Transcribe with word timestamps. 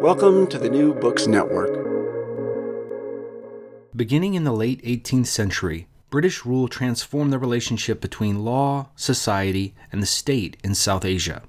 Welcome 0.00 0.46
to 0.48 0.58
the 0.58 0.68
New 0.68 0.94
Books 0.94 1.26
Network. 1.26 1.70
Beginning 3.96 4.34
in 4.34 4.44
the 4.44 4.52
late 4.52 4.82
18th 4.82 5.26
century, 5.26 5.88
British 6.10 6.44
rule 6.44 6.68
transformed 6.68 7.32
the 7.32 7.38
relationship 7.38 8.00
between 8.00 8.44
law, 8.44 8.90
society, 8.94 9.74
and 9.90 10.02
the 10.02 10.06
state 10.06 10.56
in 10.62 10.74
South 10.74 11.04
Asia. 11.04 11.42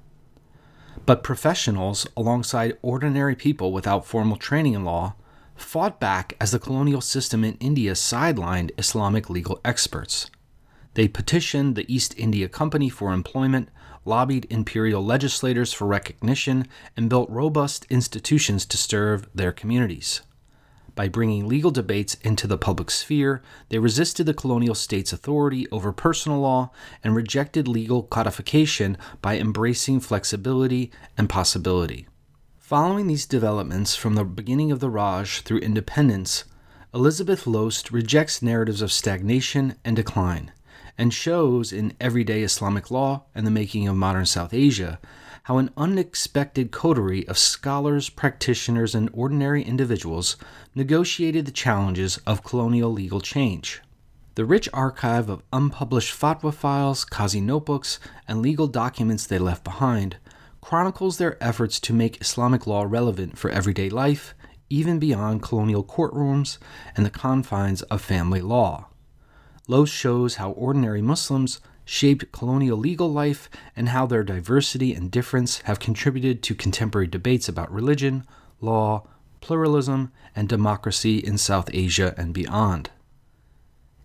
But 1.06 1.22
professionals, 1.22 2.06
alongside 2.16 2.78
ordinary 2.82 3.36
people 3.36 3.72
without 3.72 4.06
formal 4.06 4.36
training 4.36 4.74
in 4.74 4.84
law, 4.84 5.14
fought 5.54 6.00
back 6.00 6.34
as 6.40 6.50
the 6.50 6.58
colonial 6.58 7.00
system 7.00 7.44
in 7.44 7.54
India 7.60 7.92
sidelined 7.92 8.70
Islamic 8.78 9.28
legal 9.28 9.60
experts. 9.64 10.30
They 10.94 11.06
petitioned 11.06 11.76
the 11.76 11.92
East 11.92 12.14
India 12.16 12.48
Company 12.48 12.88
for 12.88 13.12
employment, 13.12 13.68
lobbied 14.04 14.46
imperial 14.50 15.04
legislators 15.04 15.72
for 15.72 15.86
recognition, 15.86 16.66
and 16.96 17.08
built 17.08 17.30
robust 17.30 17.86
institutions 17.90 18.64
to 18.66 18.76
serve 18.76 19.28
their 19.34 19.52
communities. 19.52 20.22
By 20.98 21.08
bringing 21.08 21.46
legal 21.46 21.70
debates 21.70 22.14
into 22.22 22.48
the 22.48 22.58
public 22.58 22.90
sphere, 22.90 23.40
they 23.68 23.78
resisted 23.78 24.26
the 24.26 24.34
colonial 24.34 24.74
state's 24.74 25.12
authority 25.12 25.68
over 25.70 25.92
personal 25.92 26.40
law 26.40 26.72
and 27.04 27.14
rejected 27.14 27.68
legal 27.68 28.02
codification 28.02 28.98
by 29.22 29.38
embracing 29.38 30.00
flexibility 30.00 30.90
and 31.16 31.28
possibility. 31.28 32.08
Following 32.56 33.06
these 33.06 33.26
developments 33.26 33.94
from 33.94 34.16
the 34.16 34.24
beginning 34.24 34.72
of 34.72 34.80
the 34.80 34.90
Raj 34.90 35.42
through 35.42 35.60
independence, 35.60 36.44
Elizabeth 36.92 37.46
Lhost 37.46 37.92
rejects 37.92 38.42
narratives 38.42 38.82
of 38.82 38.90
stagnation 38.90 39.76
and 39.84 39.94
decline 39.94 40.50
and 40.98 41.14
shows 41.14 41.72
in 41.72 41.94
everyday 42.00 42.42
Islamic 42.42 42.90
law 42.90 43.22
and 43.34 43.46
the 43.46 43.50
making 43.50 43.88
of 43.88 43.96
modern 43.96 44.26
South 44.26 44.52
Asia 44.52 44.98
how 45.44 45.56
an 45.56 45.70
unexpected 45.78 46.70
coterie 46.70 47.26
of 47.26 47.38
scholars, 47.38 48.10
practitioners, 48.10 48.94
and 48.94 49.08
ordinary 49.14 49.62
individuals 49.62 50.36
negotiated 50.74 51.46
the 51.46 51.50
challenges 51.50 52.18
of 52.26 52.44
colonial 52.44 52.92
legal 52.92 53.20
change. 53.20 53.80
The 54.34 54.44
rich 54.44 54.68
archive 54.74 55.30
of 55.30 55.42
unpublished 55.52 56.14
fatwa 56.14 56.52
files, 56.52 57.04
Qazi 57.04 57.42
notebooks, 57.42 57.98
and 58.28 58.42
legal 58.42 58.66
documents 58.66 59.26
they 59.26 59.38
left 59.38 59.64
behind 59.64 60.18
chronicles 60.60 61.16
their 61.16 61.42
efforts 61.42 61.80
to 61.80 61.94
make 61.94 62.20
Islamic 62.20 62.66
law 62.66 62.84
relevant 62.86 63.38
for 63.38 63.50
everyday 63.50 63.88
life, 63.88 64.34
even 64.68 64.98
beyond 64.98 65.40
colonial 65.40 65.82
courtrooms 65.82 66.58
and 66.94 67.06
the 67.06 67.10
confines 67.10 67.80
of 67.82 68.02
family 68.02 68.42
law. 68.42 68.86
Lhost 69.68 69.92
shows 69.92 70.36
how 70.36 70.52
ordinary 70.52 71.02
Muslims 71.02 71.60
shaped 71.84 72.32
colonial 72.32 72.78
legal 72.78 73.12
life 73.12 73.50
and 73.76 73.90
how 73.90 74.06
their 74.06 74.24
diversity 74.24 74.94
and 74.94 75.10
difference 75.10 75.60
have 75.62 75.78
contributed 75.78 76.42
to 76.42 76.54
contemporary 76.54 77.06
debates 77.06 77.48
about 77.48 77.72
religion, 77.72 78.26
law, 78.60 79.06
pluralism, 79.40 80.10
and 80.34 80.48
democracy 80.48 81.18
in 81.18 81.36
South 81.36 81.70
Asia 81.72 82.14
and 82.16 82.32
beyond. 82.32 82.90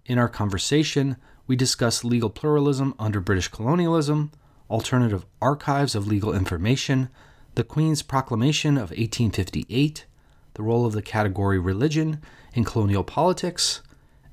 In 0.06 0.18
our 0.18 0.29
conversation, 0.29 1.16
we 1.47 1.56
discuss 1.56 2.03
legal 2.03 2.30
pluralism 2.30 2.94
under 3.00 3.22
British 3.22 3.47
colonialism, 3.47 4.31
alternative 4.69 5.25
archives 5.41 5.95
of 5.95 6.07
legal 6.07 6.34
information, 6.34 7.09
the 7.56 7.63
Queen's 7.63 8.01
Proclamation 8.01 8.75
of 8.75 8.91
1858, 8.91 10.06
the 10.56 10.63
role 10.63 10.85
of 10.85 10.94
the 10.94 11.01
category 11.01 11.59
religion 11.59 12.22
in 12.53 12.63
colonial 12.63 13.03
politics, 13.03 13.81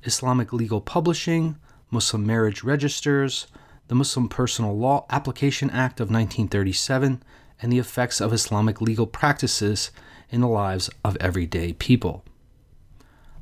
Islamic 0.03 0.51
legal 0.51 0.81
publishing, 0.81 1.57
Muslim 1.89 2.25
marriage 2.25 2.63
registers, 2.63 3.47
the 3.87 3.95
Muslim 3.95 4.29
Personal 4.29 4.77
Law 4.77 5.05
Application 5.09 5.69
Act 5.69 5.99
of 5.99 6.09
1937, 6.09 7.21
and 7.61 7.71
the 7.71 7.79
effects 7.79 8.19
of 8.19 8.33
Islamic 8.33 8.81
legal 8.81 9.05
practices 9.05 9.91
in 10.29 10.41
the 10.41 10.47
lives 10.47 10.89
of 11.03 11.17
everyday 11.19 11.73
people. 11.73 12.23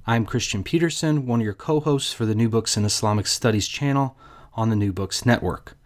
I'm 0.06 0.26
Christian 0.26 0.64
Peterson, 0.64 1.28
one 1.28 1.40
of 1.40 1.46
your 1.46 1.54
co 1.54 1.80
hosts 1.80 2.12
for 2.12 2.26
the 2.26 2.36
New 2.36 2.50
Books 2.50 2.76
in 2.76 2.84
Islamic 2.84 3.28
Studies 3.28 3.68
channel 3.68 4.18
on 4.56 4.70
the 4.70 4.76
New 4.76 4.92
Books 4.92 5.26
Network. 5.26 5.78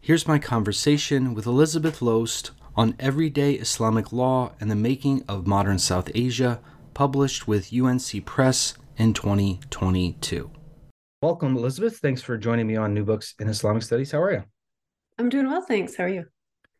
Here's 0.00 0.28
my 0.28 0.38
conversation 0.38 1.34
with 1.34 1.46
Elizabeth 1.46 2.00
Lhost 2.00 2.52
on 2.76 2.94
everyday 2.98 3.54
Islamic 3.54 4.12
law 4.12 4.52
and 4.60 4.70
the 4.70 4.76
making 4.76 5.24
of 5.28 5.46
modern 5.46 5.78
South 5.78 6.10
Asia, 6.14 6.60
published 6.94 7.48
with 7.48 7.72
UNC 7.74 8.24
Press 8.24 8.74
in 8.96 9.12
2022. 9.12 10.50
Welcome, 11.22 11.56
Elizabeth. 11.56 11.98
Thanks 11.98 12.22
for 12.22 12.36
joining 12.36 12.66
me 12.66 12.76
on 12.76 12.92
New 12.92 13.04
Books 13.04 13.34
in 13.38 13.48
Islamic 13.48 13.82
Studies. 13.82 14.12
How 14.12 14.22
are 14.22 14.32
you? 14.32 14.44
I'm 15.18 15.28
doing 15.28 15.46
well, 15.46 15.62
thanks. 15.62 15.96
How 15.96 16.04
are 16.04 16.08
you? 16.08 16.24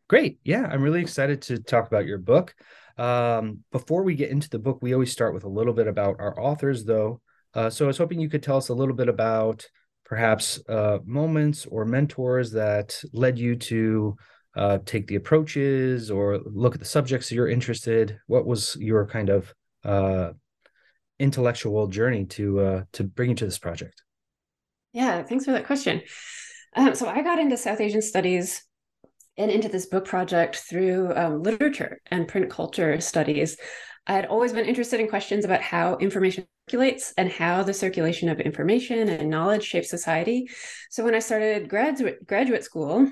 Great. 0.07 0.39
Yeah, 0.43 0.67
I'm 0.69 0.83
really 0.83 1.01
excited 1.01 1.41
to 1.43 1.57
talk 1.57 1.87
about 1.87 2.05
your 2.05 2.19
book. 2.19 2.53
Um, 2.97 3.63
before 3.71 4.03
we 4.03 4.15
get 4.15 4.29
into 4.29 4.49
the 4.49 4.59
book, 4.59 4.79
we 4.81 4.93
always 4.93 5.11
start 5.11 5.33
with 5.33 5.45
a 5.45 5.49
little 5.49 5.73
bit 5.73 5.87
about 5.87 6.17
our 6.19 6.39
authors, 6.39 6.85
though. 6.85 7.21
Uh, 7.53 7.69
so 7.69 7.85
I 7.85 7.87
was 7.87 7.97
hoping 7.97 8.19
you 8.19 8.29
could 8.29 8.43
tell 8.43 8.57
us 8.57 8.69
a 8.69 8.73
little 8.73 8.95
bit 8.95 9.09
about 9.09 9.67
perhaps 10.05 10.61
uh, 10.69 10.99
moments 11.05 11.65
or 11.65 11.85
mentors 11.85 12.51
that 12.51 13.01
led 13.13 13.39
you 13.39 13.55
to 13.55 14.15
uh, 14.55 14.77
take 14.85 15.07
the 15.07 15.15
approaches 15.15 16.11
or 16.11 16.39
look 16.45 16.75
at 16.75 16.79
the 16.79 16.85
subjects 16.85 17.31
you're 17.31 17.49
interested. 17.49 18.19
What 18.27 18.45
was 18.45 18.77
your 18.79 19.07
kind 19.07 19.29
of 19.29 19.53
uh, 19.83 20.31
intellectual 21.19 21.87
journey 21.87 22.25
to 22.25 22.59
uh, 22.59 22.83
to 22.93 23.03
bring 23.03 23.29
you 23.29 23.35
to 23.35 23.45
this 23.45 23.59
project? 23.59 24.03
Yeah, 24.93 25.23
thanks 25.23 25.45
for 25.45 25.51
that 25.51 25.65
question. 25.65 26.01
Um, 26.75 26.95
so 26.95 27.07
I 27.07 27.21
got 27.21 27.39
into 27.39 27.57
South 27.57 27.81
Asian 27.81 28.01
studies 28.01 28.63
and 29.37 29.51
into 29.51 29.69
this 29.69 29.85
book 29.85 30.05
project 30.05 30.57
through 30.57 31.13
um, 31.15 31.43
literature 31.43 31.99
and 32.11 32.27
print 32.27 32.49
culture 32.49 32.99
studies. 33.01 33.57
I 34.07 34.13
had 34.13 34.27
always 34.27 34.53
been 34.53 34.65
interested 34.65 34.99
in 34.99 35.07
questions 35.07 35.45
about 35.45 35.61
how 35.61 35.97
information 35.97 36.45
circulates 36.67 37.13
and 37.17 37.29
how 37.29 37.63
the 37.63 37.73
circulation 37.73 38.29
of 38.29 38.39
information 38.39 39.09
and 39.09 39.29
knowledge 39.29 39.63
shapes 39.63 39.89
society. 39.89 40.47
So 40.89 41.03
when 41.03 41.15
I 41.15 41.19
started 41.19 41.69
graduate 41.69 42.25
graduate 42.25 42.63
school, 42.63 43.09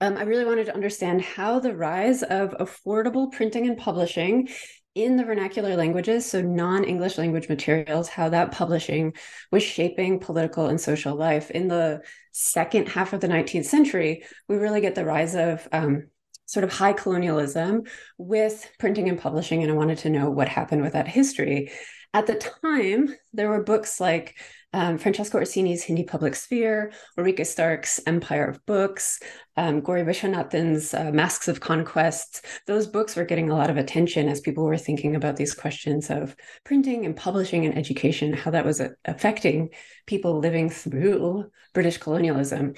um, 0.00 0.16
I 0.16 0.22
really 0.22 0.44
wanted 0.44 0.66
to 0.66 0.74
understand 0.74 1.22
how 1.22 1.58
the 1.58 1.74
rise 1.74 2.22
of 2.22 2.50
affordable 2.58 3.32
printing 3.32 3.66
and 3.66 3.78
publishing 3.78 4.48
in 4.96 5.16
the 5.16 5.24
vernacular 5.24 5.76
languages, 5.76 6.24
so 6.24 6.40
non 6.40 6.82
English 6.82 7.18
language 7.18 7.50
materials, 7.50 8.08
how 8.08 8.30
that 8.30 8.50
publishing 8.50 9.12
was 9.52 9.62
shaping 9.62 10.18
political 10.18 10.66
and 10.66 10.80
social 10.80 11.14
life. 11.14 11.50
In 11.50 11.68
the 11.68 12.00
second 12.32 12.88
half 12.88 13.12
of 13.12 13.20
the 13.20 13.28
19th 13.28 13.66
century, 13.66 14.24
we 14.48 14.56
really 14.56 14.80
get 14.80 14.94
the 14.94 15.04
rise 15.04 15.34
of 15.34 15.68
um, 15.70 16.08
sort 16.46 16.64
of 16.64 16.72
high 16.72 16.94
colonialism 16.94 17.82
with 18.16 18.70
printing 18.78 19.10
and 19.10 19.20
publishing, 19.20 19.62
and 19.62 19.70
I 19.70 19.74
wanted 19.74 19.98
to 19.98 20.10
know 20.10 20.30
what 20.30 20.48
happened 20.48 20.80
with 20.80 20.94
that 20.94 21.06
history. 21.06 21.70
At 22.14 22.26
the 22.26 22.34
time, 22.64 23.14
there 23.34 23.50
were 23.50 23.62
books 23.62 24.00
like 24.00 24.34
um, 24.72 24.98
Francesca 24.98 25.38
Orsini's 25.38 25.82
Hindi 25.82 26.04
Public 26.04 26.34
Sphere, 26.34 26.92
Ulrike 27.18 27.46
Stark's 27.46 28.00
Empire 28.06 28.46
of 28.46 28.64
Books, 28.66 29.20
um, 29.56 29.80
Gauri 29.80 30.02
Viswanathan's 30.02 30.92
uh, 30.92 31.10
Masks 31.12 31.48
of 31.48 31.60
Conquests. 31.60 32.42
Those 32.66 32.86
books 32.86 33.16
were 33.16 33.24
getting 33.24 33.50
a 33.50 33.56
lot 33.56 33.70
of 33.70 33.76
attention 33.76 34.28
as 34.28 34.40
people 34.40 34.64
were 34.64 34.76
thinking 34.76 35.16
about 35.16 35.36
these 35.36 35.54
questions 35.54 36.10
of 36.10 36.36
printing 36.64 37.06
and 37.06 37.16
publishing 37.16 37.64
and 37.64 37.76
education, 37.76 38.32
how 38.32 38.50
that 38.50 38.64
was 38.66 38.80
uh, 38.80 38.90
affecting 39.04 39.70
people 40.06 40.40
living 40.40 40.68
through 40.68 41.46
British 41.72 41.98
colonialism. 41.98 42.74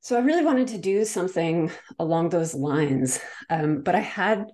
So 0.00 0.16
I 0.16 0.20
really 0.20 0.44
wanted 0.44 0.68
to 0.68 0.78
do 0.78 1.04
something 1.04 1.70
along 1.98 2.30
those 2.30 2.54
lines, 2.54 3.20
um, 3.50 3.82
but 3.82 3.94
I 3.94 4.00
had 4.00 4.46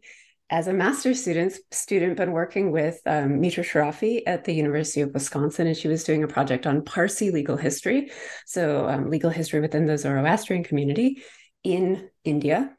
as 0.55 0.69
a 0.69 0.73
master's 0.73 1.21
student, 1.21 1.59
student 1.73 2.17
been 2.17 2.31
working 2.31 2.71
with 2.71 3.01
um, 3.07 3.41
Mitra 3.41 3.65
Sharafi 3.65 4.23
at 4.25 4.45
the 4.45 4.55
University 4.55 5.01
of 5.01 5.13
Wisconsin, 5.13 5.67
and 5.67 5.77
she 5.77 5.89
was 5.89 6.05
doing 6.05 6.23
a 6.23 6.29
project 6.29 6.65
on 6.65 6.85
Parsi 6.85 7.33
legal 7.33 7.57
history, 7.57 8.13
so 8.47 8.89
um, 8.89 9.11
legal 9.11 9.31
history 9.31 9.59
within 9.59 9.85
the 9.85 9.99
Zoroastrian 9.99 10.63
community 10.63 11.25
in 11.65 12.09
India. 12.23 12.71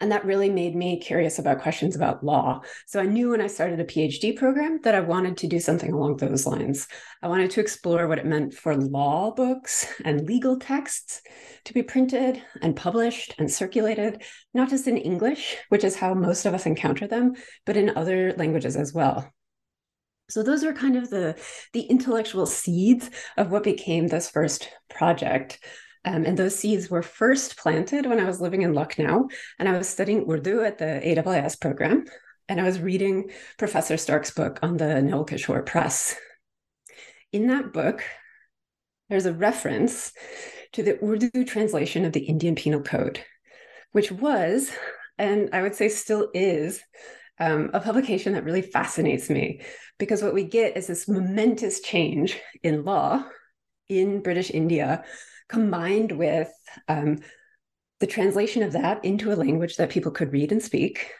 And 0.00 0.10
that 0.12 0.24
really 0.24 0.48
made 0.48 0.74
me 0.74 0.98
curious 0.98 1.38
about 1.38 1.60
questions 1.60 1.94
about 1.94 2.24
law. 2.24 2.62
So 2.86 3.00
I 3.00 3.06
knew 3.06 3.30
when 3.30 3.40
I 3.40 3.46
started 3.46 3.80
a 3.80 3.84
PhD 3.84 4.36
program 4.36 4.80
that 4.82 4.94
I 4.94 5.00
wanted 5.00 5.36
to 5.38 5.46
do 5.46 5.60
something 5.60 5.92
along 5.92 6.16
those 6.16 6.46
lines. 6.46 6.88
I 7.22 7.28
wanted 7.28 7.50
to 7.52 7.60
explore 7.60 8.08
what 8.08 8.18
it 8.18 8.26
meant 8.26 8.54
for 8.54 8.76
law 8.76 9.30
books 9.30 9.86
and 10.04 10.26
legal 10.26 10.58
texts 10.58 11.20
to 11.64 11.74
be 11.74 11.82
printed 11.82 12.42
and 12.62 12.74
published 12.74 13.34
and 13.38 13.50
circulated, 13.50 14.22
not 14.54 14.70
just 14.70 14.86
in 14.86 14.96
English, 14.96 15.56
which 15.68 15.84
is 15.84 15.96
how 15.96 16.14
most 16.14 16.46
of 16.46 16.54
us 16.54 16.66
encounter 16.66 17.06
them, 17.06 17.34
but 17.66 17.76
in 17.76 17.96
other 17.96 18.32
languages 18.38 18.76
as 18.76 18.92
well. 18.94 19.30
So 20.30 20.42
those 20.44 20.62
are 20.64 20.72
kind 20.72 20.96
of 20.96 21.10
the, 21.10 21.36
the 21.72 21.82
intellectual 21.82 22.46
seeds 22.46 23.10
of 23.36 23.50
what 23.50 23.64
became 23.64 24.06
this 24.06 24.30
first 24.30 24.70
project. 24.88 25.58
Um, 26.04 26.24
and 26.24 26.36
those 26.36 26.56
seeds 26.56 26.88
were 26.88 27.02
first 27.02 27.58
planted 27.58 28.06
when 28.06 28.20
I 28.20 28.24
was 28.24 28.40
living 28.40 28.62
in 28.62 28.72
Lucknow 28.72 29.28
and 29.58 29.68
I 29.68 29.76
was 29.76 29.88
studying 29.88 30.30
Urdu 30.30 30.62
at 30.62 30.78
the 30.78 31.00
AIIS 31.04 31.60
program. 31.60 32.04
And 32.48 32.60
I 32.60 32.64
was 32.64 32.80
reading 32.80 33.30
Professor 33.58 33.96
Stark's 33.96 34.30
book 34.30 34.58
on 34.62 34.76
the 34.76 35.00
Naval 35.02 35.26
Kishore 35.26 35.64
Press. 35.64 36.16
In 37.32 37.46
that 37.48 37.72
book, 37.72 38.02
there's 39.08 39.26
a 39.26 39.32
reference 39.32 40.12
to 40.72 40.82
the 40.82 41.02
Urdu 41.04 41.44
translation 41.44 42.04
of 42.04 42.12
the 42.12 42.24
Indian 42.24 42.54
Penal 42.54 42.82
Code, 42.82 43.20
which 43.92 44.10
was, 44.10 44.70
and 45.18 45.50
I 45.52 45.62
would 45.62 45.74
say 45.74 45.88
still 45.88 46.28
is, 46.32 46.82
um, 47.38 47.70
a 47.72 47.80
publication 47.80 48.34
that 48.34 48.44
really 48.44 48.62
fascinates 48.62 49.30
me 49.30 49.62
because 49.98 50.22
what 50.22 50.34
we 50.34 50.44
get 50.44 50.76
is 50.76 50.86
this 50.86 51.08
momentous 51.08 51.80
change 51.80 52.38
in 52.62 52.84
law 52.84 53.24
in 53.88 54.22
British 54.22 54.50
India 54.50 55.04
combined 55.50 56.12
with 56.12 56.50
um, 56.88 57.18
the 57.98 58.06
translation 58.06 58.62
of 58.62 58.72
that 58.72 59.04
into 59.04 59.32
a 59.32 59.34
language 59.34 59.76
that 59.76 59.90
people 59.90 60.12
could 60.12 60.32
read 60.32 60.52
and 60.52 60.62
speak 60.62 61.12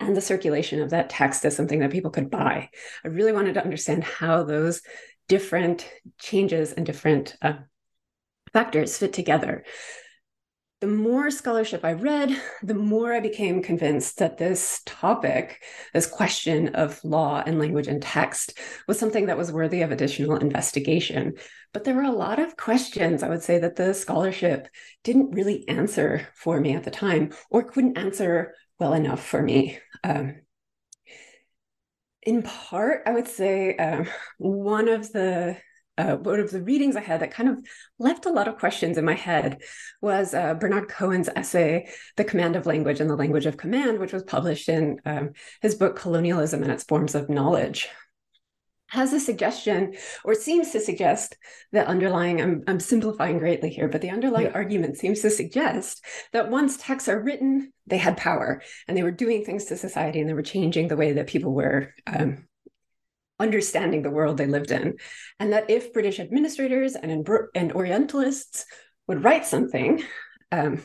and 0.00 0.16
the 0.16 0.20
circulation 0.20 0.80
of 0.80 0.90
that 0.90 1.10
text 1.10 1.44
as 1.44 1.54
something 1.54 1.80
that 1.80 1.90
people 1.90 2.10
could 2.10 2.30
buy. 2.30 2.70
I 3.04 3.08
really 3.08 3.32
wanted 3.32 3.54
to 3.54 3.62
understand 3.62 4.04
how 4.04 4.42
those 4.42 4.80
different 5.28 5.88
changes 6.18 6.72
and 6.72 6.86
different 6.86 7.36
uh, 7.42 7.54
factors 8.52 8.96
fit 8.96 9.12
together 9.12 9.64
the 10.80 10.86
more 10.86 11.30
scholarship 11.30 11.84
I 11.84 11.92
read, 11.94 12.40
the 12.62 12.74
more 12.74 13.12
I 13.12 13.20
became 13.20 13.62
convinced 13.62 14.18
that 14.18 14.38
this 14.38 14.80
topic, 14.86 15.62
this 15.92 16.06
question 16.06 16.74
of 16.74 17.02
law 17.04 17.42
and 17.44 17.58
language 17.58 17.88
and 17.88 18.00
text, 18.00 18.58
was 18.86 18.98
something 18.98 19.26
that 19.26 19.38
was 19.38 19.52
worthy 19.52 19.82
of 19.82 19.90
additional 19.90 20.36
investigation. 20.36 21.34
But 21.72 21.84
there 21.84 21.94
were 21.94 22.02
a 22.02 22.12
lot 22.12 22.38
of 22.38 22.56
questions 22.56 23.22
I 23.22 23.28
would 23.28 23.42
say 23.42 23.58
that 23.58 23.76
the 23.76 23.92
scholarship 23.92 24.68
didn't 25.04 25.32
really 25.32 25.68
answer 25.68 26.28
for 26.34 26.60
me 26.60 26.74
at 26.74 26.84
the 26.84 26.90
time, 26.90 27.32
or 27.50 27.64
couldn't 27.64 27.98
answer 27.98 28.54
well 28.78 28.94
enough 28.94 29.24
for 29.24 29.42
me. 29.42 29.78
Um, 30.04 30.36
in 32.22 32.42
part, 32.42 33.02
I 33.06 33.12
would 33.12 33.28
say 33.28 33.76
um, 33.76 34.06
one 34.38 34.88
of 34.88 35.12
the 35.12 35.56
uh, 35.98 36.16
one 36.16 36.38
of 36.38 36.50
the 36.50 36.62
readings 36.62 36.96
I 36.96 37.00
had 37.00 37.20
that 37.20 37.32
kind 37.32 37.48
of 37.48 37.58
left 37.98 38.24
a 38.24 38.30
lot 38.30 38.48
of 38.48 38.58
questions 38.58 38.96
in 38.96 39.04
my 39.04 39.14
head 39.14 39.60
was 40.00 40.32
uh, 40.32 40.54
Bernard 40.54 40.88
Cohn's 40.88 41.28
essay, 41.34 41.88
The 42.16 42.24
Command 42.24 42.54
of 42.54 42.66
Language 42.66 43.00
and 43.00 43.10
the 43.10 43.16
Language 43.16 43.46
of 43.46 43.56
Command, 43.56 43.98
which 43.98 44.12
was 44.12 44.22
published 44.22 44.68
in 44.68 45.00
um, 45.04 45.32
his 45.60 45.74
book, 45.74 45.96
Colonialism 45.96 46.62
and 46.62 46.70
Its 46.70 46.84
Forms 46.84 47.14
of 47.16 47.28
Knowledge. 47.28 47.88
Has 48.90 49.12
a 49.12 49.20
suggestion, 49.20 49.96
or 50.24 50.34
seems 50.34 50.70
to 50.70 50.80
suggest, 50.80 51.36
that 51.72 51.88
underlying, 51.88 52.40
I'm, 52.40 52.62
I'm 52.66 52.80
simplifying 52.80 53.38
greatly 53.38 53.68
here, 53.68 53.86
but 53.86 54.00
the 54.00 54.08
underlying 54.08 54.46
yeah. 54.46 54.52
argument 54.52 54.96
seems 54.96 55.20
to 55.20 55.30
suggest 55.30 56.02
that 56.32 56.50
once 56.50 56.78
texts 56.78 57.08
are 57.08 57.20
written, 57.20 57.72
they 57.86 57.98
had 57.98 58.16
power 58.16 58.62
and 58.86 58.96
they 58.96 59.02
were 59.02 59.10
doing 59.10 59.44
things 59.44 59.66
to 59.66 59.76
society 59.76 60.20
and 60.20 60.28
they 60.28 60.32
were 60.32 60.40
changing 60.42 60.88
the 60.88 60.96
way 60.96 61.12
that 61.12 61.26
people 61.26 61.52
were 61.52 61.92
um, 62.06 62.46
understanding 63.38 64.02
the 64.02 64.10
world 64.10 64.36
they 64.36 64.46
lived 64.46 64.70
in. 64.70 64.96
And 65.38 65.52
that 65.52 65.70
if 65.70 65.92
British 65.92 66.18
administrators 66.20 66.94
and, 66.94 67.28
and 67.54 67.72
Orientalists 67.72 68.64
would 69.06 69.24
write 69.24 69.46
something, 69.46 70.02
um, 70.52 70.82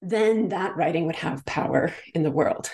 then 0.00 0.48
that 0.48 0.76
writing 0.76 1.06
would 1.06 1.16
have 1.16 1.44
power 1.44 1.92
in 2.14 2.22
the 2.22 2.30
world. 2.30 2.70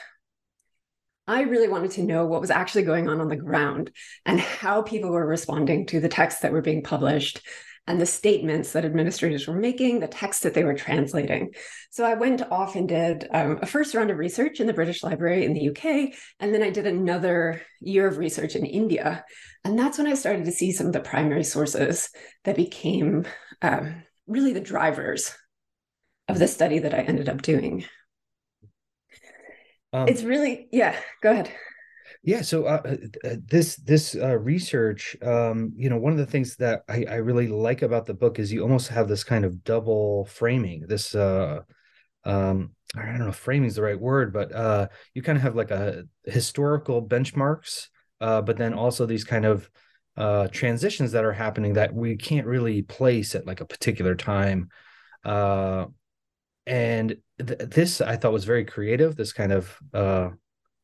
I 1.27 1.43
really 1.43 1.69
wanted 1.69 1.91
to 1.93 2.03
know 2.03 2.25
what 2.25 2.41
was 2.41 2.50
actually 2.50 2.85
going 2.85 3.06
on 3.06 3.21
on 3.21 3.29
the 3.29 3.37
ground 3.37 3.91
and 4.25 4.41
how 4.41 4.81
people 4.81 5.11
were 5.11 5.27
responding 5.27 5.85
to 5.87 6.01
the 6.01 6.09
texts 6.09 6.41
that 6.41 6.53
were 6.53 6.62
being 6.62 6.83
published 6.83 7.43
and 7.88 7.99
the 7.99 8.06
statements 8.06 8.73
that 8.73 8.85
administrators 8.85 9.49
were 9.49 9.58
making, 9.58 9.99
the 9.99 10.06
text 10.06 10.43
that 10.43 10.52
they 10.52 10.62
were 10.62 10.75
translating. 10.75 11.55
So 11.90 12.05
I 12.05 12.14
went 12.14 12.43
off 12.52 12.76
and 12.76 12.87
did 12.87 13.26
um, 13.32 13.58
a 13.62 13.67
first 13.67 13.94
round 13.94 14.11
of 14.11 14.19
research 14.19 14.61
in 14.61 14.67
the 14.67 14.75
British 14.75 15.02
Library 15.02 15.46
in 15.46 15.55
the 15.55 15.70
UK, 15.70 16.14
and 16.38 16.55
then 16.55 16.62
I 16.62 16.69
did 16.69 16.87
another 16.87 17.62
year 17.81 18.06
of 18.06 18.19
research 18.19 18.56
in 18.56 18.67
India. 18.67 19.25
And 19.64 19.79
that's 19.79 19.96
when 19.96 20.06
I 20.06 20.14
started 20.14 20.44
to 20.44 20.52
see 20.52 20.70
some 20.70 20.88
of 20.88 20.93
the 20.93 21.00
primary 21.00 21.44
sources 21.44 22.11
that 22.44 22.56
became 22.56 23.25
um, 23.62 24.02
really 24.26 24.52
the 24.52 24.61
drivers 24.61 25.34
of 26.29 26.38
the 26.38 26.46
study 26.46 26.81
that 26.81 26.93
I 26.93 26.99
ended 26.99 27.31
up 27.31 27.41
doing. 27.41 27.87
Um, 29.94 30.08
it's 30.08 30.23
really, 30.23 30.69
yeah, 30.73 30.94
go 31.23 31.32
ahead. 31.32 31.50
Yeah, 32.22 32.43
so 32.43 32.65
uh, 32.65 32.96
uh, 33.25 33.37
this 33.46 33.77
this 33.77 34.17
uh, 34.17 34.37
research, 34.39 35.17
um, 35.22 35.72
you 35.77 35.89
know, 35.89 35.98
one 35.98 36.13
of 36.13 36.19
the 36.19 36.27
things 36.27 36.56
that 36.56 36.82
I, 36.89 37.05
I, 37.08 37.15
really 37.17 37.46
like 37.46 37.82
about 37.82 38.06
the 38.06 38.15
book 38.15 38.39
is 38.39 38.53
you 38.53 38.63
almost 38.63 38.89
have 38.89 39.08
this 39.08 39.22
kind 39.22 39.44
of 39.44 39.63
double 39.63 40.25
framing. 40.25 40.84
This, 40.89 41.15
uh, 41.15 41.60
um, 42.25 42.72
I 42.96 43.06
don't 43.06 43.20
know, 43.20 43.32
framing 43.32 43.69
is 43.69 43.77
the 43.77 43.82
right 43.82 43.98
word, 43.98 44.32
but 44.32 44.53
uh, 44.53 44.89
you 45.15 45.22
kind 45.22 45.39
of 45.39 45.43
have 45.43 45.55
like 45.55 45.70
a 45.70 46.05
historical 46.25 47.06
benchmarks, 47.06 47.87
uh, 48.20 48.43
but 48.43 48.56
then 48.56 48.75
also 48.75 49.06
these 49.06 49.25
kind 49.25 49.44
of 49.44 49.70
uh, 50.17 50.48
transitions 50.48 51.13
that 51.13 51.25
are 51.25 51.32
happening 51.32 51.75
that 51.75 51.94
we 51.94 52.17
can't 52.17 52.46
really 52.46 52.82
place 52.82 53.37
at 53.37 53.46
like 53.46 53.60
a 53.60 53.67
particular 53.67 54.17
time. 54.17 54.70
Uh, 55.25 55.87
and 56.67 57.17
th- 57.39 57.60
this 57.70 58.01
I 58.01 58.17
thought 58.17 58.32
was 58.32 58.44
very 58.44 58.65
creative. 58.65 59.15
This 59.15 59.32
kind 59.32 59.53
of 59.53 59.79
uh, 59.94 60.31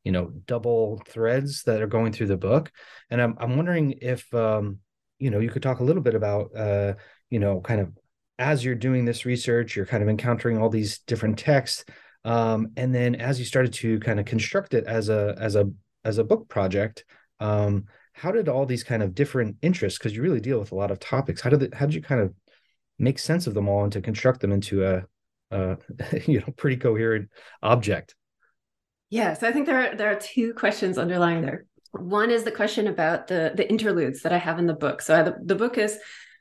you 0.05 0.13
know 0.13 0.31
double 0.47 1.03
threads 1.09 1.63
that 1.65 1.83
are 1.83 1.87
going 1.87 2.13
through 2.13 2.29
the 2.29 2.37
book. 2.37 2.71
And 3.11 3.21
i'm, 3.21 3.37
I'm 3.39 3.57
wondering 3.57 3.95
if 4.01 4.33
um, 4.35 4.79
you 5.19 5.31
know 5.31 5.41
you 5.41 5.51
could 5.51 5.63
talk 5.63 5.81
a 5.81 5.85
little 5.85 6.03
bit 6.03 6.15
about 6.15 6.55
uh, 6.57 6.95
you 7.31 7.39
know 7.39 7.61
kind 7.61 7.81
of 7.81 7.91
as 8.39 8.65
you're 8.65 8.75
doing 8.75 9.05
this 9.05 9.25
research 9.25 9.77
you're 9.77 9.87
kind 9.87 10.03
of 10.03 10.09
encountering 10.09 10.59
all 10.59 10.69
these 10.69 10.99
different 11.01 11.39
texts 11.39 11.85
um, 12.25 12.69
and 12.77 12.95
then 12.95 13.15
as 13.15 13.39
you 13.39 13.45
started 13.45 13.73
to 13.73 13.99
kind 14.01 14.19
of 14.19 14.27
construct 14.27 14.75
it 14.75 14.85
as 14.87 15.09
a 15.09 15.37
as 15.41 15.57
a 15.57 15.71
as 16.05 16.19
a 16.19 16.25
book 16.25 16.49
project 16.49 17.05
um, 17.41 17.85
how 18.13 18.31
did 18.31 18.49
all 18.49 18.67
these 18.67 18.85
kind 18.85 19.03
of 19.03 19.15
different 19.15 19.57
interests 19.63 19.99
because 19.99 20.15
you 20.15 20.23
really 20.23 20.41
deal 20.41 20.59
with 20.59 20.73
a 20.73 20.77
lot 20.77 20.91
of 20.91 21.01
topics 21.01 21.41
how 21.41 21.51
did 21.51 21.63
it, 21.63 21.75
how 21.75 21.87
did 21.87 21.95
you 21.95 22.03
kind 22.03 22.21
of 22.21 22.35
make 22.99 23.19
sense 23.19 23.47
of 23.47 23.55
them 23.55 23.69
all 23.69 23.85
and 23.85 23.93
to 23.93 24.01
construct 24.01 24.41
them 24.41 24.53
into 24.53 24.85
a, 24.85 25.05
a 25.51 25.77
you 26.27 26.41
know 26.41 26.53
pretty 26.57 26.77
coherent 26.77 27.29
object 27.63 28.15
yeah, 29.15 29.35
so 29.35 29.47
I 29.47 29.53
think 29.53 29.67
there 29.67 29.79
are 29.93 29.95
there 29.95 30.11
are 30.11 30.19
two 30.19 30.55
questions 30.55 30.99
underlying 30.99 31.43
there. 31.43 31.67
One 31.93 32.33
is 32.33 32.43
the 32.43 32.51
question 32.51 32.89
about 32.89 33.29
the 33.29 33.53
the 33.55 33.69
interludes 33.71 34.23
that 34.23 34.33
I 34.33 34.39
have 34.39 34.59
in 34.59 34.67
the 34.67 34.75
book. 34.75 35.01
So 35.01 35.15
I, 35.15 35.23
the, 35.23 35.37
the 35.41 35.55
book 35.55 35.79
is 35.79 35.97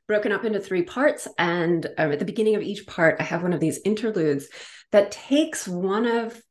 broken 0.07 0.31
up 0.31 0.43
into 0.43 0.59
three 0.59 0.81
parts, 0.81 1.27
and 1.37 1.85
um, 1.99 2.11
at 2.11 2.17
the 2.17 2.25
beginning 2.25 2.55
of 2.55 2.63
each 2.63 2.87
part, 2.87 3.17
I 3.19 3.25
have 3.25 3.43
one 3.43 3.53
of 3.53 3.59
these 3.59 3.79
interludes 3.85 4.47
that 4.91 5.11
takes 5.11 5.67
one 5.67 6.07
of 6.07 6.41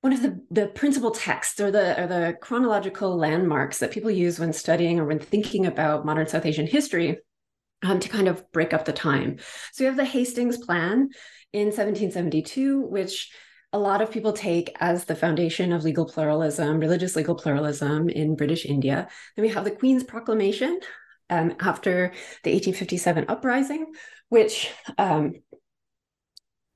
one 0.00 0.12
of 0.12 0.22
the, 0.22 0.44
the 0.50 0.66
principal 0.66 1.12
texts 1.12 1.60
or 1.60 1.70
the 1.70 2.02
or 2.02 2.08
the 2.08 2.36
chronological 2.40 3.16
landmarks 3.16 3.78
that 3.78 3.92
people 3.92 4.10
use 4.10 4.40
when 4.40 4.52
studying 4.52 4.98
or 4.98 5.04
when 5.04 5.20
thinking 5.20 5.66
about 5.66 6.04
modern 6.04 6.26
South 6.26 6.46
Asian 6.46 6.66
history 6.66 7.18
um, 7.84 8.00
to 8.00 8.08
kind 8.08 8.26
of 8.26 8.50
break 8.50 8.74
up 8.74 8.86
the 8.86 8.92
time. 8.92 9.38
So 9.72 9.84
you 9.84 9.88
have 9.88 9.96
the 9.96 10.04
Hastings 10.04 10.58
Plan 10.58 11.10
in 11.52 11.66
1772, 11.66 12.80
which 12.80 13.30
a 13.72 13.78
lot 13.78 14.02
of 14.02 14.10
people 14.10 14.32
take 14.32 14.74
as 14.80 15.04
the 15.04 15.16
foundation 15.16 15.72
of 15.72 15.84
legal 15.84 16.04
pluralism, 16.04 16.78
religious 16.78 17.16
legal 17.16 17.34
pluralism 17.34 18.08
in 18.08 18.36
British 18.36 18.66
India. 18.66 19.08
Then 19.34 19.44
we 19.44 19.48
have 19.50 19.64
the 19.64 19.70
Queen's 19.70 20.04
Proclamation 20.04 20.78
um, 21.30 21.54
after 21.60 22.12
the 22.44 22.52
1857 22.52 23.24
uprising, 23.28 23.92
which 24.28 24.70
um, 24.98 25.32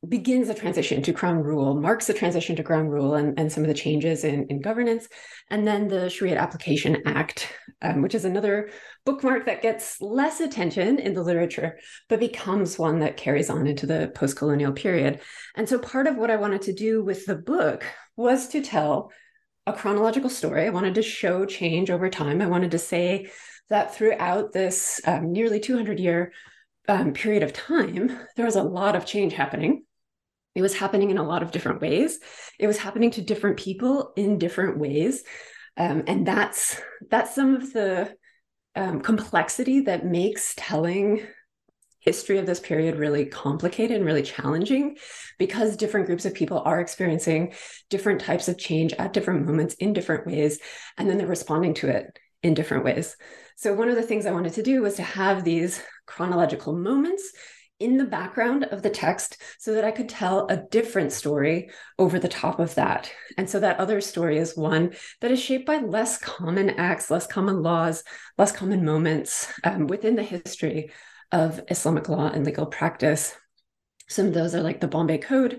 begins 0.08 0.48
the 0.48 0.54
transition 0.54 1.02
to 1.02 1.12
crown 1.12 1.38
rule, 1.38 1.74
marks 1.74 2.06
the 2.06 2.14
transition 2.14 2.56
to 2.56 2.62
crown 2.62 2.88
rule 2.88 3.14
and, 3.14 3.38
and 3.38 3.50
some 3.50 3.62
of 3.62 3.68
the 3.68 3.74
changes 3.74 4.24
in, 4.24 4.46
in 4.48 4.60
governance. 4.60 5.08
And 5.50 5.66
then 5.66 5.88
the 5.88 6.08
Sharia 6.10 6.36
Application 6.36 7.02
Act, 7.06 7.52
um, 7.82 8.02
which 8.02 8.14
is 8.14 8.24
another 8.24 8.70
bookmark 9.04 9.46
that 9.46 9.62
gets 9.62 10.00
less 10.00 10.40
attention 10.40 10.98
in 10.98 11.14
the 11.14 11.22
literature, 11.22 11.78
but 12.08 12.20
becomes 12.20 12.78
one 12.78 13.00
that 13.00 13.16
carries 13.16 13.50
on 13.50 13.66
into 13.66 13.86
the 13.86 14.12
post 14.14 14.36
colonial 14.36 14.72
period. 14.72 15.20
And 15.54 15.68
so 15.68 15.78
part 15.78 16.06
of 16.06 16.16
what 16.16 16.30
I 16.30 16.36
wanted 16.36 16.62
to 16.62 16.72
do 16.72 17.02
with 17.02 17.26
the 17.26 17.36
book 17.36 17.84
was 18.16 18.48
to 18.48 18.62
tell 18.62 19.12
a 19.66 19.72
chronological 19.72 20.30
story. 20.30 20.66
I 20.66 20.70
wanted 20.70 20.94
to 20.94 21.02
show 21.02 21.44
change 21.44 21.90
over 21.90 22.08
time. 22.08 22.40
I 22.40 22.46
wanted 22.46 22.70
to 22.72 22.78
say 22.78 23.30
that 23.68 23.94
throughout 23.94 24.52
this 24.52 25.00
um, 25.06 25.32
nearly 25.32 25.58
200 25.58 25.98
year 25.98 26.32
um, 26.88 27.12
period 27.12 27.42
of 27.42 27.52
time, 27.52 28.16
there 28.36 28.44
was 28.44 28.56
a 28.56 28.62
lot 28.62 28.94
of 28.94 29.06
change 29.06 29.32
happening. 29.32 29.84
It 30.56 30.62
was 30.62 30.74
happening 30.74 31.10
in 31.10 31.18
a 31.18 31.22
lot 31.22 31.42
of 31.42 31.52
different 31.52 31.82
ways. 31.82 32.18
It 32.58 32.66
was 32.66 32.78
happening 32.78 33.10
to 33.12 33.20
different 33.20 33.58
people 33.58 34.14
in 34.16 34.38
different 34.38 34.78
ways, 34.78 35.22
um, 35.76 36.04
and 36.06 36.26
that's 36.26 36.80
that's 37.10 37.34
some 37.34 37.54
of 37.54 37.74
the 37.74 38.16
um, 38.74 39.02
complexity 39.02 39.80
that 39.80 40.06
makes 40.06 40.54
telling 40.56 41.26
history 42.00 42.38
of 42.38 42.46
this 42.46 42.60
period 42.60 42.96
really 42.96 43.26
complicated 43.26 43.96
and 43.96 44.06
really 44.06 44.22
challenging 44.22 44.96
because 45.38 45.76
different 45.76 46.06
groups 46.06 46.24
of 46.24 46.32
people 46.32 46.62
are 46.64 46.80
experiencing 46.80 47.52
different 47.90 48.20
types 48.20 48.48
of 48.48 48.56
change 48.56 48.94
at 48.94 49.12
different 49.12 49.44
moments 49.44 49.74
in 49.74 49.92
different 49.92 50.24
ways 50.26 50.60
and 50.96 51.10
then 51.10 51.18
they're 51.18 51.26
responding 51.26 51.74
to 51.74 51.88
it 51.88 52.16
in 52.44 52.54
different 52.54 52.84
ways 52.84 53.16
so 53.56 53.74
one 53.74 53.88
of 53.88 53.96
the 53.96 54.02
things 54.02 54.24
i 54.24 54.30
wanted 54.30 54.52
to 54.52 54.62
do 54.62 54.82
was 54.82 54.94
to 54.94 55.02
have 55.02 55.42
these 55.42 55.82
chronological 56.06 56.76
moments 56.76 57.32
in 57.78 57.98
the 57.98 58.04
background 58.04 58.64
of 58.64 58.82
the 58.82 58.90
text 58.90 59.42
so 59.58 59.74
that 59.74 59.84
I 59.84 59.90
could 59.90 60.08
tell 60.08 60.46
a 60.48 60.56
different 60.56 61.12
story 61.12 61.70
over 61.98 62.18
the 62.18 62.28
top 62.28 62.58
of 62.58 62.74
that. 62.76 63.10
And 63.36 63.48
so 63.48 63.60
that 63.60 63.78
other 63.78 64.00
story 64.00 64.38
is 64.38 64.56
one 64.56 64.94
that 65.20 65.30
is 65.30 65.40
shaped 65.40 65.66
by 65.66 65.78
less 65.78 66.18
common 66.18 66.70
acts, 66.70 67.10
less 67.10 67.26
common 67.26 67.62
laws, 67.62 68.02
less 68.38 68.52
common 68.52 68.84
moments 68.84 69.52
um, 69.64 69.86
within 69.86 70.16
the 70.16 70.22
history 70.22 70.90
of 71.32 71.60
Islamic 71.68 72.08
law 72.08 72.28
and 72.28 72.44
legal 72.44 72.66
practice. 72.66 73.34
Some 74.08 74.26
of 74.26 74.34
those 74.34 74.54
are 74.54 74.62
like 74.62 74.80
the 74.80 74.88
Bombay 74.88 75.18
Code 75.18 75.54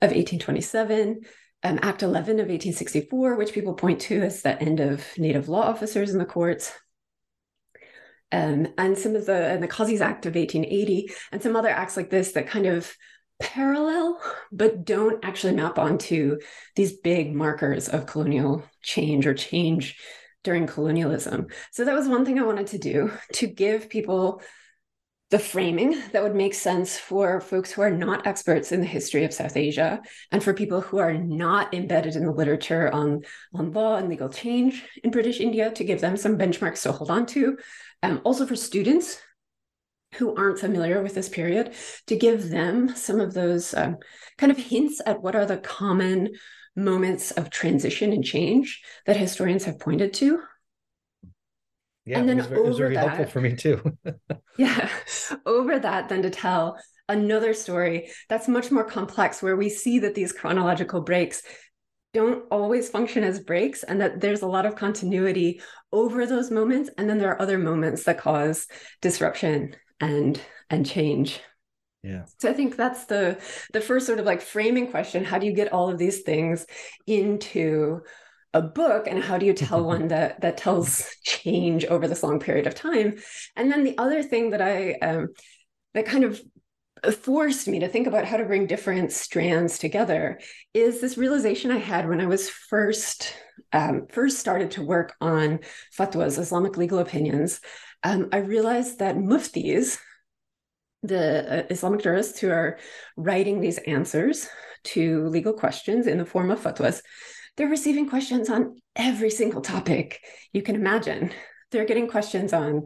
of 0.00 0.10
1827. 0.10 1.20
Um, 1.62 1.78
Act 1.82 2.02
11 2.02 2.40
of 2.40 2.48
1864, 2.48 3.36
which 3.36 3.52
people 3.52 3.74
point 3.74 4.00
to 4.00 4.22
as 4.22 4.40
the 4.40 4.58
end 4.62 4.80
of 4.80 5.06
native 5.18 5.50
law 5.50 5.60
officers 5.60 6.10
in 6.10 6.16
the 6.16 6.24
courts, 6.24 6.72
um, 8.32 8.68
and 8.78 8.96
some 8.96 9.16
of 9.16 9.26
the 9.26 9.46
and 9.48 9.62
the 9.62 9.68
Qazi's 9.68 10.00
Act 10.00 10.26
of 10.26 10.34
1880 10.34 11.10
and 11.32 11.42
some 11.42 11.56
other 11.56 11.68
acts 11.68 11.96
like 11.96 12.10
this 12.10 12.32
that 12.32 12.48
kind 12.48 12.66
of 12.66 12.94
parallel 13.40 14.20
but 14.52 14.84
don't 14.84 15.24
actually 15.24 15.54
map 15.54 15.78
onto 15.78 16.38
these 16.76 16.92
big 16.98 17.34
markers 17.34 17.88
of 17.88 18.06
colonial 18.06 18.62
change 18.82 19.26
or 19.26 19.34
change 19.34 19.98
during 20.44 20.66
colonialism. 20.66 21.46
So 21.70 21.84
that 21.84 21.94
was 21.94 22.08
one 22.08 22.24
thing 22.24 22.38
I 22.38 22.44
wanted 22.44 22.68
to 22.68 22.78
do 22.78 23.12
to 23.34 23.46
give 23.46 23.88
people 23.88 24.42
the 25.30 25.38
framing 25.38 25.96
that 26.12 26.24
would 26.24 26.34
make 26.34 26.54
sense 26.54 26.98
for 26.98 27.40
folks 27.40 27.70
who 27.70 27.82
are 27.82 27.90
not 27.90 28.26
experts 28.26 28.72
in 28.72 28.80
the 28.80 28.86
history 28.86 29.24
of 29.24 29.32
South 29.32 29.56
Asia 29.56 30.00
and 30.32 30.42
for 30.42 30.52
people 30.52 30.80
who 30.80 30.98
are 30.98 31.14
not 31.14 31.72
embedded 31.72 32.16
in 32.16 32.26
the 32.26 32.32
literature 32.32 32.92
on, 32.92 33.22
on 33.54 33.72
law 33.72 33.96
and 33.96 34.08
legal 34.08 34.28
change 34.28 34.84
in 35.04 35.12
British 35.12 35.38
India 35.38 35.70
to 35.70 35.84
give 35.84 36.00
them 36.00 36.16
some 36.16 36.36
benchmarks 36.36 36.82
to 36.82 36.90
hold 36.90 37.12
on 37.12 37.26
to 37.26 37.56
um, 38.02 38.20
also 38.24 38.46
for 38.46 38.56
students 38.56 39.20
who 40.16 40.34
aren't 40.34 40.58
familiar 40.58 41.02
with 41.02 41.14
this 41.14 41.28
period, 41.28 41.72
to 42.06 42.16
give 42.16 42.50
them 42.50 42.94
some 42.96 43.20
of 43.20 43.32
those 43.32 43.74
um, 43.74 43.96
kind 44.38 44.50
of 44.50 44.58
hints 44.58 45.00
at 45.06 45.22
what 45.22 45.36
are 45.36 45.46
the 45.46 45.58
common 45.58 46.30
moments 46.74 47.30
of 47.32 47.50
transition 47.50 48.12
and 48.12 48.24
change 48.24 48.82
that 49.06 49.16
historians 49.16 49.64
have 49.64 49.78
pointed 49.78 50.12
to. 50.14 50.40
Yeah, 52.06 52.18
and 52.18 52.28
then 52.28 52.38
it 52.38 52.50
was, 52.50 52.52
over 52.52 52.56
it 52.56 52.68
was 52.68 52.78
very 52.78 52.94
that, 52.94 53.08
helpful 53.08 53.26
for 53.26 53.40
me 53.40 53.54
too. 53.54 53.96
yeah, 54.58 54.88
over 55.46 55.78
that, 55.78 56.08
then 56.08 56.22
to 56.22 56.30
tell 56.30 56.78
another 57.08 57.54
story 57.54 58.10
that's 58.28 58.48
much 58.48 58.70
more 58.70 58.84
complex, 58.84 59.42
where 59.42 59.56
we 59.56 59.68
see 59.68 60.00
that 60.00 60.14
these 60.14 60.32
chronological 60.32 61.02
breaks 61.02 61.42
don't 62.12 62.44
always 62.50 62.88
function 62.88 63.22
as 63.22 63.38
breaks 63.38 63.84
and 63.84 64.00
that 64.00 64.20
there's 64.20 64.42
a 64.42 64.46
lot 64.46 64.66
of 64.66 64.74
continuity 64.74 65.60
over 65.92 66.26
those 66.26 66.50
moments 66.50 66.90
and 66.96 67.08
then 67.08 67.18
there 67.18 67.30
are 67.30 67.42
other 67.42 67.58
moments 67.58 68.04
that 68.04 68.18
cause 68.18 68.66
disruption 69.00 69.74
and 70.00 70.40
and 70.68 70.86
change. 70.86 71.40
Yeah. 72.02 72.24
So 72.38 72.48
i 72.48 72.54
think 72.54 72.76
that's 72.76 73.04
the 73.06 73.38
the 73.74 73.80
first 73.80 74.06
sort 74.06 74.18
of 74.18 74.26
like 74.26 74.40
framing 74.40 74.90
question. 74.90 75.24
How 75.24 75.38
do 75.38 75.46
you 75.46 75.52
get 75.52 75.72
all 75.72 75.90
of 75.90 75.98
these 75.98 76.22
things 76.22 76.66
into 77.06 78.00
a 78.52 78.62
book 78.62 79.06
and 79.06 79.22
how 79.22 79.38
do 79.38 79.46
you 79.46 79.52
tell 79.52 79.84
one 79.94 80.08
that 80.08 80.40
that 80.40 80.56
tells 80.56 81.14
change 81.24 81.84
over 81.84 82.08
this 82.08 82.22
long 82.22 82.40
period 82.40 82.66
of 82.66 82.74
time? 82.74 83.18
And 83.56 83.70
then 83.70 83.84
the 83.84 83.98
other 83.98 84.22
thing 84.22 84.50
that 84.50 84.62
i 84.62 84.92
um, 85.02 85.28
that 85.94 86.06
kind 86.06 86.24
of 86.24 86.40
forced 87.22 87.66
me 87.66 87.80
to 87.80 87.88
think 87.88 88.06
about 88.06 88.24
how 88.24 88.36
to 88.36 88.44
bring 88.44 88.66
different 88.66 89.12
strands 89.12 89.78
together 89.78 90.38
is 90.74 91.00
this 91.00 91.16
realization 91.16 91.70
I 91.70 91.78
had 91.78 92.08
when 92.08 92.20
I 92.20 92.26
was 92.26 92.50
first 92.50 93.34
um, 93.72 94.06
first 94.10 94.38
started 94.38 94.72
to 94.72 94.82
work 94.82 95.14
on 95.20 95.60
fatwas, 95.96 96.38
Islamic 96.38 96.76
legal 96.76 96.98
opinions. 96.98 97.60
Um, 98.02 98.28
I 98.32 98.38
realized 98.38 98.98
that 98.98 99.16
muftis, 99.16 99.98
the 101.02 101.64
uh, 101.64 101.66
Islamic 101.70 102.02
jurists 102.02 102.38
who 102.40 102.50
are 102.50 102.78
writing 103.16 103.60
these 103.60 103.78
answers 103.78 104.48
to 104.82 105.26
legal 105.26 105.52
questions 105.52 106.06
in 106.06 106.18
the 106.18 106.24
form 106.24 106.50
of 106.50 106.60
fatwas, 106.60 107.02
they're 107.56 107.68
receiving 107.68 108.08
questions 108.08 108.48
on 108.48 108.76
every 108.96 109.30
single 109.30 109.60
topic 109.60 110.20
you 110.52 110.62
can 110.62 110.76
imagine. 110.76 111.32
They're 111.70 111.84
getting 111.84 112.08
questions 112.08 112.52
on 112.52 112.84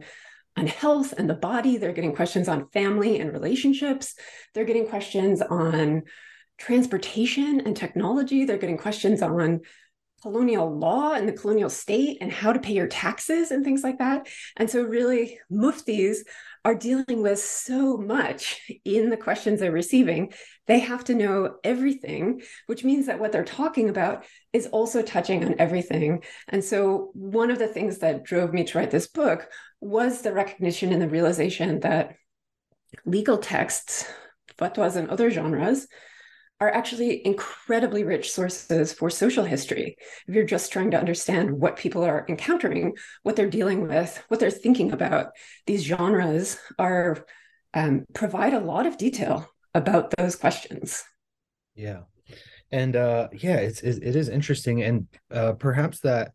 on 0.57 0.67
health 0.67 1.13
and 1.17 1.29
the 1.29 1.33
body. 1.33 1.77
They're 1.77 1.91
getting 1.91 2.15
questions 2.15 2.47
on 2.47 2.69
family 2.69 3.19
and 3.19 3.31
relationships. 3.31 4.15
They're 4.53 4.65
getting 4.65 4.87
questions 4.87 5.41
on 5.41 6.03
transportation 6.57 7.61
and 7.61 7.75
technology. 7.75 8.45
They're 8.45 8.57
getting 8.57 8.77
questions 8.77 9.21
on 9.21 9.61
colonial 10.25 10.75
law 10.75 11.13
and 11.13 11.29
the 11.29 11.33
colonial 11.33 11.69
state 11.69 12.17
and 12.19 12.31
how 12.31 12.51
to 12.51 12.59
pay 12.59 12.73
your 12.73 12.87
taxes 12.87 13.51
and 13.51 13.63
things 13.63 13.83
like 13.83 13.99
that. 13.99 14.27
And 14.57 14.67
so, 14.67 14.81
really, 14.81 15.39
muftis 15.51 16.17
are 16.63 16.73
dealing 16.73 17.21
with 17.21 17.37
so 17.37 17.95
much 17.95 18.59
in 18.83 19.11
the 19.11 19.17
questions 19.17 19.59
they're 19.59 19.71
receiving. 19.71 20.33
They 20.65 20.79
have 20.79 21.03
to 21.03 21.13
know 21.13 21.57
everything, 21.63 22.41
which 22.65 22.83
means 22.83 23.05
that 23.05 23.19
what 23.19 23.31
they're 23.31 23.43
talking 23.43 23.87
about 23.87 24.25
is 24.51 24.65
also 24.65 25.03
touching 25.03 25.45
on 25.45 25.59
everything. 25.59 26.23
And 26.47 26.63
so, 26.63 27.11
one 27.13 27.51
of 27.51 27.59
the 27.59 27.67
things 27.67 27.99
that 27.99 28.23
drove 28.23 28.51
me 28.51 28.63
to 28.63 28.79
write 28.79 28.89
this 28.89 29.07
book 29.07 29.47
was 29.79 30.23
the 30.23 30.33
recognition 30.33 30.91
and 30.91 31.03
the 31.03 31.07
realization 31.07 31.81
that 31.81 32.15
legal 33.05 33.37
texts, 33.37 34.11
fatwas, 34.57 34.95
and 34.95 35.11
other 35.11 35.29
genres 35.29 35.85
are 36.59 36.69
actually 36.69 37.25
incredibly 37.25 38.03
rich 38.03 38.31
sources 38.31 38.93
for 38.93 39.09
social 39.09 39.43
history. 39.43 39.97
If 40.27 40.35
you're 40.35 40.45
just 40.45 40.71
trying 40.71 40.91
to 40.91 40.99
understand 40.99 41.51
what 41.51 41.75
people 41.75 42.03
are 42.03 42.25
encountering, 42.29 42.95
what 43.23 43.35
they're 43.35 43.49
dealing 43.49 43.87
with, 43.87 44.23
what 44.29 44.39
they're 44.39 44.49
thinking 44.49 44.91
about, 44.93 45.31
these 45.65 45.83
genres 45.83 46.57
are 46.79 47.25
um, 47.73 48.05
provide 48.13 48.53
a 48.53 48.59
lot 48.59 48.85
of 48.85 48.97
detail 48.97 49.49
about 49.73 50.13
those 50.17 50.37
questions. 50.37 51.03
Yeah, 51.75 52.01
and 52.71 52.95
uh, 52.95 53.27
yeah, 53.33 53.57
it's 53.57 53.81
it, 53.81 54.01
it 54.01 54.15
is 54.15 54.29
interesting, 54.29 54.81
and 54.81 55.07
uh, 55.29 55.53
perhaps 55.53 55.99
that 56.01 56.31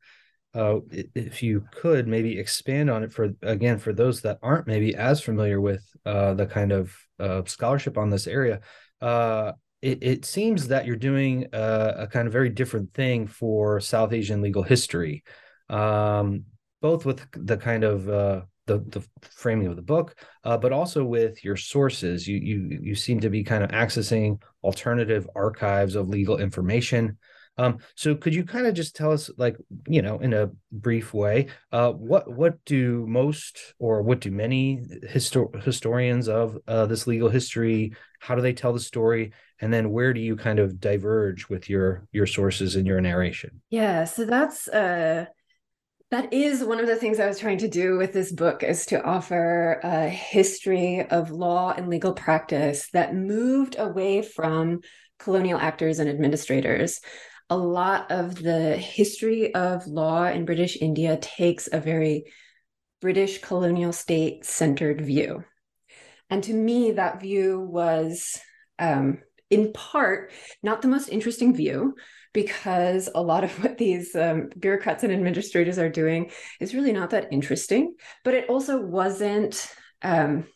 uh, 0.55 0.81
if 0.91 1.43
you 1.43 1.65
could 1.73 2.07
maybe 2.07 2.39
expand 2.39 2.91
on 2.91 3.05
it 3.05 3.13
for 3.13 3.31
again 3.43 3.79
for 3.79 3.93
those 3.93 4.21
that 4.23 4.39
aren't 4.43 4.67
maybe 4.67 4.95
as 4.95 5.21
familiar 5.23 5.61
with 5.61 5.83
uh, 6.05 6.35
the 6.35 6.47
kind 6.47 6.73
of 6.73 6.95
uh, 7.19 7.43
scholarship 7.47 7.97
on 7.97 8.11
this 8.11 8.27
area 8.27 8.61
uh, 9.01 9.53
it, 9.83 10.03
it 10.03 10.25
seems 10.25 10.69
that 10.69 10.87
you're 10.87 10.97
doing 10.97 11.47
a, 11.53 11.95
a, 11.99 12.07
kind 12.07 12.27
of 12.27 12.33
very 12.33 12.51
different 12.51 12.93
thing 12.93 13.27
for 13.27 13.81
South 13.81 14.13
Asian 14.13 14.43
legal 14.43 14.63
history, 14.63 15.25
um, 15.69 16.45
both 16.83 17.07
with 17.07 17.27
the 17.33 17.57
kind 17.57 17.85
of 17.85 18.09
uh, 18.09 18.43
the 18.67 18.79
the 18.79 19.07
framing 19.23 19.67
of 19.67 19.77
the 19.77 19.83
book, 19.83 20.15
uh, 20.45 20.57
but 20.57 20.73
also 20.73 21.05
with 21.05 21.43
your 21.45 21.57
sources. 21.57 22.27
You 22.29 22.37
you 22.37 22.79
you 22.83 22.95
seem 22.95 23.21
to 23.21 23.31
be 23.31 23.43
kind 23.43 23.65
of 23.65 23.71
accessing 23.71 24.41
alternative 24.63 25.29
archives 25.35 25.95
of 25.95 26.09
legal 26.09 26.39
information. 26.39 27.19
Um, 27.59 27.79
so 27.95 28.15
could 28.15 28.35
you 28.35 28.45
kind 28.45 28.67
of 28.67 28.75
just 28.75 28.97
tell 28.97 29.13
us, 29.13 29.31
like, 29.37 29.57
you 29.87 30.01
know, 30.01 30.19
in 30.19 30.33
a 30.33 30.51
brief 30.73 31.13
way, 31.13 31.49
uh, 31.73 31.93
what 31.93 32.31
what 32.33 32.65
do 32.65 33.05
most 33.07 33.75
or 33.79 34.03
what 34.03 34.21
do 34.21 34.31
many 34.31 34.81
histor- 35.07 35.63
historians 35.63 36.29
of 36.29 36.57
uh, 36.67 36.87
this 36.87 37.07
legal 37.07 37.29
history? 37.29 37.93
How 38.19 38.35
do 38.35 38.41
they 38.41 38.55
tell 38.55 38.73
the 38.73 38.81
story, 38.81 39.33
and 39.61 39.73
then 39.73 39.91
where 39.91 40.13
do 40.13 40.21
you 40.21 40.37
kind 40.37 40.59
of 40.59 40.81
diverge 40.81 41.49
with 41.49 41.69
your 41.69 42.07
your 42.13 42.27
sources 42.27 42.77
and 42.77 42.87
your 42.87 43.01
narration? 43.01 43.63
Yeah, 43.71 44.05
so 44.05 44.25
that's 44.25 44.69
uh, 44.69 45.27
that 46.11 46.33
is 46.33 46.65
one 46.65 46.81
of 46.81 46.87
the 46.87 46.97
things 46.97 47.21
I 47.21 47.27
was 47.27 47.39
trying 47.39 47.59
to 47.59 47.69
do 47.69 47.97
with 47.97 48.13
this 48.13 48.33
book 48.33 48.63
is 48.63 48.87
to 48.87 49.03
offer 49.03 49.81
a 49.83 50.09
history 50.09 51.09
of 51.09 51.31
law 51.31 51.73
and 51.77 51.89
legal 51.89 52.13
practice 52.13 52.89
that 52.93 53.15
moved 53.15 53.77
away 53.79 54.23
from 54.23 54.81
colonial 55.19 55.59
actors 55.59 55.99
and 55.99 56.09
administrators 56.09 57.01
a 57.51 57.57
lot 57.57 58.13
of 58.13 58.41
the 58.41 58.77
history 58.77 59.53
of 59.55 59.87
law 59.89 60.27
in 60.27 60.45
British 60.45 60.81
India 60.81 61.19
takes 61.21 61.69
a 61.71 61.81
very 61.81 62.33
British 63.01 63.41
colonial 63.41 63.93
state 63.93 64.45
centered 64.45 65.01
view. 65.01 65.43
And 66.31 66.45
to 66.45 66.55
me, 66.55 66.93
that 66.93 67.21
view 67.21 67.61
was, 67.61 68.39
um, 68.79 69.19
in 69.51 69.73
part, 69.73 70.33
not 70.63 70.81
the 70.81 70.89
most 70.89 71.09
interesting 71.09 71.55
view 71.55 71.95
because 72.33 73.09
a 73.15 73.23
lot 73.23 73.45
of 73.45 73.51
what 73.63 73.79
these 73.79 74.15
um, 74.15 74.49
bureaucrats 74.59 75.03
and 75.05 75.13
administrators 75.13 75.79
are 75.79 75.89
doing 75.91 76.31
is 76.61 76.75
really 76.75 76.93
not 76.93 77.11
that 77.11 77.33
interesting. 77.33 77.95
But 78.25 78.35
it 78.35 78.49
also 78.49 78.81
wasn't. 78.81 79.73
Um, 80.03 80.47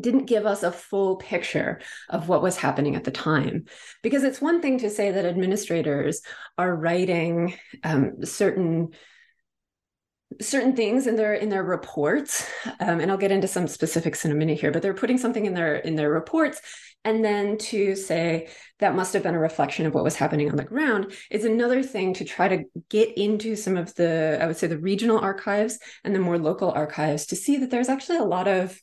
didn't 0.00 0.26
give 0.26 0.44
us 0.44 0.64
a 0.64 0.72
full 0.72 1.14
picture 1.18 1.80
of 2.08 2.28
what 2.28 2.42
was 2.42 2.56
happening 2.56 2.96
at 2.96 3.04
the 3.04 3.12
time 3.12 3.64
because 4.02 4.24
it's 4.24 4.40
one 4.40 4.60
thing 4.60 4.78
to 4.78 4.90
say 4.90 5.12
that 5.12 5.24
administrators 5.24 6.20
are 6.58 6.74
writing 6.74 7.54
um, 7.84 8.24
certain 8.24 8.88
certain 10.40 10.74
things 10.74 11.06
in 11.06 11.16
their 11.16 11.34
in 11.34 11.48
their 11.48 11.62
reports 11.62 12.48
um, 12.80 13.00
and 13.00 13.10
i'll 13.10 13.16
get 13.16 13.32
into 13.32 13.48
some 13.48 13.66
specifics 13.66 14.24
in 14.24 14.32
a 14.32 14.34
minute 14.34 14.58
here 14.58 14.70
but 14.70 14.82
they're 14.82 14.94
putting 14.94 15.18
something 15.18 15.46
in 15.46 15.54
their 15.54 15.76
in 15.76 15.94
their 15.94 16.10
reports 16.10 16.60
and 17.06 17.22
then 17.22 17.58
to 17.58 17.94
say 17.94 18.48
that 18.78 18.94
must 18.94 19.12
have 19.12 19.22
been 19.22 19.34
a 19.34 19.38
reflection 19.38 19.84
of 19.84 19.94
what 19.94 20.04
was 20.04 20.16
happening 20.16 20.50
on 20.50 20.56
the 20.56 20.64
ground 20.64 21.12
is 21.30 21.44
another 21.44 21.82
thing 21.82 22.14
to 22.14 22.24
try 22.24 22.48
to 22.48 22.64
get 22.88 23.16
into 23.16 23.56
some 23.56 23.76
of 23.76 23.94
the 23.94 24.38
i 24.40 24.46
would 24.46 24.56
say 24.56 24.66
the 24.66 24.78
regional 24.78 25.18
archives 25.18 25.78
and 26.04 26.14
the 26.14 26.20
more 26.20 26.38
local 26.38 26.70
archives 26.70 27.26
to 27.26 27.36
see 27.36 27.58
that 27.58 27.70
there's 27.70 27.88
actually 27.88 28.18
a 28.18 28.24
lot 28.24 28.48
of 28.48 28.80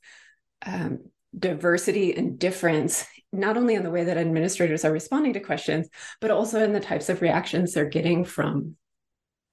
um, 0.65 0.99
diversity 1.37 2.15
and 2.15 2.37
difference, 2.37 3.05
not 3.31 3.57
only 3.57 3.75
in 3.75 3.83
the 3.83 3.89
way 3.89 4.03
that 4.03 4.17
administrators 4.17 4.83
are 4.83 4.91
responding 4.91 5.33
to 5.33 5.39
questions, 5.39 5.87
but 6.19 6.31
also 6.31 6.63
in 6.63 6.73
the 6.73 6.79
types 6.79 7.09
of 7.09 7.21
reactions 7.21 7.73
they're 7.73 7.85
getting 7.85 8.25
from 8.25 8.75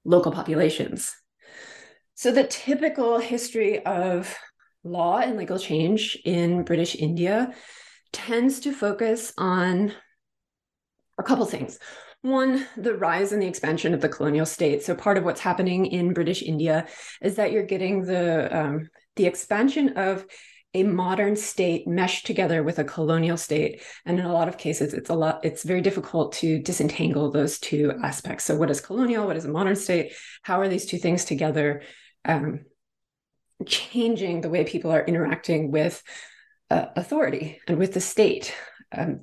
local 0.03 0.31
populations. 0.31 1.13
So, 2.19 2.33
the 2.33 2.43
typical 2.43 3.17
history 3.17 3.85
of 3.85 4.37
law 4.83 5.19
and 5.19 5.37
legal 5.37 5.57
change 5.57 6.17
in 6.25 6.63
British 6.63 6.97
India 6.97 7.53
tends 8.11 8.59
to 8.59 8.73
focus 8.73 9.31
on 9.37 9.93
a 11.17 11.23
couple 11.23 11.45
things. 11.45 11.79
One, 12.21 12.67
the 12.75 12.93
rise 12.95 13.31
and 13.31 13.41
the 13.41 13.47
expansion 13.47 13.93
of 13.93 14.01
the 14.01 14.09
colonial 14.09 14.45
state. 14.45 14.83
So 14.83 14.95
part 14.95 15.17
of 15.17 15.23
what's 15.23 15.39
happening 15.39 15.85
in 15.85 16.11
British 16.11 16.43
India 16.43 16.87
is 17.21 17.37
that 17.37 17.53
you're 17.53 17.63
getting 17.63 18.01
the 18.03 18.53
um, 18.53 18.89
the 19.15 19.25
expansion 19.25 19.97
of 19.97 20.25
a 20.73 20.83
modern 20.83 21.37
state 21.37 21.87
meshed 21.87 22.25
together 22.25 22.63
with 22.63 22.79
a 22.79 22.83
colonial 22.83 23.37
state. 23.37 23.81
And 24.05 24.19
in 24.19 24.25
a 24.25 24.33
lot 24.33 24.49
of 24.49 24.57
cases 24.57 24.93
it's 24.93 25.09
a 25.09 25.15
lot 25.15 25.45
it's 25.45 25.63
very 25.63 25.79
difficult 25.79 26.33
to 26.33 26.61
disentangle 26.61 27.31
those 27.31 27.59
two 27.59 27.93
aspects. 28.03 28.43
So 28.43 28.57
what 28.57 28.69
is 28.69 28.81
colonial? 28.81 29.25
What 29.25 29.37
is 29.37 29.45
a 29.45 29.49
modern 29.49 29.77
state? 29.77 30.11
How 30.41 30.59
are 30.59 30.67
these 30.67 30.85
two 30.85 30.97
things 30.97 31.23
together 31.23 31.81
um, 32.29 32.65
changing 33.65 34.41
the 34.41 34.49
way 34.49 34.63
people 34.63 34.91
are 34.91 35.03
interacting 35.03 35.71
with 35.71 36.01
uh, 36.69 36.85
authority 36.95 37.59
and 37.67 37.77
with 37.77 37.93
the 37.93 38.01
state 38.01 38.55
um, 38.91 39.21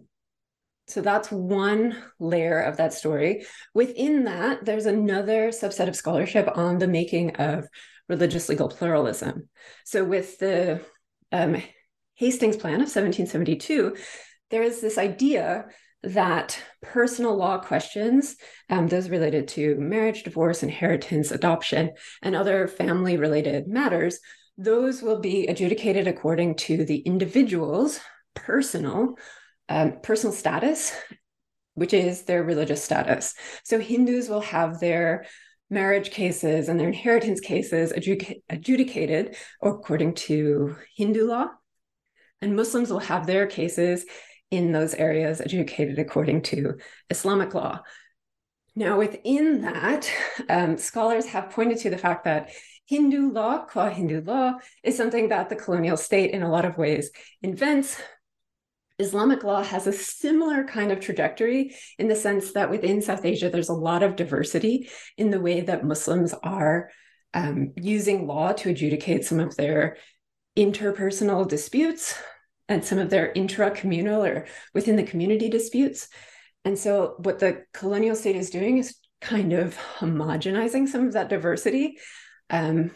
so 0.89 1.01
that's 1.01 1.33
one 1.33 1.97
layer 2.21 2.61
of 2.61 2.77
that 2.77 2.93
story. 2.93 3.45
Within 3.75 4.25
that, 4.25 4.65
there's 4.65 4.87
another 4.87 5.49
subset 5.49 5.89
of 5.89 5.97
scholarship 5.97 6.49
on 6.55 6.79
the 6.79 6.87
making 6.87 7.37
of 7.37 7.67
religious 8.09 8.49
legal 8.49 8.69
pluralism. 8.69 9.49
So, 9.85 10.05
with 10.05 10.39
the 10.39 10.81
um, 11.33 11.61
Hastings 12.15 12.57
Plan 12.57 12.75
of 12.75 12.89
1772, 12.89 13.97
there 14.51 14.63
is 14.63 14.81
this 14.81 14.97
idea 14.97 15.67
that 16.07 16.61
personal 16.83 17.37
law 17.37 17.59
questions, 17.59 18.37
um, 18.71 18.87
those 18.87 19.09
related 19.11 19.49
to 19.49 19.77
marriage, 19.77 20.23
divorce, 20.23 20.63
inheritance, 20.63 21.31
adoption, 21.31 21.91
and 22.23 22.37
other 22.37 22.69
family 22.69 23.17
related 23.17 23.67
matters, 23.67 24.21
those 24.57 25.03
will 25.03 25.21
be 25.21 25.47
adjudicated 25.47 26.07
according 26.07 26.55
to 26.55 26.85
the 26.85 26.99
individual's 26.99 28.01
personal 28.35 29.17
um, 29.69 29.99
personal 30.01 30.33
status, 30.33 30.93
which 31.75 31.93
is 31.93 32.23
their 32.23 32.45
religious 32.45 32.85
status. 32.85 33.35
So 33.65 33.81
Hindus 33.81 34.29
will 34.29 34.43
have 34.43 34.79
their 34.79 35.27
marriage 35.69 36.11
cases 36.11 36.69
and 36.69 36.79
their 36.79 36.89
inheritance 36.89 37.41
cases 37.41 37.93
adjudic- 37.93 38.43
adjudicated 38.49 39.35
according 39.61 40.15
to 40.15 40.77
Hindu 40.97 41.27
law, 41.27 41.49
and 42.41 42.55
Muslims 42.55 42.91
will 42.91 43.01
have 43.01 43.27
their 43.27 43.47
cases 43.47 44.07
in 44.51 44.73
those 44.73 44.95
areas 44.95 45.41
adjudicated 45.41 45.99
according 45.99 46.43
to 46.43 46.75
Islamic 47.11 47.55
law. 47.55 47.81
Now, 48.75 48.99
within 48.99 49.63
that, 49.63 50.11
um, 50.49 50.77
scholars 50.77 51.27
have 51.27 51.51
pointed 51.51 51.79
to 51.79 51.91
the 51.91 51.99
fact 51.99 52.25
that 52.25 52.51
Hindu 52.87 53.33
law, 53.33 53.65
qua 53.65 53.89
Hindu 53.89 54.23
law, 54.23 54.59
is 54.85 54.97
something 54.97 55.31
that 55.31 55.49
the 55.49 55.57
colonial 55.57 55.97
state 55.97 56.31
in 56.31 56.43
a 56.43 56.51
lot 56.51 56.65
of 56.65 56.79
ways 56.79 57.11
invents, 57.43 58.01
Islamic 58.99 59.45
law 59.45 59.63
has 59.63 59.87
a 59.87 59.93
similar 59.93 60.65
kind 60.65 60.93
of 60.93 61.01
trajectory 61.01 61.75
in 61.99 62.09
the 62.09 62.15
sense 62.15 62.53
that 62.53 62.71
within 62.71 63.03
South 63.03 63.25
Asia, 63.25 63.51
there's 63.51 63.69
a 63.69 63.75
lot 63.75 64.03
of 64.03 64.17
diversity 64.17 64.89
in 65.19 65.31
the 65.31 65.41
way 65.41 65.63
that 65.63 65.85
Muslims 65.85 66.35
are 66.43 66.91
um, 67.35 67.73
using 67.77 68.27
law 68.27 68.53
to 68.53 68.71
adjudicate 68.71 69.25
some 69.25 69.41
of 69.41 69.57
their 69.57 69.97
interpersonal 70.57 71.47
disputes 71.47 72.15
and 72.69 72.85
some 72.85 72.99
of 72.99 73.11
their 73.11 73.33
intra-communal 73.33 74.25
or 74.25 74.47
within 74.75 74.97
the 74.97 75.03
community 75.05 75.49
disputes. 75.49 76.09
And 76.65 76.79
so, 76.79 77.15
what 77.19 77.39
the 77.39 77.65
colonial 77.73 78.17
state 78.17 78.37
is 78.37 78.51
doing 78.51 78.79
is 78.79 78.97
kind 79.21 79.53
of 79.53 79.77
homogenizing 79.99 80.89
some 80.89 81.07
of 81.07 81.13
that 81.13 81.29
diversity. 81.29 81.99
Um, 82.51 82.91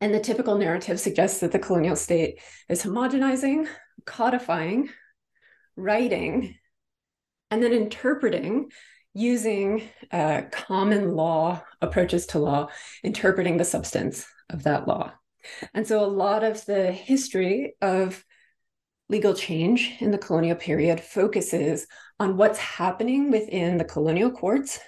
and 0.00 0.14
the 0.14 0.20
typical 0.20 0.56
narrative 0.56 1.00
suggests 1.00 1.40
that 1.40 1.50
the 1.50 1.58
colonial 1.58 1.96
state 1.96 2.40
is 2.68 2.82
homogenizing 2.82 3.66
codifying, 4.08 4.88
writing, 5.76 6.56
and 7.50 7.62
then 7.62 7.72
interpreting 7.72 8.70
using 9.14 9.82
uh, 10.12 10.42
common 10.50 11.14
law 11.14 11.62
approaches 11.80 12.26
to 12.26 12.38
law, 12.38 12.68
interpreting 13.02 13.56
the 13.56 13.64
substance 13.64 14.26
of 14.50 14.62
that 14.64 14.86
law. 14.86 15.12
And 15.74 15.86
so 15.86 16.04
a 16.04 16.06
lot 16.06 16.44
of 16.44 16.64
the 16.66 16.92
history 16.92 17.74
of 17.80 18.24
legal 19.08 19.34
change 19.34 19.96
in 20.00 20.10
the 20.10 20.18
colonial 20.18 20.56
period 20.56 21.00
focuses 21.00 21.86
on 22.20 22.36
what's 22.36 22.58
happening 22.58 23.30
within 23.30 23.78
the 23.78 23.84
colonial 23.84 24.30
courts, 24.30 24.80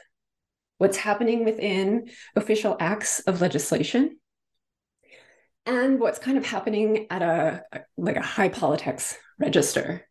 what's 0.79 0.99
happening 0.99 1.45
within 1.45 2.09
official 2.37 2.77
acts 2.81 3.21
of 3.21 3.41
legislation, 3.41 4.19
and 5.67 6.01
what's 6.01 6.19
kind 6.19 6.37
of 6.37 6.45
happening 6.45 7.07
at 7.11 7.23
a, 7.23 7.63
like 7.97 8.17
a 8.17 8.23
high 8.23 8.49
politics 8.49 9.17
register. 9.39 10.07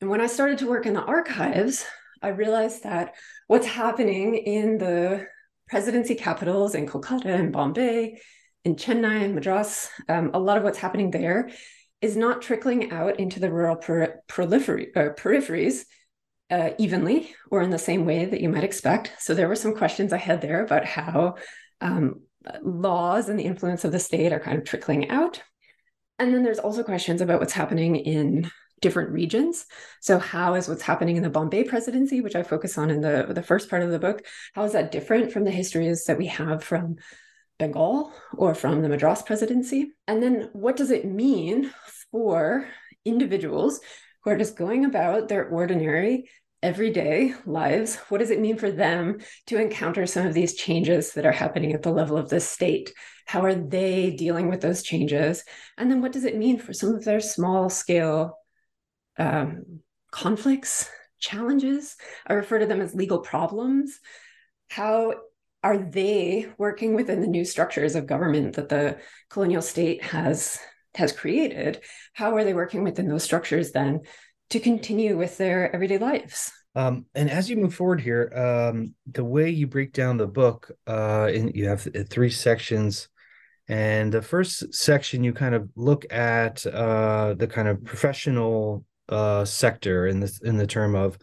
And 0.00 0.10
when 0.10 0.20
I 0.20 0.26
started 0.26 0.58
to 0.58 0.68
work 0.68 0.86
in 0.86 0.94
the 0.94 1.02
archives, 1.02 1.84
I 2.22 2.28
realized 2.28 2.84
that 2.84 3.14
what's 3.46 3.66
happening 3.66 4.34
in 4.34 4.78
the 4.78 5.26
presidency 5.68 6.14
capitals 6.14 6.74
in 6.74 6.86
Kolkata 6.86 7.26
and 7.26 7.52
Bombay, 7.52 8.20
in 8.64 8.76
Chennai 8.76 9.24
and 9.24 9.34
Madras, 9.34 9.90
um, 10.08 10.30
a 10.34 10.38
lot 10.38 10.56
of 10.56 10.62
what's 10.62 10.78
happening 10.78 11.10
there 11.10 11.50
is 12.04 12.18
not 12.18 12.42
trickling 12.42 12.92
out 12.92 13.18
into 13.18 13.40
the 13.40 13.50
rural 13.50 13.76
per- 13.76 14.20
peripheries 14.28 15.86
uh, 16.50 16.70
evenly 16.78 17.34
or 17.50 17.62
in 17.62 17.70
the 17.70 17.78
same 17.78 18.04
way 18.04 18.26
that 18.26 18.42
you 18.42 18.50
might 18.50 18.62
expect. 18.62 19.12
So 19.18 19.34
there 19.34 19.48
were 19.48 19.56
some 19.56 19.74
questions 19.74 20.12
I 20.12 20.18
had 20.18 20.42
there 20.42 20.62
about 20.62 20.84
how 20.84 21.36
um, 21.80 22.20
laws 22.62 23.30
and 23.30 23.38
the 23.38 23.44
influence 23.44 23.86
of 23.86 23.92
the 23.92 23.98
state 23.98 24.34
are 24.34 24.38
kind 24.38 24.58
of 24.58 24.64
trickling 24.64 25.08
out. 25.08 25.42
And 26.18 26.34
then 26.34 26.42
there's 26.42 26.58
also 26.58 26.82
questions 26.82 27.22
about 27.22 27.40
what's 27.40 27.54
happening 27.54 27.96
in 27.96 28.50
different 28.82 29.10
regions. 29.10 29.64
So, 30.02 30.18
how 30.18 30.54
is 30.54 30.68
what's 30.68 30.82
happening 30.82 31.16
in 31.16 31.22
the 31.22 31.30
Bombay 31.30 31.64
presidency, 31.64 32.20
which 32.20 32.36
I 32.36 32.42
focus 32.42 32.76
on 32.76 32.90
in 32.90 33.00
the, 33.00 33.28
the 33.30 33.42
first 33.42 33.70
part 33.70 33.82
of 33.82 33.90
the 33.90 33.98
book, 33.98 34.26
how 34.54 34.64
is 34.64 34.72
that 34.72 34.92
different 34.92 35.32
from 35.32 35.44
the 35.44 35.50
histories 35.50 36.04
that 36.04 36.18
we 36.18 36.26
have 36.26 36.62
from 36.62 36.96
Bengal 37.58 38.12
or 38.36 38.54
from 38.54 38.82
the 38.82 38.88
Madras 38.88 39.22
presidency? 39.22 39.92
And 40.06 40.22
then 40.22 40.50
what 40.52 40.76
does 40.76 40.90
it 40.90 41.04
mean 41.04 41.72
for 42.10 42.66
individuals 43.04 43.80
who 44.22 44.30
are 44.30 44.38
just 44.38 44.56
going 44.56 44.84
about 44.84 45.28
their 45.28 45.48
ordinary 45.48 46.28
everyday 46.64 47.34
lives. 47.44 47.96
What 48.08 48.18
does 48.18 48.30
it 48.30 48.40
mean 48.40 48.56
for 48.56 48.70
them 48.70 49.18
to 49.48 49.60
encounter 49.60 50.06
some 50.06 50.26
of 50.26 50.32
these 50.32 50.54
changes 50.54 51.12
that 51.12 51.26
are 51.26 51.32
happening 51.32 51.74
at 51.74 51.82
the 51.82 51.92
level 51.92 52.16
of 52.16 52.30
the 52.30 52.40
state? 52.40 52.90
How 53.26 53.42
are 53.44 53.54
they 53.54 54.12
dealing 54.12 54.48
with 54.48 54.62
those 54.62 54.82
changes? 54.82 55.44
And 55.76 55.90
then 55.90 56.00
what 56.00 56.12
does 56.12 56.24
it 56.24 56.38
mean 56.38 56.58
for 56.58 56.72
some 56.72 56.94
of 56.94 57.04
their 57.04 57.20
small 57.20 57.68
scale 57.68 58.38
um, 59.18 59.80
conflicts, 60.10 60.88
challenges? 61.20 61.96
I 62.26 62.32
refer 62.32 62.58
to 62.58 62.66
them 62.66 62.80
as 62.80 62.94
legal 62.94 63.18
problems. 63.18 64.00
How 64.70 65.16
are 65.64 65.78
they 65.78 66.46
working 66.58 66.94
within 66.94 67.22
the 67.22 67.26
new 67.26 67.44
structures 67.44 67.94
of 67.94 68.06
government 68.06 68.54
that 68.56 68.68
the 68.68 68.98
colonial 69.30 69.62
state 69.62 70.02
has 70.02 70.60
has 70.94 71.10
created? 71.10 71.80
How 72.12 72.36
are 72.36 72.44
they 72.44 72.54
working 72.54 72.84
within 72.84 73.08
those 73.08 73.24
structures 73.24 73.72
then 73.72 74.02
to 74.50 74.60
continue 74.60 75.16
with 75.16 75.38
their 75.38 75.74
everyday 75.74 75.98
lives? 75.98 76.52
Um, 76.76 77.06
and 77.14 77.30
as 77.30 77.48
you 77.48 77.56
move 77.56 77.74
forward 77.74 78.00
here, 78.00 78.30
um, 78.34 78.94
the 79.10 79.24
way 79.24 79.48
you 79.48 79.66
break 79.66 79.92
down 79.92 80.18
the 80.18 80.26
book, 80.26 80.70
uh, 80.86 81.30
you 81.32 81.66
have 81.66 81.88
three 82.10 82.30
sections. 82.30 83.08
And 83.66 84.12
the 84.12 84.20
first 84.20 84.74
section, 84.74 85.24
you 85.24 85.32
kind 85.32 85.54
of 85.54 85.70
look 85.74 86.12
at 86.12 86.66
uh, 86.66 87.34
the 87.34 87.46
kind 87.46 87.68
of 87.68 87.82
professional 87.84 88.84
uh, 89.08 89.46
sector 89.46 90.06
in 90.06 90.20
this 90.20 90.42
in 90.42 90.58
the 90.58 90.66
term 90.66 90.94
of 90.94 91.16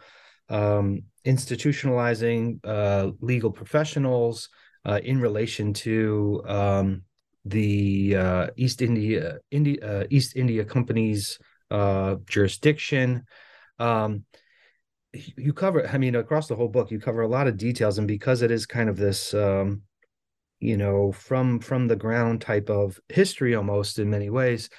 um, 0.49 1.03
institutionalizing 1.25 2.59
uh, 2.65 3.11
legal 3.21 3.51
professionals 3.51 4.49
uh, 4.85 4.99
in 5.03 5.19
relation 5.19 5.73
to 5.73 6.41
um, 6.47 7.03
the 7.45 8.15
uh, 8.15 8.47
East 8.55 8.81
India 8.81 9.37
India 9.51 9.77
uh, 9.83 10.03
East 10.09 10.35
India 10.35 10.65
Company's 10.65 11.39
uh, 11.69 12.15
jurisdiction. 12.27 13.23
Um, 13.79 14.25
you 15.13 15.53
cover, 15.53 15.87
I 15.87 15.97
mean, 15.97 16.15
across 16.15 16.47
the 16.47 16.55
whole 16.55 16.69
book, 16.69 16.89
you 16.89 16.99
cover 16.99 17.21
a 17.21 17.27
lot 17.27 17.47
of 17.47 17.57
details, 17.57 17.97
and 17.97 18.07
because 18.07 18.41
it 18.41 18.51
is 18.51 18.65
kind 18.65 18.89
of 18.89 18.97
this, 18.97 19.33
um, 19.33 19.81
you 20.59 20.77
know, 20.77 21.11
from 21.11 21.59
from 21.59 21.87
the 21.87 21.95
ground 21.95 22.41
type 22.41 22.69
of 22.69 22.99
history 23.09 23.55
almost 23.55 23.99
in 23.99 24.09
many 24.09 24.29
ways, 24.29 24.69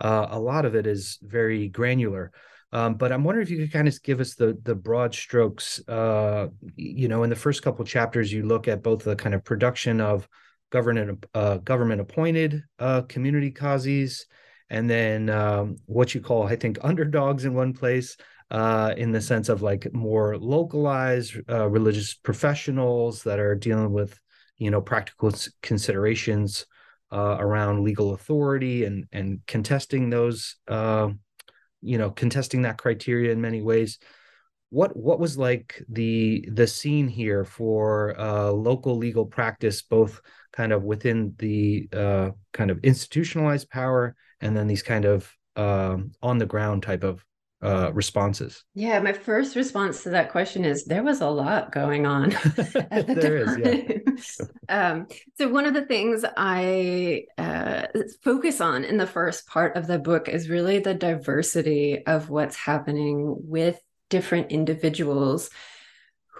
uh, 0.00 0.26
a 0.30 0.40
lot 0.40 0.64
of 0.64 0.74
it 0.74 0.86
is 0.86 1.18
very 1.22 1.68
granular. 1.68 2.32
Um, 2.76 2.96
but 2.96 3.10
I'm 3.10 3.24
wondering 3.24 3.42
if 3.42 3.50
you 3.50 3.56
could 3.56 3.72
kind 3.72 3.88
of 3.88 4.02
give 4.02 4.20
us 4.20 4.34
the 4.34 4.58
the 4.64 4.74
broad 4.74 5.14
strokes. 5.14 5.80
Uh, 5.88 6.48
you 6.76 7.08
know, 7.08 7.22
in 7.22 7.30
the 7.30 7.42
first 7.44 7.62
couple 7.62 7.82
chapters, 7.86 8.30
you 8.30 8.42
look 8.42 8.68
at 8.68 8.82
both 8.82 9.02
the 9.02 9.16
kind 9.16 9.34
of 9.34 9.42
production 9.44 9.98
of 9.98 10.28
government 10.68 11.24
uh, 11.32 11.56
government 11.56 12.02
appointed 12.02 12.62
uh, 12.78 13.00
community 13.08 13.50
qazis, 13.50 14.24
and 14.68 14.90
then 14.90 15.30
um, 15.30 15.76
what 15.86 16.14
you 16.14 16.20
call, 16.20 16.42
I 16.46 16.56
think, 16.56 16.76
underdogs 16.82 17.46
in 17.46 17.54
one 17.54 17.72
place. 17.72 18.16
Uh, 18.48 18.94
in 18.96 19.10
the 19.10 19.20
sense 19.20 19.48
of 19.48 19.60
like 19.60 19.92
more 19.92 20.38
localized 20.38 21.36
uh, 21.50 21.68
religious 21.68 22.14
professionals 22.14 23.24
that 23.24 23.40
are 23.40 23.56
dealing 23.56 23.92
with, 23.92 24.20
you 24.56 24.70
know, 24.70 24.80
practical 24.80 25.32
considerations 25.62 26.64
uh, 27.10 27.36
around 27.40 27.82
legal 27.82 28.14
authority 28.14 28.84
and 28.84 29.06
and 29.12 29.40
contesting 29.46 30.10
those 30.10 30.56
you 31.82 31.98
know 31.98 32.10
contesting 32.10 32.62
that 32.62 32.78
criteria 32.78 33.32
in 33.32 33.40
many 33.40 33.62
ways. 33.62 33.98
What 34.70 34.96
what 34.96 35.20
was 35.20 35.38
like 35.38 35.82
the 35.88 36.48
the 36.52 36.66
scene 36.66 37.08
here 37.08 37.44
for 37.44 38.18
uh, 38.18 38.50
local 38.50 38.96
legal 38.96 39.26
practice 39.26 39.82
both 39.82 40.20
kind 40.52 40.72
of 40.72 40.82
within 40.82 41.34
the 41.38 41.88
uh, 41.92 42.30
kind 42.52 42.70
of 42.70 42.80
institutionalized 42.82 43.70
power 43.70 44.16
and 44.40 44.56
then 44.56 44.66
these 44.66 44.82
kind 44.82 45.04
of 45.04 45.30
um, 45.54 46.12
on 46.22 46.38
the 46.38 46.46
ground 46.46 46.82
type 46.82 47.04
of 47.04 47.24
uh, 47.66 47.90
responses? 47.92 48.64
Yeah, 48.74 49.00
my 49.00 49.12
first 49.12 49.56
response 49.56 50.04
to 50.04 50.10
that 50.10 50.30
question 50.30 50.64
is 50.64 50.84
there 50.84 51.02
was 51.02 51.20
a 51.20 51.28
lot 51.28 51.72
going 51.72 52.06
on. 52.06 52.32
at 52.90 53.06
the 53.06 53.14
there 53.14 53.36
is, 53.38 53.58
yeah. 53.58 54.46
um, 54.68 55.06
so 55.36 55.48
one 55.48 55.66
of 55.66 55.74
the 55.74 55.84
things 55.84 56.24
I 56.36 57.24
uh, 57.36 57.86
focus 58.22 58.60
on 58.60 58.84
in 58.84 58.98
the 58.98 59.06
first 59.06 59.46
part 59.48 59.76
of 59.76 59.86
the 59.88 59.98
book 59.98 60.28
is 60.28 60.48
really 60.48 60.78
the 60.78 60.94
diversity 60.94 62.06
of 62.06 62.30
what's 62.30 62.56
happening 62.56 63.34
with 63.36 63.80
different 64.10 64.52
individuals 64.52 65.50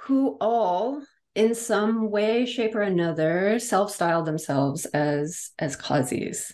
who 0.03 0.37
all 0.41 1.03
in 1.35 1.55
some 1.55 2.11
way 2.11 2.47
shape 2.47 2.77
or 2.77 2.83
another 2.83 3.59
self-style 3.59 4.23
themselves 4.23 4.87
as 4.87 5.51
as 5.59 5.77
qazis 5.77 6.53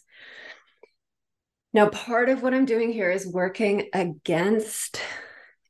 now, 1.73 1.89
part 1.89 2.29
of 2.29 2.43
what 2.43 2.55
I'm 2.55 2.67
doing 2.67 2.93
here 2.93 3.11
is 3.11 3.27
working 3.27 3.89
against 3.93 5.01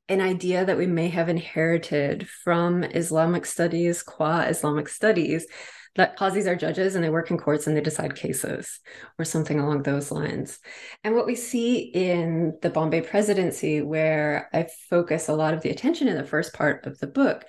an 0.08 0.20
idea 0.20 0.64
that 0.64 0.76
we 0.76 0.86
may 0.86 1.08
have 1.08 1.28
inherited 1.28 2.28
from 2.28 2.84
Islamic 2.84 3.46
studies, 3.46 4.02
qua 4.02 4.40
Islamic 4.42 4.88
studies, 4.88 5.46
that 5.94 6.18
qazis 6.18 6.46
are 6.46 6.56
judges 6.56 6.94
and 6.94 7.04
they 7.04 7.10
work 7.10 7.30
in 7.30 7.38
courts 7.38 7.66
and 7.66 7.76
they 7.76 7.82
decide 7.82 8.16
cases 8.16 8.80
or 9.18 9.24
something 9.24 9.60
along 9.60 9.82
those 9.82 10.10
lines. 10.10 10.58
And 11.04 11.14
what 11.14 11.26
we 11.26 11.34
see 11.34 11.78
in 11.78 12.58
the 12.62 12.70
Bombay 12.70 13.02
presidency, 13.02 13.82
where 13.82 14.48
I 14.52 14.68
focus 14.88 15.28
a 15.28 15.34
lot 15.34 15.54
of 15.54 15.60
the 15.62 15.70
attention 15.70 16.08
in 16.08 16.16
the 16.16 16.24
first 16.24 16.54
part 16.54 16.86
of 16.86 16.98
the 16.98 17.06
book, 17.06 17.44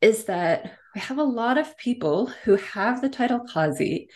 is 0.00 0.24
that 0.24 0.72
we 0.94 1.00
have 1.00 1.18
a 1.18 1.24
lot 1.24 1.56
of 1.56 1.78
people 1.78 2.26
who 2.44 2.56
have 2.56 3.00
the 3.00 3.08
title 3.08 3.40
qazi 3.40 4.08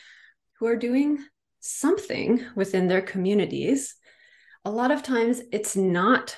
who 0.58 0.66
are 0.66 0.76
doing 0.76 1.18
something 1.60 2.44
within 2.54 2.88
their 2.88 3.02
communities. 3.02 3.94
A 4.64 4.70
lot 4.70 4.90
of 4.90 5.02
times 5.02 5.40
it's 5.52 5.76
not 5.76 6.36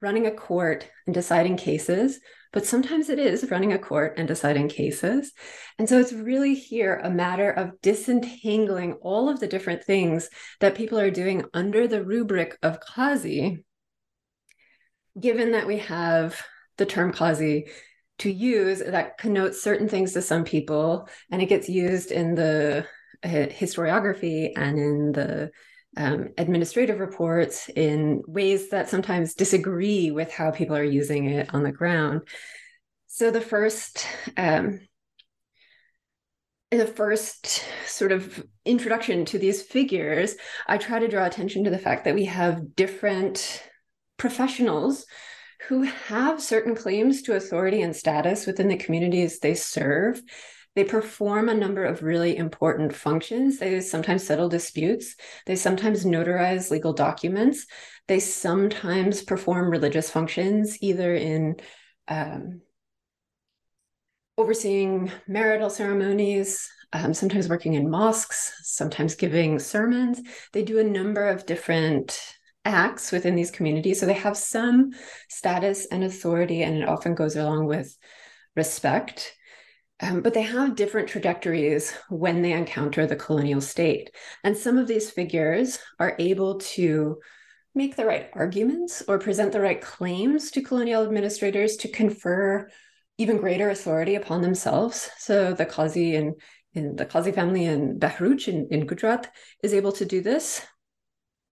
running 0.00 0.26
a 0.26 0.30
court 0.30 0.88
and 1.06 1.14
deciding 1.14 1.56
cases, 1.56 2.20
but 2.52 2.66
sometimes 2.66 3.08
it 3.08 3.18
is 3.18 3.50
running 3.50 3.72
a 3.72 3.78
court 3.78 4.14
and 4.16 4.28
deciding 4.28 4.68
cases. 4.68 5.32
And 5.78 5.88
so 5.88 5.98
it's 5.98 6.12
really 6.12 6.54
here 6.54 7.00
a 7.02 7.10
matter 7.10 7.50
of 7.50 7.80
disentangling 7.80 8.92
all 9.02 9.28
of 9.28 9.40
the 9.40 9.48
different 9.48 9.82
things 9.82 10.28
that 10.60 10.76
people 10.76 11.00
are 11.00 11.10
doing 11.10 11.44
under 11.52 11.88
the 11.88 12.04
rubric 12.04 12.56
of 12.62 12.80
Qazi, 12.80 13.64
given 15.18 15.52
that 15.52 15.66
we 15.66 15.78
have 15.78 16.40
the 16.76 16.86
term 16.86 17.12
Qazi 17.12 17.68
to 18.18 18.30
use 18.30 18.78
that 18.78 19.18
connotes 19.18 19.62
certain 19.62 19.88
things 19.88 20.12
to 20.12 20.22
some 20.22 20.44
people, 20.44 21.08
and 21.30 21.42
it 21.42 21.46
gets 21.46 21.68
used 21.68 22.12
in 22.12 22.34
the 22.36 22.86
historiography 23.24 24.52
and 24.56 24.78
in 24.78 25.12
the 25.12 25.50
um, 25.96 26.30
administrative 26.38 26.98
reports 26.98 27.68
in 27.68 28.22
ways 28.26 28.70
that 28.70 28.88
sometimes 28.88 29.34
disagree 29.34 30.10
with 30.10 30.32
how 30.32 30.50
people 30.50 30.76
are 30.76 30.82
using 30.82 31.26
it 31.26 31.54
on 31.54 31.62
the 31.62 31.72
ground. 31.72 32.22
So 33.06 33.30
the 33.30 33.40
first 33.40 34.06
um, 34.36 34.80
in 36.72 36.78
the 36.78 36.86
first 36.86 37.62
sort 37.86 38.10
of 38.10 38.44
introduction 38.64 39.24
to 39.26 39.38
these 39.38 39.62
figures, 39.62 40.34
I 40.66 40.76
try 40.76 40.98
to 40.98 41.06
draw 41.06 41.24
attention 41.24 41.62
to 41.64 41.70
the 41.70 41.78
fact 41.78 42.04
that 42.04 42.16
we 42.16 42.24
have 42.24 42.74
different 42.74 43.62
professionals 44.16 45.06
who 45.68 45.82
have 45.82 46.42
certain 46.42 46.74
claims 46.74 47.22
to 47.22 47.36
authority 47.36 47.82
and 47.82 47.94
status 47.94 48.46
within 48.46 48.66
the 48.66 48.76
communities 48.76 49.38
they 49.38 49.54
serve 49.54 50.20
they 50.74 50.84
perform 50.84 51.48
a 51.48 51.54
number 51.54 51.84
of 51.84 52.02
really 52.02 52.36
important 52.36 52.94
functions. 52.94 53.58
They 53.58 53.80
sometimes 53.80 54.26
settle 54.26 54.48
disputes. 54.48 55.16
They 55.46 55.56
sometimes 55.56 56.04
notarize 56.04 56.70
legal 56.70 56.92
documents. 56.92 57.66
They 58.08 58.20
sometimes 58.20 59.22
perform 59.22 59.70
religious 59.70 60.10
functions, 60.10 60.78
either 60.82 61.14
in 61.14 61.56
um, 62.08 62.60
overseeing 64.36 65.12
marital 65.28 65.70
ceremonies, 65.70 66.68
um, 66.92 67.14
sometimes 67.14 67.48
working 67.48 67.74
in 67.74 67.90
mosques, 67.90 68.52
sometimes 68.62 69.14
giving 69.14 69.58
sermons. 69.58 70.20
They 70.52 70.62
do 70.62 70.78
a 70.78 70.84
number 70.84 71.28
of 71.28 71.46
different 71.46 72.20
acts 72.64 73.12
within 73.12 73.36
these 73.36 73.50
communities. 73.50 74.00
So 74.00 74.06
they 74.06 74.14
have 74.14 74.36
some 74.36 74.90
status 75.28 75.86
and 75.86 76.02
authority, 76.02 76.62
and 76.62 76.76
it 76.78 76.88
often 76.88 77.14
goes 77.14 77.36
along 77.36 77.66
with 77.66 77.96
respect. 78.56 79.34
Um, 80.00 80.22
but 80.22 80.34
they 80.34 80.42
have 80.42 80.74
different 80.74 81.08
trajectories 81.08 81.92
when 82.08 82.42
they 82.42 82.52
encounter 82.52 83.06
the 83.06 83.16
colonial 83.16 83.60
state. 83.60 84.10
And 84.42 84.56
some 84.56 84.76
of 84.76 84.88
these 84.88 85.10
figures 85.10 85.78
are 86.00 86.16
able 86.18 86.58
to 86.58 87.18
make 87.74 87.96
the 87.96 88.04
right 88.04 88.28
arguments 88.34 89.02
or 89.06 89.18
present 89.18 89.52
the 89.52 89.60
right 89.60 89.80
claims 89.80 90.50
to 90.52 90.62
colonial 90.62 91.04
administrators 91.04 91.76
to 91.76 91.88
confer 91.88 92.68
even 93.18 93.36
greater 93.36 93.70
authority 93.70 94.16
upon 94.16 94.42
themselves. 94.42 95.10
So 95.18 95.52
the 95.52 95.66
Qazi 95.66 96.14
in, 96.14 96.34
in 96.72 96.96
the 96.96 97.06
Qazi 97.06 97.32
family 97.32 97.64
in 97.64 97.98
Bharuch 97.98 98.48
in, 98.48 98.68
in 98.70 98.86
Gujarat 98.86 99.30
is 99.62 99.74
able 99.74 99.92
to 99.92 100.04
do 100.04 100.20
this. 100.20 100.60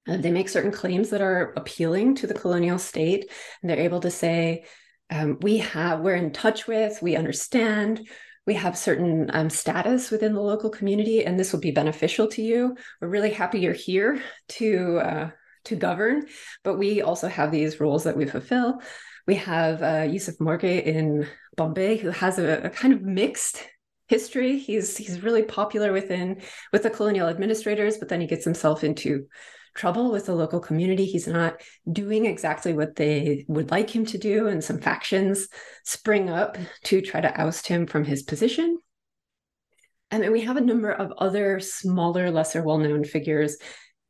Uh, 0.08 0.16
they 0.16 0.32
make 0.32 0.48
certain 0.48 0.72
claims 0.72 1.10
that 1.10 1.20
are 1.20 1.52
appealing 1.56 2.16
to 2.16 2.26
the 2.26 2.34
colonial 2.34 2.78
state, 2.78 3.30
and 3.60 3.70
they're 3.70 3.78
able 3.78 4.00
to 4.00 4.10
say, 4.10 4.64
um, 5.10 5.38
"We 5.40 5.58
have, 5.58 6.00
we're 6.00 6.16
in 6.16 6.32
touch 6.32 6.66
with, 6.66 7.00
we 7.00 7.14
understand, 7.14 8.08
we 8.46 8.54
have 8.54 8.76
certain 8.76 9.30
um, 9.32 9.50
status 9.50 10.10
within 10.10 10.34
the 10.34 10.40
local 10.40 10.70
community, 10.70 11.24
and 11.24 11.38
this 11.38 11.52
will 11.52 11.60
be 11.60 11.70
beneficial 11.70 12.26
to 12.28 12.42
you. 12.42 12.76
We're 13.00 13.08
really 13.08 13.30
happy 13.30 13.60
you're 13.60 13.72
here 13.72 14.20
to 14.50 14.98
uh, 14.98 15.30
to 15.64 15.76
govern, 15.76 16.26
but 16.64 16.78
we 16.78 17.02
also 17.02 17.28
have 17.28 17.52
these 17.52 17.80
roles 17.80 18.04
that 18.04 18.16
we 18.16 18.26
fulfill. 18.26 18.80
We 19.26 19.36
have 19.36 19.82
uh, 19.82 20.10
Yusuf 20.10 20.36
Morghe 20.38 20.82
in 20.82 21.28
Bombay, 21.56 21.98
who 21.98 22.10
has 22.10 22.38
a, 22.38 22.64
a 22.64 22.70
kind 22.70 22.92
of 22.92 23.02
mixed 23.02 23.64
history. 24.08 24.58
He's 24.58 24.96
he's 24.96 25.22
really 25.22 25.44
popular 25.44 25.92
within 25.92 26.42
with 26.72 26.82
the 26.82 26.90
colonial 26.90 27.28
administrators, 27.28 27.98
but 27.98 28.08
then 28.08 28.20
he 28.20 28.26
gets 28.26 28.44
himself 28.44 28.82
into 28.82 29.26
trouble 29.74 30.10
with 30.10 30.26
the 30.26 30.34
local 30.34 30.60
community. 30.60 31.04
He's 31.04 31.26
not 31.26 31.60
doing 31.90 32.26
exactly 32.26 32.72
what 32.72 32.96
they 32.96 33.44
would 33.48 33.70
like 33.70 33.90
him 33.90 34.04
to 34.06 34.18
do, 34.18 34.48
and 34.48 34.62
some 34.62 34.78
factions 34.78 35.48
spring 35.84 36.28
up 36.30 36.56
to 36.84 37.00
try 37.00 37.20
to 37.20 37.40
oust 37.40 37.66
him 37.66 37.86
from 37.86 38.04
his 38.04 38.22
position. 38.22 38.78
And 40.10 40.22
then 40.22 40.32
we 40.32 40.42
have 40.42 40.56
a 40.58 40.60
number 40.60 40.92
of 40.92 41.12
other 41.18 41.58
smaller, 41.58 42.30
lesser 42.30 42.62
well 42.62 42.78
known 42.78 43.04
figures, 43.04 43.56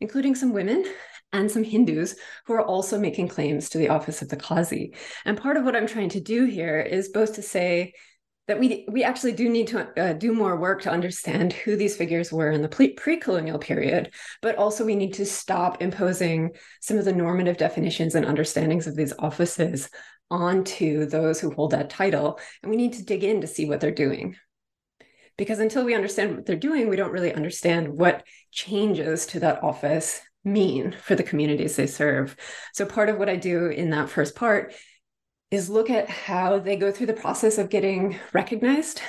including 0.01 0.35
some 0.35 0.53
women 0.53 0.85
and 1.33 1.51
some 1.51 1.65
Hindus 1.65 2.17
who 2.47 2.55
are 2.55 2.65
also 2.65 2.99
making 2.99 3.29
claims 3.29 3.71
to 3.71 3.79
the 3.79 3.89
office 3.89 4.21
of 4.21 4.29
the 4.29 4.37
Qazi. 4.37 4.95
And 5.25 5.39
part 5.39 5.57
of 5.57 5.65
what 5.65 5.77
I'm 5.77 5.87
trying 5.87 6.11
to 6.11 6.21
do 6.21 6.45
here 6.45 6.81
is 6.81 7.09
both 7.09 7.35
to 7.35 7.43
say, 7.43 7.95
that 8.49 8.59
we 8.59 8.85
we 8.91 9.05
actually 9.05 9.33
do 9.33 9.49
need 9.49 9.69
to 9.69 10.01
uh, 10.01 10.13
do 10.13 10.33
more 10.33 10.57
work 10.57 10.83
to 10.83 10.91
understand 10.91 11.53
who 11.53 11.77
these 11.77 11.97
figures 11.97 12.33
were 12.33 12.51
in 12.51 12.61
the 12.61 12.69
pre-colonial 12.69 13.59
period 13.59 14.13
but 14.41 14.57
also 14.57 14.85
we 14.85 14.97
need 14.97 15.15
to 15.15 15.25
stop 15.25 15.81
imposing 15.81 16.51
some 16.81 16.99
of 16.99 17.05
the 17.05 17.13
normative 17.13 17.57
definitions 17.57 18.15
and 18.15 18.27
understandings 18.27 18.87
of 18.87 18.97
these 18.97 19.13
offices 19.19 19.89
onto 20.33 21.05
those 21.05 21.39
who 21.39 21.51
hold 21.51 21.73
that 21.73 21.91
title. 21.91 22.41
And 22.63 22.71
we 22.71 22.77
need 22.77 22.95
to 22.95 23.05
dig 23.05 23.23
in 23.23 23.43
to 23.43 23.47
see 23.47 23.67
what 23.67 23.81
they're 23.81 23.91
doing. 23.91 24.37
Because 25.37 25.59
until 25.59 25.85
we 25.85 25.95
understand 25.95 26.35
what 26.35 26.47
they're 26.47 26.57
doing 26.57 26.89
we 26.89 26.97
don't 26.97 27.13
really 27.13 27.33
understand 27.33 27.89
what 27.89 28.25
changes 28.51 29.27
to 29.27 29.41
that 29.41 29.63
office 29.63 30.21
mean 30.45 30.93
for 31.03 31.15
the 31.15 31.23
communities 31.23 31.77
they 31.77 31.87
serve. 31.87 32.37
So 32.73 32.85
part 32.87 33.09
of 33.09 33.19
what 33.19 33.29
i 33.29 33.37
do 33.37 33.67
in 33.67 33.91
that 33.91 34.11
first 34.11 34.35
part 34.35 34.75
is 35.53 35.69
look 35.69 35.91
at 35.91 36.09
how 36.09 36.59
they 36.59 36.77
go 36.77 36.91
through 36.91 37.07
the 37.07 37.13
process 37.13 37.59
of 37.59 37.69
getting 37.69 38.19
recognized 38.33 39.03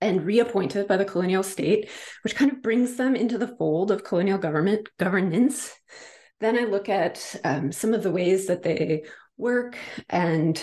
and 0.00 0.26
reappointed 0.26 0.88
by 0.88 0.96
the 0.96 1.04
colonial 1.04 1.44
state, 1.44 1.88
which 2.22 2.34
kind 2.34 2.52
of 2.52 2.60
brings 2.60 2.96
them 2.96 3.14
into 3.14 3.38
the 3.38 3.46
fold 3.56 3.92
of 3.92 4.02
colonial 4.02 4.36
government 4.36 4.88
governance. 4.98 5.72
Then 6.40 6.58
I 6.58 6.64
look 6.64 6.88
at 6.88 7.36
um, 7.44 7.70
some 7.70 7.94
of 7.94 8.02
the 8.02 8.10
ways 8.10 8.48
that 8.48 8.64
they 8.64 9.04
work 9.36 9.76
and 10.08 10.60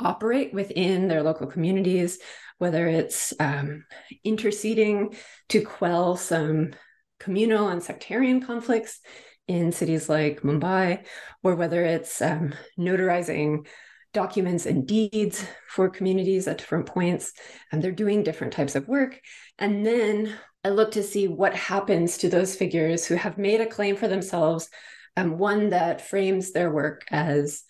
operate 0.00 0.52
within 0.52 1.06
their 1.06 1.22
local 1.22 1.46
communities, 1.46 2.18
whether 2.58 2.88
it's 2.88 3.32
um, 3.38 3.84
interceding 4.24 5.14
to 5.50 5.62
quell 5.62 6.16
some 6.16 6.72
communal 7.20 7.68
and 7.68 7.84
sectarian 7.84 8.40
conflicts 8.40 9.00
in 9.48 9.72
cities 9.72 10.08
like 10.08 10.42
Mumbai, 10.42 11.04
or 11.42 11.54
whether 11.54 11.84
it's 11.84 12.22
um, 12.22 12.54
notarizing 12.78 13.66
documents 14.12 14.66
and 14.66 14.86
deeds 14.86 15.44
for 15.68 15.88
communities 15.88 16.46
at 16.46 16.58
different 16.58 16.86
points. 16.86 17.32
And 17.70 17.82
they're 17.82 17.92
doing 17.92 18.22
different 18.22 18.52
types 18.52 18.74
of 18.74 18.88
work. 18.88 19.18
And 19.58 19.84
then 19.84 20.34
I 20.64 20.68
look 20.68 20.92
to 20.92 21.02
see 21.02 21.28
what 21.28 21.54
happens 21.54 22.18
to 22.18 22.28
those 22.28 22.54
figures 22.54 23.06
who 23.06 23.14
have 23.14 23.38
made 23.38 23.60
a 23.60 23.66
claim 23.66 23.96
for 23.96 24.08
themselves, 24.08 24.68
um, 25.16 25.38
one 25.38 25.70
that 25.70 26.06
frames 26.06 26.52
their 26.52 26.70
work 26.70 27.04
as 27.10 27.64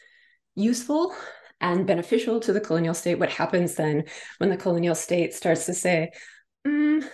useful 0.55 1.15
and 1.61 1.87
beneficial 1.87 2.41
to 2.41 2.53
the 2.53 2.61
colonial 2.61 2.93
state. 2.93 3.19
What 3.19 3.31
happens 3.31 3.77
then 3.77 4.05
when 4.39 4.51
the 4.51 4.57
colonial 4.57 4.95
state 4.95 5.33
starts 5.33 5.67
to 5.67 5.75
say, 5.75 6.11
mm, 6.67 7.05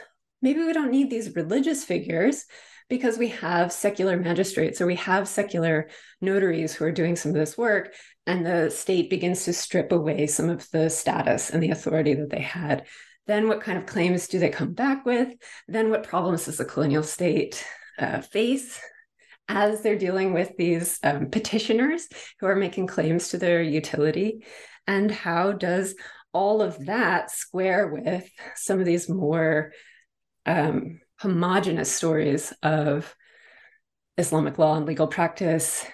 maybe 0.42 0.64
we 0.64 0.72
don't 0.72 0.90
need 0.90 1.10
these 1.10 1.36
religious 1.36 1.84
figures 1.84 2.44
because 2.88 3.18
we 3.18 3.28
have 3.28 3.72
secular 3.72 4.16
magistrates 4.16 4.80
or 4.80 4.86
we 4.86 4.96
have 4.96 5.28
secular 5.28 5.88
notaries 6.20 6.74
who 6.74 6.84
are 6.84 6.92
doing 6.92 7.16
some 7.16 7.30
of 7.30 7.36
this 7.36 7.58
work 7.58 7.92
and 8.26 8.44
the 8.44 8.70
state 8.70 9.10
begins 9.10 9.44
to 9.44 9.52
strip 9.52 9.92
away 9.92 10.26
some 10.26 10.48
of 10.48 10.68
the 10.70 10.88
status 10.88 11.50
and 11.50 11.62
the 11.62 11.70
authority 11.70 12.14
that 12.14 12.30
they 12.30 12.40
had 12.40 12.86
then 13.28 13.46
what 13.46 13.60
kind 13.60 13.78
of 13.78 13.86
claims 13.86 14.26
do 14.26 14.38
they 14.38 14.48
come 14.48 14.72
back 14.72 15.04
with? 15.04 15.34
Then 15.68 15.90
what 15.90 16.02
problems 16.02 16.46
does 16.46 16.56
the 16.56 16.64
colonial 16.64 17.02
state 17.02 17.62
uh, 17.98 18.22
face 18.22 18.80
as 19.48 19.82
they're 19.82 19.98
dealing 19.98 20.32
with 20.32 20.56
these 20.56 20.98
um, 21.04 21.28
petitioners 21.30 22.08
who 22.40 22.46
are 22.46 22.56
making 22.56 22.86
claims 22.86 23.28
to 23.28 23.38
their 23.38 23.62
utility? 23.62 24.46
And 24.86 25.10
how 25.10 25.52
does 25.52 25.94
all 26.32 26.62
of 26.62 26.86
that 26.86 27.30
square 27.30 27.88
with 27.88 28.28
some 28.56 28.80
of 28.80 28.86
these 28.86 29.10
more 29.10 29.72
um, 30.46 31.00
homogenous 31.20 31.92
stories 31.92 32.52
of 32.62 33.14
Islamic 34.16 34.58
law 34.58 34.76
and 34.76 34.86
legal 34.86 35.06
practice 35.06 35.84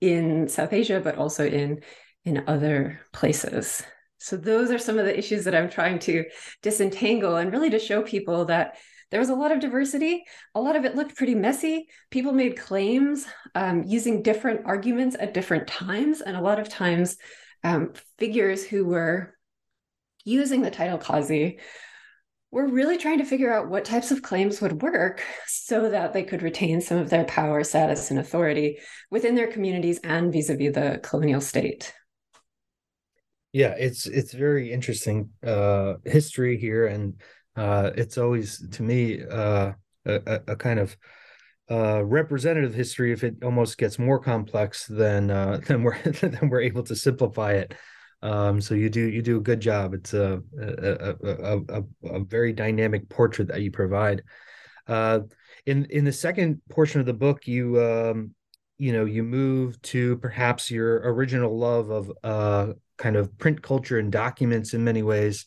in 0.00 0.48
South 0.48 0.72
Asia, 0.72 1.00
but 1.02 1.16
also 1.16 1.46
in 1.46 1.82
in 2.24 2.44
other 2.48 3.00
places. 3.12 3.82
So 4.18 4.36
those 4.36 4.70
are 4.70 4.78
some 4.78 4.98
of 4.98 5.04
the 5.04 5.16
issues 5.16 5.44
that 5.44 5.54
I'm 5.54 5.70
trying 5.70 6.00
to 6.00 6.24
disentangle 6.62 7.36
and 7.36 7.52
really 7.52 7.70
to 7.70 7.78
show 7.78 8.02
people 8.02 8.46
that 8.46 8.76
there 9.10 9.20
was 9.20 9.28
a 9.28 9.34
lot 9.34 9.52
of 9.52 9.60
diversity. 9.60 10.24
A 10.54 10.60
lot 10.60 10.74
of 10.74 10.84
it 10.84 10.96
looked 10.96 11.14
pretty 11.14 11.36
messy. 11.36 11.86
People 12.10 12.32
made 12.32 12.58
claims 12.58 13.24
um, 13.54 13.84
using 13.84 14.22
different 14.22 14.62
arguments 14.66 15.16
at 15.18 15.34
different 15.34 15.68
times, 15.68 16.20
and 16.20 16.36
a 16.36 16.40
lot 16.40 16.58
of 16.58 16.68
times 16.68 17.16
um, 17.62 17.92
figures 18.18 18.64
who 18.64 18.84
were 18.84 19.36
using 20.24 20.62
the 20.62 20.72
title 20.72 20.98
Qazi 20.98 21.60
we're 22.56 22.68
really 22.68 22.96
trying 22.96 23.18
to 23.18 23.24
figure 23.26 23.52
out 23.52 23.68
what 23.68 23.84
types 23.84 24.10
of 24.10 24.22
claims 24.22 24.62
would 24.62 24.80
work 24.80 25.22
so 25.46 25.90
that 25.90 26.14
they 26.14 26.22
could 26.22 26.40
retain 26.40 26.80
some 26.80 26.96
of 26.96 27.10
their 27.10 27.24
power, 27.24 27.62
status, 27.62 28.10
and 28.10 28.18
authority 28.18 28.78
within 29.10 29.34
their 29.34 29.46
communities 29.46 30.00
and 30.02 30.32
vis-a-vis 30.32 30.72
the 30.72 30.98
colonial 31.02 31.42
state. 31.42 31.92
Yeah, 33.52 33.74
it's 33.78 34.06
it's 34.06 34.32
very 34.32 34.72
interesting 34.72 35.28
uh, 35.46 35.96
history 36.06 36.56
here, 36.56 36.86
and 36.86 37.20
uh, 37.56 37.90
it's 37.94 38.16
always 38.16 38.66
to 38.70 38.82
me 38.82 39.22
uh, 39.22 39.72
a, 40.06 40.40
a, 40.48 40.56
kind 40.56 40.80
of 40.80 40.96
uh, 41.70 42.02
representative 42.06 42.72
history. 42.72 43.12
If 43.12 43.22
it 43.22 43.34
almost 43.44 43.76
gets 43.76 43.98
more 43.98 44.18
complex 44.18 44.86
than 44.86 45.30
uh, 45.30 45.60
than 45.66 45.82
we're 45.82 46.00
than 46.22 46.48
we're 46.48 46.62
able 46.62 46.84
to 46.84 46.96
simplify 46.96 47.52
it. 47.52 47.74
Um, 48.26 48.60
so 48.60 48.74
you 48.74 48.90
do 48.90 49.02
you 49.02 49.22
do 49.22 49.36
a 49.36 49.40
good 49.40 49.60
job. 49.60 49.94
It's 49.94 50.12
a 50.12 50.42
a, 50.60 51.16
a, 51.22 51.60
a, 51.68 51.82
a 52.16 52.24
very 52.24 52.52
dynamic 52.52 53.08
portrait 53.08 53.48
that 53.48 53.62
you 53.62 53.70
provide. 53.70 54.24
Uh, 54.88 55.20
in 55.64 55.84
in 55.86 56.04
the 56.04 56.12
second 56.12 56.60
portion 56.68 56.98
of 56.98 57.06
the 57.06 57.14
book, 57.14 57.46
you 57.46 57.80
um, 57.80 58.34
you 58.78 58.92
know 58.92 59.04
you 59.04 59.22
move 59.22 59.80
to 59.82 60.16
perhaps 60.16 60.72
your 60.72 60.96
original 61.12 61.56
love 61.56 61.90
of 61.90 62.10
uh, 62.24 62.72
kind 62.98 63.14
of 63.14 63.38
print 63.38 63.62
culture 63.62 64.00
and 64.00 64.10
documents 64.10 64.74
in 64.74 64.82
many 64.82 65.04
ways. 65.04 65.46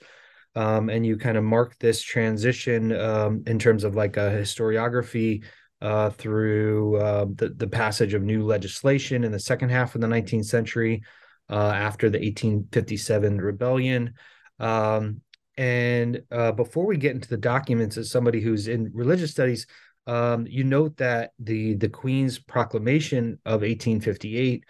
Um, 0.56 0.90
and 0.90 1.06
you 1.06 1.18
kind 1.18 1.38
of 1.38 1.44
mark 1.44 1.78
this 1.80 2.02
transition 2.02 2.94
um, 2.94 3.44
in 3.46 3.60
terms 3.60 3.84
of 3.84 3.96
like 3.96 4.16
a 4.16 4.32
historiography 4.32 5.44
uh, 5.82 6.10
through 6.12 6.96
uh, 6.98 7.26
the, 7.36 7.50
the 7.50 7.68
passage 7.68 8.14
of 8.14 8.24
new 8.24 8.44
legislation 8.44 9.24
in 9.24 9.32
the 9.32 9.40
second 9.40 9.70
half 9.70 9.96
of 9.96 10.02
the 10.02 10.08
19th 10.08 10.46
century, 10.46 11.04
uh, 11.50 11.72
after 11.76 12.10
the 12.10 12.20
1857 12.20 13.40
rebellion. 13.40 14.14
Um, 14.60 15.22
and 15.58 16.22
uh, 16.32 16.52
before 16.54 16.86
we 16.86 16.98
get 16.98 17.16
into 17.16 17.30
the 17.30 17.38
documents, 17.38 17.98
as 17.98 18.12
somebody 18.12 18.40
who's 18.40 18.68
in 18.68 18.92
religious 18.94 19.32
studies, 19.32 19.68
um, 20.08 20.48
you 20.48 20.64
note 20.64 20.98
that 20.98 21.32
the 21.40 21.76
the 21.76 21.90
Queen's 21.90 22.40
proclamation 22.40 23.40
of 23.46 23.62
1858 23.62 24.64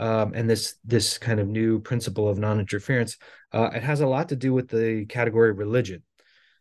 um, 0.00 0.32
and 0.34 0.48
this 0.48 0.76
this 0.84 1.18
kind 1.18 1.40
of 1.40 1.46
new 1.46 1.78
principle 1.78 2.28
of 2.28 2.38
non-interference, 2.38 3.18
uh, 3.52 3.70
it 3.74 3.82
has 3.82 4.00
a 4.00 4.06
lot 4.06 4.30
to 4.30 4.36
do 4.36 4.54
with 4.54 4.68
the 4.68 5.04
category 5.06 5.52
religion. 5.52 6.02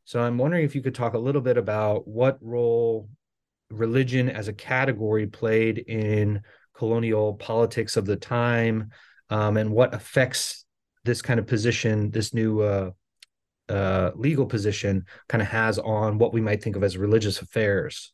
So 0.03 0.21
I'm 0.21 0.37
wondering 0.37 0.65
if 0.65 0.75
you 0.75 0.81
could 0.81 0.95
talk 0.95 1.13
a 1.13 1.19
little 1.19 1.41
bit 1.41 1.57
about 1.57 2.07
what 2.07 2.37
role 2.41 3.09
religion 3.69 4.29
as 4.29 4.47
a 4.47 4.53
category 4.53 5.27
played 5.27 5.77
in 5.77 6.41
colonial 6.75 7.35
politics 7.35 7.95
of 7.95 8.05
the 8.05 8.17
time, 8.17 8.89
um, 9.29 9.57
and 9.57 9.71
what 9.71 9.93
affects 9.93 10.65
this 11.05 11.21
kind 11.21 11.39
of 11.39 11.47
position, 11.47 12.11
this 12.11 12.33
new 12.33 12.61
uh, 12.61 12.91
uh, 13.69 14.11
legal 14.15 14.45
position, 14.45 15.05
kind 15.27 15.41
of 15.41 15.47
has 15.47 15.79
on 15.79 16.17
what 16.17 16.33
we 16.33 16.41
might 16.41 16.63
think 16.63 16.75
of 16.75 16.83
as 16.83 16.97
religious 16.97 17.41
affairs. 17.41 18.13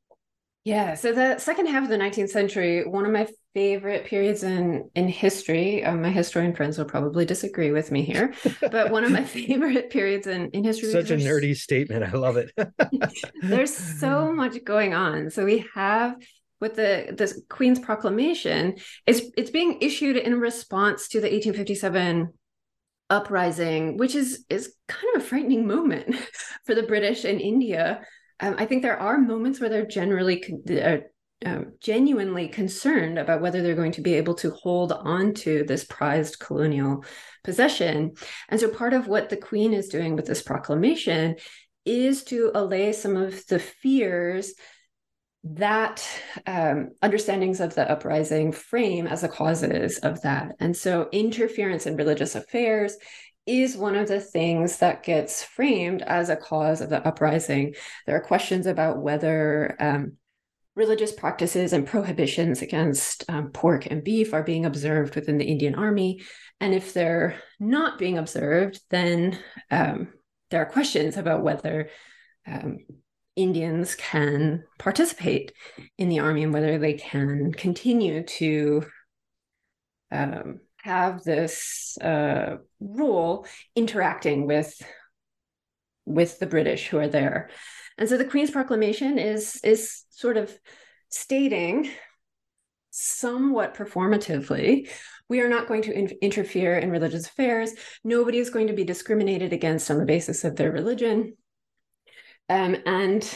Yeah, 0.65 0.95
so 0.95 1.13
the 1.13 1.37
second 1.37 1.67
half 1.67 1.83
of 1.83 1.89
the 1.89 1.97
19th 1.97 2.29
century, 2.29 2.87
one 2.87 3.05
of 3.05 3.11
my 3.11 3.27
favorite 3.53 4.05
periods 4.05 4.43
in 4.43 4.89
in 4.95 5.07
history. 5.07 5.83
Um, 5.85 6.01
my 6.01 6.09
historian 6.09 6.55
friends 6.55 6.77
will 6.77 6.85
probably 6.85 7.23
disagree 7.23 7.71
with 7.71 7.91
me 7.91 8.01
here, 8.01 8.33
but 8.59 8.89
one 8.89 9.03
of 9.03 9.11
my 9.11 9.23
favorite 9.37 9.91
periods 9.91 10.25
in 10.25 10.49
in 10.51 10.63
history. 10.63 10.91
Such 10.91 11.11
a 11.11 11.17
nerdy 11.17 11.55
statement. 11.55 12.03
I 12.03 12.17
love 12.17 12.37
it. 12.37 12.51
there's 13.43 13.73
so 13.73 14.33
much 14.33 14.63
going 14.63 14.95
on. 14.95 15.29
So 15.29 15.45
we 15.45 15.65
have 15.75 16.15
with 16.65 16.75
the 16.75 17.13
the 17.15 17.41
Queen's 17.47 17.79
proclamation 17.79 18.77
is 19.05 19.31
it's 19.37 19.51
being 19.51 19.77
issued 19.81 20.17
in 20.17 20.39
response 20.39 21.09
to 21.09 21.19
the 21.21 21.27
1857 21.27 22.33
uprising, 23.11 23.97
which 23.97 24.15
is 24.15 24.45
is 24.49 24.73
kind 24.87 25.15
of 25.15 25.21
a 25.21 25.25
frightening 25.25 25.67
moment 25.67 26.15
for 26.65 26.73
the 26.73 26.83
British 26.83 27.23
in 27.23 27.39
India. 27.39 28.01
Um, 28.39 28.55
I 28.57 28.65
think 28.65 28.81
there 28.81 28.99
are 28.99 29.19
moments 29.19 29.59
where 29.59 29.69
they're 29.69 29.85
generally 29.85 30.43
uh, 30.71 30.97
um, 31.45 31.73
genuinely 31.81 32.47
concerned 32.47 33.19
about 33.19 33.41
whether 33.41 33.61
they're 33.61 33.75
going 33.75 33.91
to 33.93 34.01
be 34.01 34.15
able 34.15 34.33
to 34.35 34.49
hold 34.49 34.91
on 34.91 35.35
to 35.35 35.65
this 35.65 35.83
prized 35.83 36.39
colonial 36.39 37.05
possession. 37.43 38.13
And 38.49 38.59
so, 38.59 38.69
part 38.69 38.93
of 38.93 39.07
what 39.07 39.29
the 39.29 39.37
Queen 39.37 39.71
is 39.71 39.89
doing 39.89 40.15
with 40.15 40.25
this 40.25 40.41
proclamation 40.41 41.35
is 41.85 42.23
to 42.23 42.51
allay 42.55 42.91
some 42.91 43.15
of 43.15 43.45
the 43.45 43.59
fears 43.59 44.55
that 45.45 46.07
um, 46.47 46.91
understandings 47.03 47.59
of 47.59 47.75
the 47.75 47.89
uprising 47.89 48.51
frame 48.51 49.05
as 49.05 49.21
the 49.21 49.29
causes 49.29 49.99
of 49.99 50.21
that. 50.23 50.55
And 50.59 50.75
so, 50.75 51.07
interference 51.11 51.85
in 51.85 51.95
religious 51.95 52.33
affairs 52.33 52.97
is 53.45 53.77
one 53.77 53.95
of 53.95 54.07
the 54.07 54.19
things 54.19 54.79
that 54.79 55.03
gets 55.03 55.43
framed 55.43 56.01
as 56.01 56.29
a 56.29 56.35
cause 56.35 56.81
of 56.81 56.89
the 56.89 57.05
uprising. 57.07 57.75
There 58.07 58.15
are 58.15 58.21
questions 58.21 58.65
about 58.65 58.97
whether 58.97 59.75
um, 59.79 60.13
religious 60.75 61.11
practices 61.11 61.73
and 61.73 61.85
prohibitions 61.85 62.63
against 62.63 63.23
um, 63.29 63.51
pork 63.51 63.85
and 63.85 64.03
beef 64.03 64.33
are 64.33 64.43
being 64.43 64.65
observed 64.65 65.15
within 65.15 65.37
the 65.37 65.45
Indian 65.45 65.75
Army. 65.75 66.21
And 66.59 66.73
if 66.73 66.91
they're 66.91 67.35
not 67.59 67.99
being 67.99 68.17
observed, 68.17 68.81
then 68.89 69.39
um, 69.69 70.07
there 70.49 70.63
are 70.63 70.71
questions 70.71 71.15
about 71.15 71.43
whether 71.43 71.89
um, 72.47 72.79
Indians 73.35 73.95
can 73.95 74.63
participate 74.79 75.51
in 75.97 76.09
the 76.09 76.19
army 76.19 76.43
and 76.43 76.53
whether 76.53 76.77
they 76.77 76.93
can 76.93 77.51
continue 77.51 78.23
to 78.23 78.85
um, 80.11 80.59
have 80.77 81.23
this 81.23 81.97
uh, 81.99 82.57
role 82.79 83.45
interacting 83.75 84.47
with 84.47 84.81
with 86.05 86.37
the 86.37 86.45
British 86.45 86.87
who 86.87 86.99
are 86.99 87.07
there. 87.07 87.49
And 87.97 88.07
so 88.07 88.17
the 88.17 88.25
Queen's 88.25 88.51
Proclamation 88.51 89.17
is 89.17 89.59
is 89.63 90.03
sort 90.09 90.37
of 90.37 90.55
stating 91.09 91.89
somewhat 92.91 93.75
performatively 93.75 94.87
we 95.27 95.41
are 95.41 95.49
not 95.49 95.67
going 95.67 95.81
to 95.83 95.93
in- 95.93 96.17
interfere 96.21 96.77
in 96.77 96.91
religious 96.91 97.27
affairs. 97.27 97.73
Nobody 98.03 98.37
is 98.37 98.49
going 98.49 98.67
to 98.67 98.73
be 98.73 98.83
discriminated 98.83 99.53
against 99.53 99.89
on 99.89 99.97
the 99.97 100.05
basis 100.05 100.43
of 100.43 100.55
their 100.55 100.71
religion. 100.71 101.35
Um, 102.49 102.75
and 102.85 103.27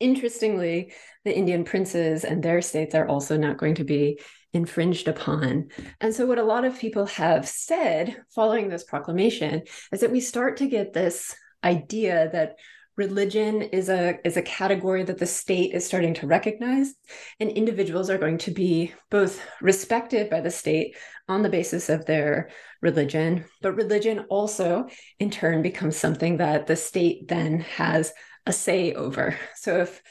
interestingly, 0.00 0.92
the 1.24 1.36
Indian 1.36 1.64
princes 1.64 2.24
and 2.24 2.42
their 2.42 2.62
states 2.62 2.94
are 2.94 3.06
also 3.06 3.36
not 3.36 3.58
going 3.58 3.76
to 3.76 3.84
be 3.84 4.20
infringed 4.52 5.08
upon. 5.08 5.68
And 6.00 6.14
so, 6.14 6.26
what 6.26 6.38
a 6.38 6.44
lot 6.44 6.64
of 6.64 6.78
people 6.78 7.06
have 7.06 7.46
said 7.46 8.16
following 8.34 8.68
this 8.68 8.84
proclamation 8.84 9.62
is 9.92 10.00
that 10.00 10.10
we 10.10 10.20
start 10.20 10.56
to 10.58 10.66
get 10.66 10.92
this 10.92 11.36
idea 11.62 12.30
that 12.32 12.56
religion 12.96 13.62
is 13.62 13.88
a 13.88 14.18
is 14.24 14.36
a 14.36 14.42
category 14.42 15.04
that 15.04 15.18
the 15.18 15.26
state 15.26 15.72
is 15.72 15.86
starting 15.86 16.14
to 16.14 16.26
recognize 16.26 16.94
and 17.38 17.48
individuals 17.50 18.10
are 18.10 18.18
going 18.18 18.38
to 18.38 18.50
be 18.50 18.92
both 19.08 19.40
respected 19.62 20.28
by 20.28 20.40
the 20.40 20.50
state 20.50 20.96
on 21.28 21.42
the 21.42 21.48
basis 21.48 21.88
of 21.88 22.04
their 22.06 22.50
religion 22.82 23.44
but 23.62 23.76
religion 23.76 24.18
also 24.28 24.88
in 25.20 25.30
turn 25.30 25.62
becomes 25.62 25.96
something 25.96 26.38
that 26.38 26.66
the 26.66 26.74
state 26.74 27.28
then 27.28 27.60
has 27.60 28.12
a 28.48 28.52
say 28.52 28.92
over 28.94 29.36
so 29.56 29.78
if 29.78 30.02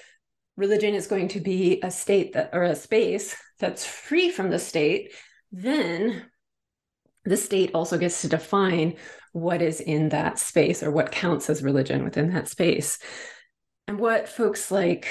religion 0.55 0.95
is 0.95 1.07
going 1.07 1.27
to 1.27 1.39
be 1.39 1.79
a 1.83 1.91
state 1.91 2.33
that 2.33 2.49
or 2.53 2.63
a 2.63 2.75
space 2.75 3.35
that's 3.59 3.85
free 3.85 4.29
from 4.29 4.49
the 4.49 4.59
state 4.59 5.11
then 5.51 6.25
the 7.27 7.37
state 7.37 7.71
also 7.73 7.97
gets 7.97 8.21
to 8.21 8.29
define 8.29 8.95
what 9.33 9.61
is 9.61 9.81
in 9.81 10.09
that 10.09 10.39
space 10.39 10.81
or 10.81 10.91
what 10.91 11.11
counts 11.11 11.49
as 11.49 11.61
religion 11.61 12.03
within 12.03 12.33
that 12.33 12.47
space. 12.47 12.99
And 13.87 13.99
what 13.99 14.29
folks 14.29 14.71
like 14.71 15.07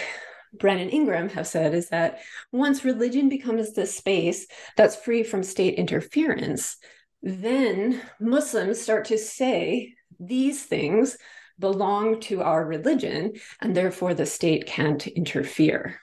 Brannon 0.59 0.89
Ingram 0.89 1.29
have 1.31 1.47
said 1.47 1.75
is 1.75 1.91
that 1.91 2.21
once 2.53 2.85
religion 2.85 3.29
becomes 3.29 3.73
this 3.73 3.95
space 3.95 4.47
that's 4.77 4.97
free 4.97 5.23
from 5.23 5.43
state 5.43 5.75
interference, 5.75 6.77
then 7.23 8.01
Muslims 8.19 8.81
start 8.81 9.07
to 9.07 9.19
say 9.19 9.95
these 10.19 10.65
things 10.65 11.19
belong 11.59 12.21
to 12.21 12.43
our 12.43 12.65
religion, 12.65 13.35
and 13.61 13.77
therefore 13.77 14.15
the 14.15 14.27
state 14.27 14.67
can't 14.67 15.07
interfere. 15.07 16.01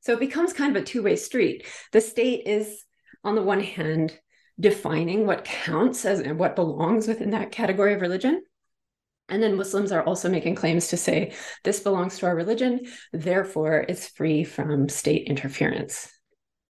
So 0.00 0.12
it 0.12 0.20
becomes 0.20 0.52
kind 0.52 0.76
of 0.76 0.82
a 0.82 0.86
two 0.86 1.02
way 1.02 1.16
street. 1.16 1.66
The 1.92 2.00
state 2.00 2.46
is, 2.46 2.84
on 3.24 3.34
the 3.34 3.42
one 3.42 3.60
hand, 3.60 4.18
defining 4.60 5.26
what 5.26 5.44
counts 5.44 6.04
as 6.04 6.20
and 6.20 6.38
what 6.38 6.56
belongs 6.56 7.06
within 7.06 7.30
that 7.30 7.52
category 7.52 7.94
of 7.94 8.00
religion. 8.00 8.42
And 9.28 9.42
then 9.42 9.56
Muslims 9.56 9.92
are 9.92 10.02
also 10.02 10.28
making 10.28 10.54
claims 10.54 10.88
to 10.88 10.96
say 10.96 11.34
this 11.62 11.80
belongs 11.80 12.18
to 12.18 12.26
our 12.26 12.34
religion, 12.34 12.86
therefore 13.12 13.84
it's 13.88 14.08
free 14.08 14.42
from 14.42 14.88
state 14.88 15.26
interference. 15.28 16.10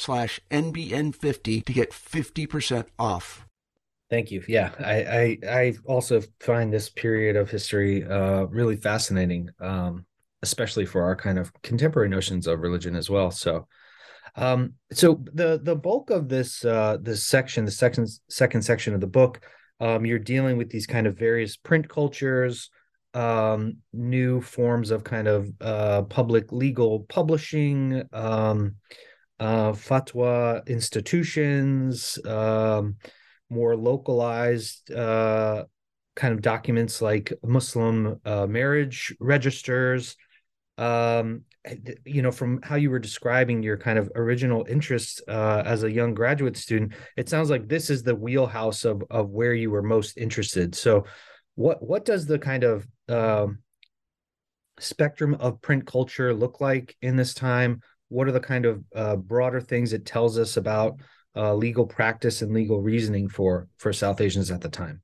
slash 0.00 0.40
NBN50 0.50 1.64
to 1.64 1.72
get 1.72 1.92
50% 1.92 2.86
off. 2.98 3.46
Thank 4.08 4.32
you. 4.32 4.42
Yeah, 4.48 4.72
I, 4.80 4.94
I, 4.94 5.38
I 5.48 5.74
also 5.86 6.20
find 6.40 6.72
this 6.72 6.88
period 6.88 7.36
of 7.36 7.48
history 7.48 8.04
uh, 8.04 8.44
really 8.46 8.76
fascinating, 8.76 9.50
um, 9.60 10.04
especially 10.42 10.84
for 10.84 11.04
our 11.04 11.14
kind 11.14 11.38
of 11.38 11.52
contemporary 11.62 12.08
notions 12.08 12.48
of 12.48 12.60
religion 12.60 12.96
as 12.96 13.08
well. 13.08 13.30
So, 13.30 13.68
um, 14.34 14.74
so 14.92 15.22
the 15.32 15.60
the 15.62 15.76
bulk 15.76 16.10
of 16.10 16.28
this 16.28 16.64
uh, 16.64 16.96
this 17.00 17.24
section, 17.24 17.64
the 17.64 17.70
second 17.70 18.08
second 18.28 18.62
section 18.62 18.94
of 18.94 19.00
the 19.00 19.06
book, 19.06 19.42
um, 19.78 20.04
you're 20.04 20.18
dealing 20.18 20.56
with 20.56 20.70
these 20.70 20.86
kind 20.86 21.06
of 21.06 21.16
various 21.16 21.56
print 21.56 21.88
cultures, 21.88 22.70
um, 23.14 23.76
new 23.92 24.40
forms 24.40 24.90
of 24.90 25.04
kind 25.04 25.28
of 25.28 25.52
uh, 25.60 26.02
public 26.02 26.50
legal 26.50 27.00
publishing. 27.08 28.02
Um, 28.12 28.74
uh, 29.40 29.72
fatwa 29.72 30.64
institutions, 30.66 32.18
um, 32.26 32.96
more 33.48 33.74
localized 33.74 34.92
uh, 34.92 35.64
kind 36.14 36.34
of 36.34 36.42
documents 36.42 37.00
like 37.00 37.32
Muslim 37.42 38.20
uh, 38.24 38.46
marriage 38.46 39.16
registers. 39.18 40.16
Um, 40.76 41.42
you 42.06 42.22
know, 42.22 42.30
from 42.30 42.62
how 42.62 42.76
you 42.76 42.90
were 42.90 42.98
describing 42.98 43.62
your 43.62 43.76
kind 43.76 43.98
of 43.98 44.10
original 44.14 44.64
interests 44.66 45.20
uh, 45.28 45.62
as 45.66 45.82
a 45.82 45.92
young 45.92 46.14
graduate 46.14 46.56
student, 46.56 46.94
it 47.18 47.28
sounds 47.28 47.50
like 47.50 47.68
this 47.68 47.90
is 47.90 48.02
the 48.02 48.14
wheelhouse 48.14 48.84
of 48.84 49.02
of 49.10 49.30
where 49.30 49.52
you 49.52 49.70
were 49.70 49.82
most 49.82 50.16
interested. 50.16 50.74
So, 50.74 51.04
what 51.56 51.82
what 51.82 52.04
does 52.06 52.24
the 52.24 52.38
kind 52.38 52.64
of 52.64 52.86
um, 53.08 53.58
spectrum 54.78 55.34
of 55.34 55.60
print 55.60 55.86
culture 55.86 56.32
look 56.32 56.60
like 56.60 56.96
in 57.02 57.16
this 57.16 57.34
time? 57.34 57.82
What 58.10 58.28
are 58.28 58.32
the 58.32 58.40
kind 58.40 58.66
of 58.66 58.84
uh, 58.94 59.16
broader 59.16 59.60
things 59.60 59.92
it 59.92 60.04
tells 60.04 60.38
us 60.38 60.58
about 60.58 60.96
uh, 61.34 61.54
legal 61.54 61.86
practice 61.86 62.42
and 62.42 62.52
legal 62.52 62.82
reasoning 62.82 63.28
for 63.28 63.68
for 63.78 63.92
South 63.92 64.20
Asians 64.20 64.50
at 64.50 64.60
the 64.60 64.68
time? 64.68 65.00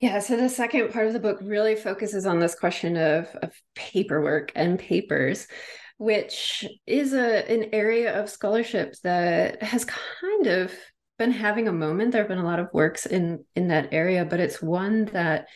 Yeah, 0.00 0.18
so 0.18 0.36
the 0.36 0.48
second 0.48 0.92
part 0.92 1.06
of 1.06 1.12
the 1.12 1.20
book 1.20 1.38
really 1.42 1.76
focuses 1.76 2.26
on 2.26 2.40
this 2.40 2.56
question 2.56 2.96
of, 2.96 3.28
of 3.40 3.52
paperwork 3.76 4.50
and 4.56 4.78
papers, 4.78 5.46
which 5.98 6.64
is 6.86 7.12
a 7.12 7.48
an 7.50 7.70
area 7.72 8.18
of 8.18 8.30
scholarship 8.30 8.94
that 9.04 9.62
has 9.62 9.84
kind 9.84 10.46
of 10.46 10.72
been 11.18 11.32
having 11.32 11.68
a 11.68 11.72
moment. 11.72 12.12
There 12.12 12.22
have 12.22 12.28
been 12.28 12.38
a 12.38 12.44
lot 12.44 12.60
of 12.60 12.72
works 12.72 13.06
in 13.06 13.44
in 13.56 13.68
that 13.68 13.92
area, 13.92 14.24
but 14.24 14.40
it's 14.40 14.62
one 14.62 15.06
that 15.06 15.48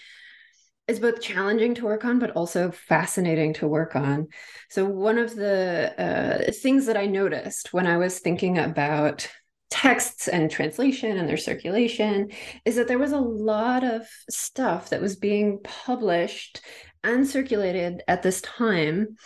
is 0.89 1.01
both 1.01 1.21
challenging 1.21 1.75
to 1.75 1.85
work 1.85 2.05
on, 2.05 2.19
but 2.19 2.31
also 2.33 2.71
fascinating 2.71 3.53
to 3.55 3.67
work 3.67 3.97
on. 3.97 4.29
So, 4.71 4.85
one 4.85 5.19
of 5.19 5.35
the 5.35 5.95
uh, 5.99 6.53
things 6.53 6.87
that 6.87 6.97
I 6.97 7.07
noticed 7.07 7.73
when 7.73 7.87
I 7.87 7.97
was 7.97 8.19
thinking 8.19 8.59
about 8.59 9.29
texts 9.69 10.29
and 10.29 10.51
translation 10.51 11.17
and 11.17 11.29
their 11.29 11.37
circulation 11.37 12.31
is 12.65 12.77
that 12.77 12.87
there 12.87 12.99
was 12.99 13.13
a 13.13 13.19
lot 13.19 13.83
of 13.83 14.07
stuff 14.31 14.91
that 14.91 15.01
was 15.01 15.17
being 15.17 15.59
published 15.65 16.61
and 17.03 17.27
circulated 17.27 18.03
at 18.07 18.23
this 18.23 18.41
time 18.41 19.17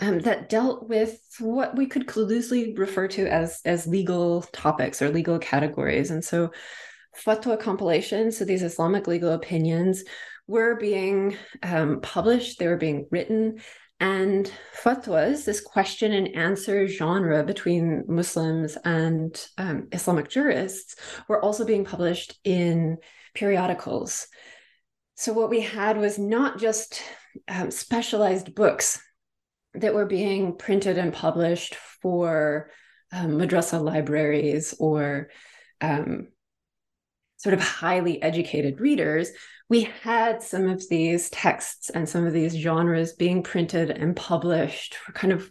um, 0.00 0.20
that 0.20 0.48
dealt 0.48 0.88
with 0.88 1.20
what 1.40 1.76
we 1.76 1.86
could 1.86 2.16
loosely 2.16 2.74
refer 2.74 3.08
to 3.08 3.26
as 3.26 3.60
as 3.64 3.86
legal 3.86 4.42
topics 4.52 5.02
or 5.02 5.10
legal 5.10 5.38
categories 5.38 6.10
and 6.10 6.24
so 6.24 6.50
fatwa 7.16 7.58
compilations 7.58 8.36
so 8.36 8.44
these 8.44 8.62
islamic 8.62 9.08
legal 9.08 9.32
opinions 9.32 10.04
were 10.48 10.74
being 10.74 11.36
um, 11.62 12.00
published 12.00 12.58
they 12.58 12.66
were 12.66 12.76
being 12.76 13.06
written 13.12 13.60
and 14.00 14.50
fatwas, 14.80 15.44
this 15.44 15.60
question 15.60 16.12
and 16.12 16.36
answer 16.36 16.86
genre 16.86 17.42
between 17.42 18.04
Muslims 18.06 18.78
and 18.84 19.48
um, 19.58 19.88
Islamic 19.90 20.28
jurists, 20.28 20.94
were 21.28 21.42
also 21.44 21.64
being 21.64 21.84
published 21.84 22.38
in 22.44 22.98
periodicals. 23.34 24.28
So, 25.16 25.32
what 25.32 25.50
we 25.50 25.60
had 25.60 25.98
was 25.98 26.16
not 26.16 26.58
just 26.58 27.02
um, 27.48 27.72
specialized 27.72 28.54
books 28.54 29.02
that 29.74 29.94
were 29.94 30.06
being 30.06 30.56
printed 30.56 30.96
and 30.96 31.12
published 31.12 31.74
for 32.00 32.70
um, 33.10 33.32
madrasa 33.32 33.82
libraries 33.82 34.74
or 34.78 35.28
um, 35.80 36.28
sort 37.36 37.54
of 37.54 37.60
highly 37.60 38.22
educated 38.22 38.80
readers, 38.80 39.30
we 39.68 39.82
had 40.02 40.42
some 40.42 40.68
of 40.68 40.88
these 40.88 41.28
texts 41.30 41.90
and 41.90 42.08
some 42.08 42.26
of 42.26 42.32
these 42.32 42.56
genres 42.56 43.12
being 43.12 43.42
printed 43.42 43.90
and 43.90 44.16
published 44.16 44.94
for 44.94 45.12
kind 45.12 45.32
of 45.32 45.50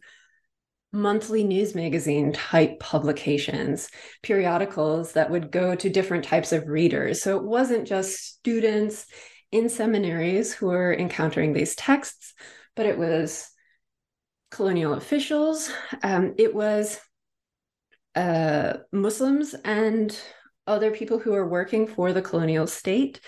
monthly 0.91 1.43
news 1.43 1.75
magazine 1.75 2.33
type 2.33 2.79
publications, 2.79 3.89
periodicals 4.23 5.13
that 5.13 5.29
would 5.29 5.51
go 5.51 5.75
to 5.75 5.89
different 5.89 6.23
types 6.23 6.51
of 6.51 6.67
readers. 6.67 7.21
So 7.21 7.37
it 7.37 7.43
wasn't 7.43 7.87
just 7.87 8.37
students 8.37 9.05
in 9.51 9.69
seminaries 9.69 10.53
who 10.53 10.67
were 10.67 10.93
encountering 10.93 11.53
these 11.53 11.75
texts, 11.75 12.33
but 12.75 12.85
it 12.85 12.97
was 12.97 13.49
colonial 14.49 14.93
officials, 14.93 15.69
um, 16.03 16.33
it 16.37 16.55
was 16.55 16.99
uh, 18.15 18.77
Muslims 18.91 19.53
and 19.65 20.17
other 20.65 20.91
people 20.91 21.19
who 21.19 21.31
were 21.31 21.47
working 21.47 21.85
for 21.85 22.13
the 22.13 22.21
colonial 22.21 22.65
state 22.65 23.19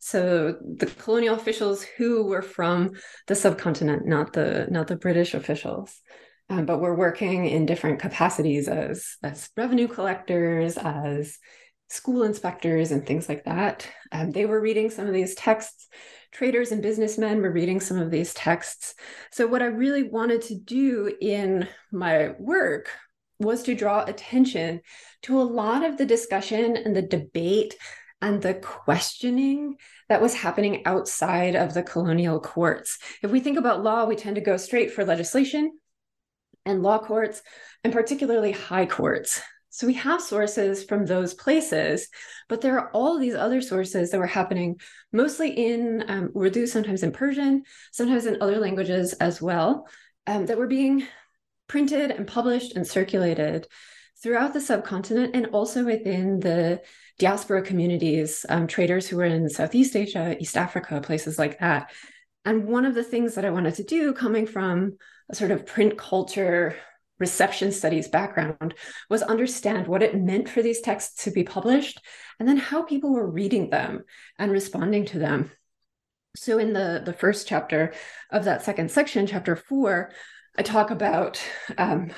so 0.00 0.56
the 0.62 0.86
colonial 0.86 1.34
officials 1.34 1.82
who 1.82 2.24
were 2.24 2.42
from 2.42 2.92
the 3.26 3.34
subcontinent, 3.34 4.06
not 4.06 4.32
the 4.32 4.66
not 4.70 4.88
the 4.88 4.96
British 4.96 5.34
officials, 5.34 6.00
um, 6.48 6.64
but 6.64 6.80
were 6.80 6.96
working 6.96 7.46
in 7.46 7.66
different 7.66 8.00
capacities 8.00 8.66
as 8.66 9.16
as 9.22 9.50
revenue 9.58 9.86
collectors, 9.86 10.78
as 10.78 11.38
school 11.90 12.22
inspectors, 12.22 12.92
and 12.92 13.06
things 13.06 13.28
like 13.28 13.44
that. 13.44 13.86
Um, 14.10 14.30
they 14.30 14.46
were 14.46 14.60
reading 14.60 14.88
some 14.88 15.06
of 15.06 15.12
these 15.12 15.34
texts. 15.34 15.86
Traders 16.32 16.72
and 16.72 16.82
businessmen 16.82 17.42
were 17.42 17.52
reading 17.52 17.80
some 17.80 17.98
of 17.98 18.10
these 18.10 18.32
texts. 18.32 18.94
So 19.32 19.46
what 19.46 19.62
I 19.62 19.66
really 19.66 20.04
wanted 20.04 20.42
to 20.42 20.54
do 20.54 21.12
in 21.20 21.68
my 21.92 22.30
work 22.38 22.88
was 23.38 23.64
to 23.64 23.74
draw 23.74 24.04
attention 24.04 24.80
to 25.22 25.40
a 25.40 25.42
lot 25.42 25.84
of 25.84 25.98
the 25.98 26.06
discussion 26.06 26.76
and 26.76 26.94
the 26.94 27.02
debate 27.02 27.74
and 28.22 28.42
the 28.42 28.54
questioning 28.54 29.76
that 30.08 30.20
was 30.20 30.34
happening 30.34 30.86
outside 30.86 31.54
of 31.54 31.74
the 31.74 31.82
colonial 31.82 32.40
courts. 32.40 32.98
If 33.22 33.30
we 33.30 33.40
think 33.40 33.58
about 33.58 33.82
law, 33.82 34.04
we 34.04 34.16
tend 34.16 34.36
to 34.36 34.42
go 34.42 34.56
straight 34.56 34.92
for 34.92 35.04
legislation 35.04 35.78
and 36.66 36.82
law 36.82 36.98
courts, 36.98 37.42
and 37.84 37.92
particularly 37.92 38.52
high 38.52 38.86
courts. 38.86 39.40
So 39.70 39.86
we 39.86 39.94
have 39.94 40.20
sources 40.20 40.84
from 40.84 41.06
those 41.06 41.32
places, 41.32 42.08
but 42.48 42.60
there 42.60 42.78
are 42.78 42.90
all 42.90 43.18
these 43.18 43.34
other 43.34 43.62
sources 43.62 44.10
that 44.10 44.18
were 44.18 44.26
happening 44.26 44.80
mostly 45.12 45.50
in 45.50 46.04
um, 46.08 46.32
Urdu, 46.36 46.66
sometimes 46.66 47.02
in 47.02 47.12
Persian, 47.12 47.62
sometimes 47.92 48.26
in 48.26 48.42
other 48.42 48.58
languages 48.58 49.12
as 49.14 49.40
well, 49.40 49.86
um, 50.26 50.46
that 50.46 50.58
were 50.58 50.66
being 50.66 51.06
printed 51.68 52.10
and 52.10 52.26
published 52.26 52.74
and 52.74 52.86
circulated 52.86 53.68
throughout 54.22 54.52
the 54.52 54.60
subcontinent 54.60 55.34
and 55.34 55.46
also 55.46 55.84
within 55.84 56.40
the 56.40 56.80
diaspora 57.18 57.62
communities, 57.62 58.44
um, 58.48 58.66
traders 58.66 59.08
who 59.08 59.16
were 59.16 59.24
in 59.24 59.48
Southeast 59.48 59.96
Asia, 59.96 60.36
East 60.40 60.56
Africa, 60.56 61.00
places 61.00 61.38
like 61.38 61.58
that. 61.60 61.90
And 62.44 62.66
one 62.66 62.84
of 62.84 62.94
the 62.94 63.04
things 63.04 63.34
that 63.34 63.44
I 63.44 63.50
wanted 63.50 63.74
to 63.76 63.84
do, 63.84 64.12
coming 64.12 64.46
from 64.46 64.96
a 65.30 65.34
sort 65.34 65.50
of 65.50 65.66
print 65.66 65.98
culture 65.98 66.76
reception 67.18 67.70
studies 67.70 68.08
background, 68.08 68.74
was 69.10 69.22
understand 69.22 69.86
what 69.86 70.02
it 70.02 70.16
meant 70.16 70.48
for 70.48 70.62
these 70.62 70.80
texts 70.80 71.24
to 71.24 71.30
be 71.30 71.44
published 71.44 72.00
and 72.38 72.48
then 72.48 72.56
how 72.56 72.82
people 72.82 73.12
were 73.12 73.30
reading 73.30 73.68
them 73.68 74.04
and 74.38 74.50
responding 74.50 75.04
to 75.06 75.18
them. 75.18 75.50
So, 76.36 76.58
in 76.58 76.72
the, 76.72 77.02
the 77.04 77.12
first 77.12 77.48
chapter 77.48 77.92
of 78.30 78.44
that 78.44 78.62
second 78.62 78.90
section, 78.90 79.26
chapter 79.26 79.56
four, 79.56 80.12
I 80.56 80.62
talk 80.62 80.90
about 80.90 81.42
um, 81.76 82.12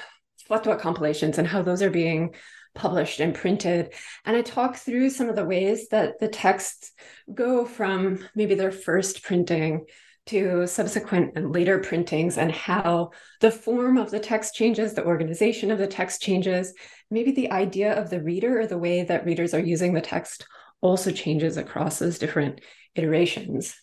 fatwa 0.53 0.79
compilations 0.79 1.39
and 1.39 1.49
how 1.49 1.63
those 1.63 1.83
are 1.83 1.91
being 1.91 2.35
published 2.75 3.21
and 3.21 3.35
printed. 3.35 3.93
And 4.25 4.37
I 4.37 4.43
talk 4.43 4.77
through 4.77 5.11
some 5.11 5.29
of 5.29 5.37
the 5.37 5.45
ways 5.45 5.89
that 5.89 6.19
the 6.21 6.29
texts 6.29 6.93
go 7.33 7.65
from 7.65 8.27
maybe 8.35 8.55
their 8.55 8.73
first 8.73 9.23
printing 9.23 9.87
to 10.27 10.67
subsequent 10.67 11.33
and 11.35 11.53
later 11.53 11.79
printings 11.81 12.39
and 12.39 12.53
how 12.53 13.11
the 13.41 13.51
form 13.51 13.99
of 13.99 14.11
the 14.11 14.21
text 14.21 14.55
changes, 14.55 14.95
the 14.95 15.05
organization 15.05 15.71
of 15.71 15.79
the 15.79 15.87
text 15.87 16.23
changes, 16.23 16.73
maybe 17.11 17.33
the 17.33 17.51
idea 17.51 17.99
of 18.01 18.09
the 18.09 18.23
reader 18.23 18.61
or 18.61 18.67
the 18.67 18.79
way 18.79 19.03
that 19.03 19.25
readers 19.25 19.53
are 19.53 19.61
using 19.61 19.95
the 19.95 20.01
text 20.01 20.47
also 20.81 21.11
changes 21.11 21.57
across 21.57 21.99
those 21.99 22.19
different 22.19 22.61
iterations. 22.95 23.75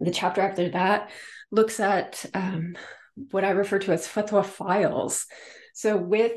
The 0.00 0.10
chapter 0.10 0.40
after 0.40 0.68
that 0.70 1.10
looks 1.50 1.80
at 1.80 2.26
um, 2.34 2.76
what 3.30 3.44
I 3.44 3.50
refer 3.50 3.78
to 3.80 3.92
as 3.92 4.06
fatwa 4.06 4.44
files. 4.44 5.26
So 5.76 5.94
with 5.98 6.32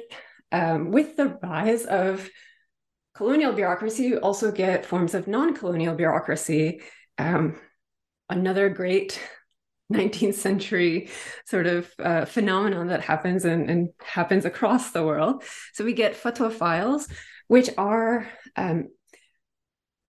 um, 0.51 0.91
with 0.91 1.15
the 1.15 1.39
rise 1.41 1.85
of 1.85 2.29
colonial 3.15 3.53
bureaucracy, 3.53 4.03
you 4.03 4.17
also 4.17 4.51
get 4.51 4.85
forms 4.85 5.13
of 5.13 5.27
non-colonial 5.27 5.95
bureaucracy. 5.95 6.81
Um, 7.17 7.55
another 8.29 8.67
great 8.67 9.17
19th 9.93 10.33
century 10.33 11.09
sort 11.45 11.67
of 11.67 11.89
uh, 11.99 12.25
phenomenon 12.25 12.87
that 12.87 13.01
happens 13.01 13.45
and, 13.45 13.69
and, 13.69 13.89
happens 14.03 14.43
across 14.43 14.91
the 14.91 15.05
world. 15.05 15.43
So 15.73 15.85
we 15.85 15.93
get 15.93 16.21
fatwa 16.21 16.51
files, 16.51 17.07
which 17.47 17.69
are, 17.77 18.27
um, 18.57 18.89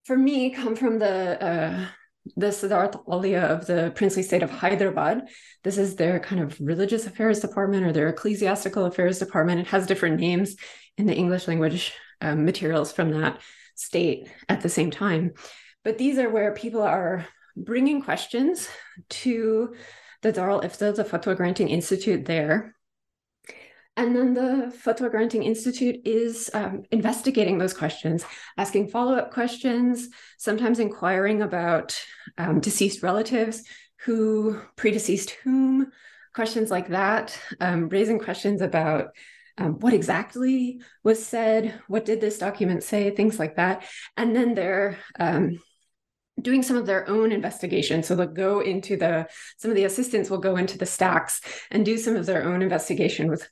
for 0.04 0.16
me, 0.16 0.50
come 0.50 0.74
from 0.74 0.98
the 0.98 1.44
uh, 1.44 1.86
the 2.36 2.46
Sadarat 2.46 2.94
al-Aliya 2.94 3.44
of 3.44 3.66
the 3.66 3.92
princely 3.94 4.22
state 4.22 4.42
of 4.42 4.50
Hyderabad. 4.50 5.28
This 5.64 5.78
is 5.78 5.96
their 5.96 6.20
kind 6.20 6.42
of 6.42 6.58
religious 6.60 7.06
affairs 7.06 7.40
department 7.40 7.86
or 7.86 7.92
their 7.92 8.08
ecclesiastical 8.08 8.84
affairs 8.84 9.18
department. 9.18 9.60
It 9.60 9.66
has 9.68 9.86
different 9.86 10.20
names 10.20 10.56
in 10.98 11.06
the 11.06 11.14
English 11.14 11.48
language 11.48 11.92
um, 12.20 12.44
materials 12.44 12.92
from 12.92 13.10
that 13.12 13.40
state 13.74 14.28
at 14.48 14.60
the 14.60 14.68
same 14.68 14.90
time. 14.90 15.32
But 15.82 15.96
these 15.96 16.18
are 16.18 16.28
where 16.28 16.52
people 16.52 16.82
are 16.82 17.26
bringing 17.56 18.02
questions 18.02 18.68
to 19.08 19.74
the 20.22 20.32
Darul 20.32 20.62
Ifta, 20.62 20.94
the 20.94 21.04
Fatwa 21.04 21.36
Granting 21.36 21.68
Institute 21.68 22.26
there, 22.26 22.74
and 23.96 24.16
then 24.16 24.34
the 24.34 24.72
Fatwa 24.84 25.10
Granting 25.10 25.42
Institute 25.42 26.00
is 26.04 26.50
um, 26.54 26.84
investigating 26.90 27.58
those 27.58 27.74
questions, 27.74 28.24
asking 28.56 28.88
follow 28.88 29.14
up 29.14 29.32
questions, 29.32 30.08
sometimes 30.38 30.78
inquiring 30.78 31.42
about 31.42 32.00
um, 32.38 32.60
deceased 32.60 33.02
relatives, 33.02 33.62
who 34.04 34.60
predeceased 34.76 35.30
whom, 35.44 35.90
questions 36.34 36.70
like 36.70 36.88
that, 36.88 37.38
um, 37.60 37.88
raising 37.88 38.18
questions 38.18 38.62
about 38.62 39.08
um, 39.58 39.78
what 39.80 39.92
exactly 39.92 40.80
was 41.02 41.24
said, 41.24 41.80
what 41.86 42.04
did 42.04 42.20
this 42.20 42.38
document 42.38 42.82
say, 42.82 43.10
things 43.10 43.38
like 43.38 43.56
that. 43.56 43.84
And 44.16 44.34
then 44.34 44.54
they're 44.54 44.96
um, 45.18 45.58
doing 46.40 46.62
some 46.62 46.76
of 46.76 46.86
their 46.86 47.08
own 47.08 47.32
investigation. 47.32 48.02
So 48.02 48.14
they'll 48.14 48.26
go 48.26 48.60
into 48.60 48.96
the, 48.96 49.28
some 49.58 49.70
of 49.70 49.76
the 49.76 49.84
assistants 49.84 50.30
will 50.30 50.38
go 50.38 50.56
into 50.56 50.78
the 50.78 50.86
stacks 50.86 51.40
and 51.70 51.84
do 51.84 51.98
some 51.98 52.16
of 52.16 52.24
their 52.24 52.44
own 52.44 52.62
investigation 52.62 53.28
with 53.28 53.46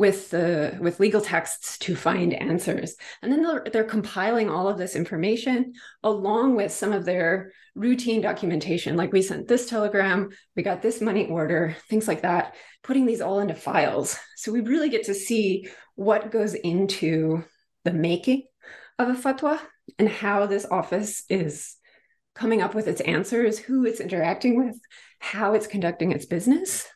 with 0.00 0.30
the 0.30 0.78
with 0.80 0.98
legal 0.98 1.20
texts 1.20 1.76
to 1.76 1.94
find 1.94 2.32
answers. 2.32 2.96
And 3.20 3.30
then 3.30 3.42
they're, 3.42 3.66
they're 3.70 3.84
compiling 3.84 4.48
all 4.48 4.66
of 4.66 4.78
this 4.78 4.96
information 4.96 5.74
along 6.02 6.56
with 6.56 6.72
some 6.72 6.92
of 6.92 7.04
their 7.04 7.52
routine 7.74 8.22
documentation. 8.22 8.96
Like 8.96 9.12
we 9.12 9.20
sent 9.20 9.46
this 9.46 9.68
telegram 9.68 10.30
we 10.56 10.62
got 10.62 10.80
this 10.80 11.02
money 11.02 11.26
order 11.26 11.76
things 11.90 12.08
like 12.08 12.22
that 12.22 12.54
putting 12.82 13.04
these 13.04 13.20
all 13.20 13.40
into 13.40 13.54
files. 13.54 14.18
So 14.36 14.52
we 14.52 14.62
really 14.62 14.88
get 14.88 15.04
to 15.04 15.14
see 15.14 15.68
what 15.96 16.30
goes 16.30 16.54
into 16.54 17.44
the 17.84 17.92
making 17.92 18.44
of 18.98 19.08
a 19.10 19.12
fatwa 19.12 19.60
and 19.98 20.08
how 20.08 20.46
this 20.46 20.64
office 20.64 21.24
is 21.28 21.76
coming 22.34 22.62
up 22.62 22.74
with 22.74 22.88
its 22.88 23.02
answers, 23.02 23.58
who 23.58 23.84
it's 23.84 24.00
interacting 24.00 24.56
with, 24.64 24.80
how 25.18 25.52
it's 25.52 25.66
conducting 25.66 26.12
its 26.12 26.24
business 26.24 26.86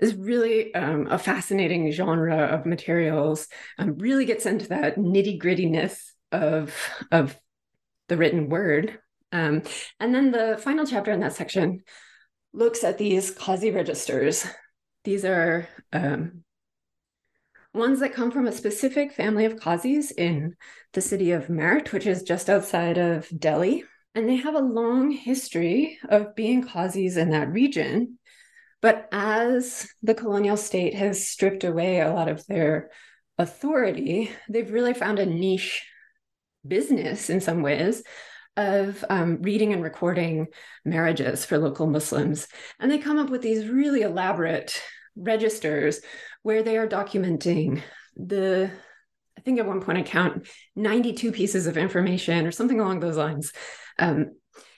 is 0.00 0.14
really 0.14 0.74
um, 0.74 1.06
a 1.08 1.18
fascinating 1.18 1.92
genre 1.92 2.46
of 2.46 2.66
materials. 2.66 3.46
Um, 3.78 3.98
really 3.98 4.24
gets 4.24 4.46
into 4.46 4.68
that 4.68 4.96
nitty 4.96 5.40
grittiness 5.40 5.98
of 6.32 6.74
of 7.12 7.38
the 8.08 8.16
written 8.16 8.48
word. 8.48 8.98
Um, 9.32 9.62
and 10.00 10.14
then 10.14 10.32
the 10.32 10.58
final 10.60 10.86
chapter 10.86 11.12
in 11.12 11.20
that 11.20 11.34
section 11.34 11.84
looks 12.52 12.82
at 12.82 12.98
these 12.98 13.32
qazi 13.32 13.74
registers. 13.74 14.44
These 15.04 15.24
are 15.24 15.68
um, 15.92 16.42
ones 17.72 18.00
that 18.00 18.14
come 18.14 18.30
from 18.30 18.46
a 18.46 18.52
specific 18.52 19.12
family 19.12 19.44
of 19.44 19.56
qazis 19.56 20.12
in 20.16 20.56
the 20.92 21.00
city 21.00 21.30
of 21.30 21.46
Meerut, 21.46 21.92
which 21.92 22.06
is 22.06 22.22
just 22.22 22.50
outside 22.50 22.98
of 22.98 23.28
Delhi. 23.38 23.84
And 24.14 24.28
they 24.28 24.36
have 24.36 24.56
a 24.56 24.60
long 24.60 25.12
history 25.12 25.98
of 26.08 26.34
being 26.34 26.64
qazis 26.64 27.16
in 27.16 27.30
that 27.30 27.52
region. 27.52 28.18
But 28.82 29.08
as 29.12 29.88
the 30.02 30.14
colonial 30.14 30.56
state 30.56 30.94
has 30.94 31.26
stripped 31.26 31.64
away 31.64 32.00
a 32.00 32.12
lot 32.12 32.28
of 32.28 32.46
their 32.46 32.90
authority, 33.38 34.30
they've 34.48 34.70
really 34.70 34.94
found 34.94 35.18
a 35.18 35.26
niche 35.26 35.86
business 36.66 37.30
in 37.30 37.40
some 37.40 37.62
ways 37.62 38.02
of 38.56 39.04
um, 39.08 39.40
reading 39.42 39.72
and 39.72 39.82
recording 39.82 40.48
marriages 40.84 41.44
for 41.44 41.58
local 41.58 41.86
Muslims. 41.86 42.48
And 42.78 42.90
they 42.90 42.98
come 42.98 43.18
up 43.18 43.30
with 43.30 43.42
these 43.42 43.68
really 43.68 44.02
elaborate 44.02 44.82
registers 45.16 46.00
where 46.42 46.62
they 46.62 46.76
are 46.76 46.88
documenting 46.88 47.82
the, 48.16 48.70
I 49.38 49.40
think 49.42 49.58
at 49.58 49.66
one 49.66 49.80
point 49.80 49.98
I 49.98 50.02
count 50.02 50.48
92 50.76 51.32
pieces 51.32 51.66
of 51.66 51.76
information 51.76 52.46
or 52.46 52.50
something 52.50 52.80
along 52.80 53.00
those 53.00 53.16
lines, 53.16 53.52
um, 53.98 54.32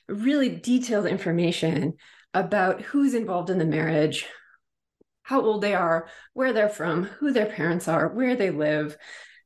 really 0.08 0.48
detailed 0.48 1.06
information 1.06 1.94
about 2.34 2.80
who's 2.82 3.14
involved 3.14 3.50
in 3.50 3.58
the 3.58 3.64
marriage, 3.64 4.26
how 5.22 5.40
old 5.40 5.62
they 5.62 5.74
are, 5.74 6.08
where 6.32 6.52
they're 6.52 6.68
from, 6.68 7.04
who 7.04 7.32
their 7.32 7.46
parents 7.46 7.88
are, 7.88 8.08
where 8.08 8.36
they 8.36 8.50
live, 8.50 8.96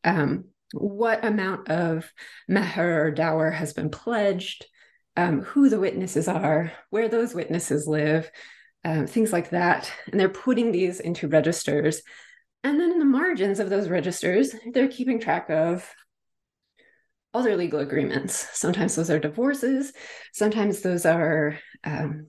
um, 0.04 0.44
what 0.72 1.24
amount 1.24 1.68
of 1.68 2.10
meher 2.50 3.04
or 3.04 3.10
dower 3.10 3.50
has 3.50 3.72
been 3.72 3.90
pledged, 3.90 4.66
um, 5.16 5.42
who 5.42 5.68
the 5.68 5.80
witnesses 5.80 6.28
are, 6.28 6.72
where 6.90 7.08
those 7.08 7.34
witnesses 7.34 7.86
live, 7.86 8.30
um, 8.84 9.06
things 9.06 9.32
like 9.32 9.50
that. 9.50 9.90
And 10.10 10.18
they're 10.20 10.28
putting 10.28 10.72
these 10.72 11.00
into 11.00 11.28
registers. 11.28 12.02
And 12.64 12.80
then 12.80 12.92
in 12.92 12.98
the 12.98 13.04
margins 13.04 13.60
of 13.60 13.70
those 13.70 13.88
registers, 13.88 14.54
they're 14.72 14.88
keeping 14.88 15.20
track 15.20 15.50
of 15.50 15.88
other 17.32 17.56
legal 17.56 17.80
agreements. 17.80 18.48
Sometimes 18.52 18.94
those 18.94 19.10
are 19.10 19.18
divorces, 19.18 19.92
sometimes 20.32 20.80
those 20.80 21.04
are 21.04 21.58
um, 21.84 22.28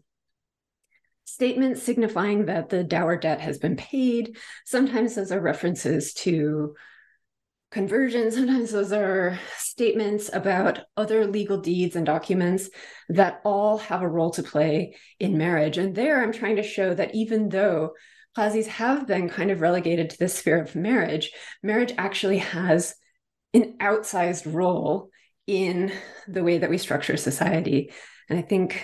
statements 1.28 1.84
signifying 1.84 2.46
that 2.46 2.70
the 2.70 2.86
dower 2.86 3.18
debt 3.18 3.42
has 3.42 3.58
been 3.60 3.76
paid. 3.76 4.38
Sometimes 4.66 5.14
those 5.14 5.32
are 5.32 5.42
references 5.42 6.14
to 6.14 6.74
conversion. 7.70 8.32
Sometimes 8.32 8.72
those 8.72 8.94
are 8.94 9.38
statements 9.58 10.30
about 10.32 10.80
other 10.96 11.28
legal 11.28 11.60
deeds 11.60 11.98
and 11.98 12.06
documents 12.06 12.70
that 13.10 13.42
all 13.44 13.78
have 13.78 14.02
a 14.02 14.08
role 14.08 14.32
to 14.32 14.42
play 14.42 14.96
in 15.20 15.38
marriage. 15.38 15.78
And 15.78 15.94
there 15.94 16.24
I'm 16.24 16.32
trying 16.32 16.56
to 16.56 16.64
show 16.64 16.94
that 16.94 17.14
even 17.14 17.50
though 17.50 17.92
qazis 18.38 18.68
have 18.68 19.06
been 19.06 19.28
kind 19.30 19.52
of 19.52 19.60
relegated 19.60 20.12
to 20.12 20.20
the 20.20 20.30
sphere 20.30 20.62
of 20.62 20.76
marriage, 20.76 21.32
marriage 21.62 21.94
actually 21.98 22.38
has 22.38 22.96
an 23.54 23.78
outsized 23.80 24.52
role 24.52 25.10
in 25.46 25.92
the 26.26 26.44
way 26.44 26.60
that 26.60 26.70
we 26.70 26.78
structure 26.78 27.18
society. 27.18 27.92
And 28.30 28.40
I 28.40 28.44
think 28.44 28.82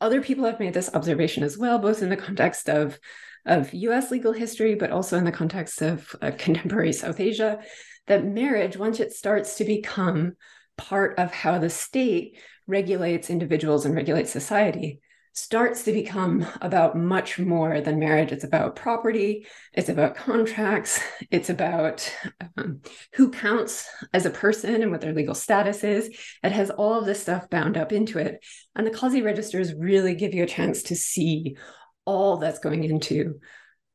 other 0.00 0.20
people 0.20 0.44
have 0.44 0.60
made 0.60 0.74
this 0.74 0.90
observation 0.94 1.42
as 1.42 1.58
well, 1.58 1.78
both 1.78 2.02
in 2.02 2.08
the 2.08 2.16
context 2.16 2.68
of, 2.68 2.98
of 3.46 3.72
US 3.74 4.10
legal 4.10 4.32
history, 4.32 4.74
but 4.74 4.90
also 4.90 5.16
in 5.18 5.24
the 5.24 5.32
context 5.32 5.82
of 5.82 6.14
uh, 6.22 6.30
contemporary 6.36 6.92
South 6.92 7.20
Asia, 7.20 7.60
that 8.06 8.24
marriage, 8.24 8.76
once 8.76 9.00
it 9.00 9.12
starts 9.12 9.56
to 9.56 9.64
become 9.64 10.34
part 10.76 11.18
of 11.18 11.32
how 11.32 11.58
the 11.58 11.70
state 11.70 12.38
regulates 12.66 13.30
individuals 13.30 13.84
and 13.84 13.94
regulates 13.94 14.30
society, 14.30 15.00
starts 15.34 15.82
to 15.82 15.92
become 15.92 16.46
about 16.60 16.96
much 16.96 17.40
more 17.40 17.80
than 17.80 17.98
marriage. 17.98 18.30
It's 18.30 18.44
about 18.44 18.76
property, 18.76 19.46
it's 19.72 19.88
about 19.88 20.14
contracts, 20.14 21.00
it's 21.30 21.50
about 21.50 22.10
um, 22.56 22.82
who 23.14 23.32
counts 23.32 23.88
as 24.12 24.26
a 24.26 24.30
person 24.30 24.80
and 24.80 24.92
what 24.92 25.00
their 25.00 25.12
legal 25.12 25.34
status 25.34 25.82
is. 25.82 26.08
It 26.44 26.52
has 26.52 26.70
all 26.70 27.00
of 27.00 27.04
this 27.04 27.20
stuff 27.20 27.50
bound 27.50 27.76
up 27.76 27.92
into 27.92 28.18
it. 28.18 28.44
And 28.76 28.86
the 28.86 28.92
Qazi 28.92 29.24
registers 29.24 29.74
really 29.74 30.14
give 30.14 30.34
you 30.34 30.44
a 30.44 30.48
chance 30.48 30.84
to 30.84 30.96
see 30.96 31.56
all 32.04 32.36
that's 32.36 32.60
going 32.60 32.84
into 32.84 33.40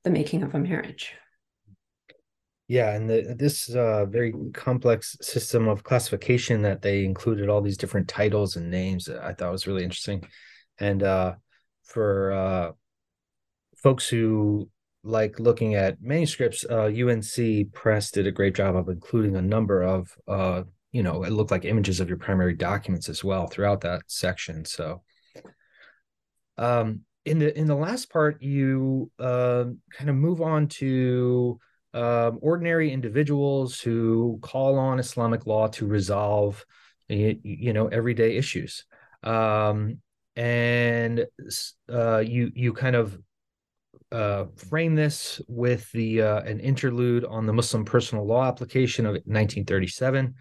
the 0.03 0.09
making 0.09 0.43
of 0.43 0.53
a 0.53 0.59
marriage. 0.59 1.13
Yeah, 2.67 2.93
and 2.93 3.09
the, 3.09 3.35
this 3.37 3.69
uh, 3.69 4.05
very 4.05 4.33
complex 4.53 5.17
system 5.21 5.69
of 5.69 5.83
classification 5.83 6.61
that 6.63 6.81
they 6.81 7.05
included 7.05 7.47
all 7.49 7.61
these 7.61 7.77
different 7.77 8.09
titles 8.09 8.57
and 8.57 8.69
names, 8.69 9.07
I 9.09 9.33
thought 9.33 9.53
was 9.53 9.67
really 9.67 9.83
interesting 9.83 10.27
and 10.80 11.03
uh, 11.03 11.36
for 11.84 12.32
uh, 12.32 12.71
folks 13.77 14.07
who 14.07 14.69
like 15.03 15.39
looking 15.39 15.75
at 15.75 16.01
manuscripts, 16.01 16.65
uh, 16.69 16.86
UNC 16.86 17.71
Press 17.73 18.11
did 18.11 18.27
a 18.27 18.32
great 18.32 18.55
job 18.55 18.75
of 18.75 18.89
including 18.89 19.36
a 19.36 19.41
number 19.41 19.82
of, 19.82 20.15
uh, 20.27 20.63
you 20.91 21.03
know, 21.03 21.23
it 21.23 21.32
looked 21.32 21.51
like 21.51 21.65
images 21.65 21.99
of 21.99 22.09
your 22.09 22.17
primary 22.17 22.53
documents 22.53 23.09
as 23.09 23.23
well 23.23 23.47
throughout 23.47 23.82
that 23.82 24.01
section. 24.07 24.65
So, 24.65 25.01
um, 26.57 27.01
in 27.25 27.39
the 27.39 27.57
in 27.57 27.67
the 27.67 27.75
last 27.75 28.11
part, 28.11 28.41
you 28.41 29.11
uh, 29.19 29.65
kind 29.93 30.09
of 30.09 30.15
move 30.15 30.41
on 30.41 30.67
to 30.67 31.59
um, 31.93 32.39
ordinary 32.41 32.91
individuals 32.91 33.80
who 33.80 34.39
call 34.41 34.77
on 34.77 34.99
Islamic 34.99 35.45
law 35.45 35.67
to 35.67 35.86
resolve, 35.86 36.65
you, 37.07 37.39
you 37.43 37.73
know, 37.73 37.88
everyday 37.88 38.36
issues. 38.36 38.86
Um, 39.23 39.99
and 40.36 41.25
uh, 41.91 42.19
you 42.19 42.51
you 42.53 42.73
kind 42.73 42.95
of 42.95 43.17
uh, 44.11 44.45
frame 44.55 44.95
this 44.95 45.41
with 45.47 45.91
the 45.91 46.21
uh, 46.21 46.41
an 46.41 46.59
interlude 46.59 47.25
on 47.25 47.45
the 47.45 47.53
Muslim 47.53 47.86
personal 47.86 48.25
law 48.25 48.45
application 48.45 49.05
of 49.05 49.11
1937. 49.11 50.36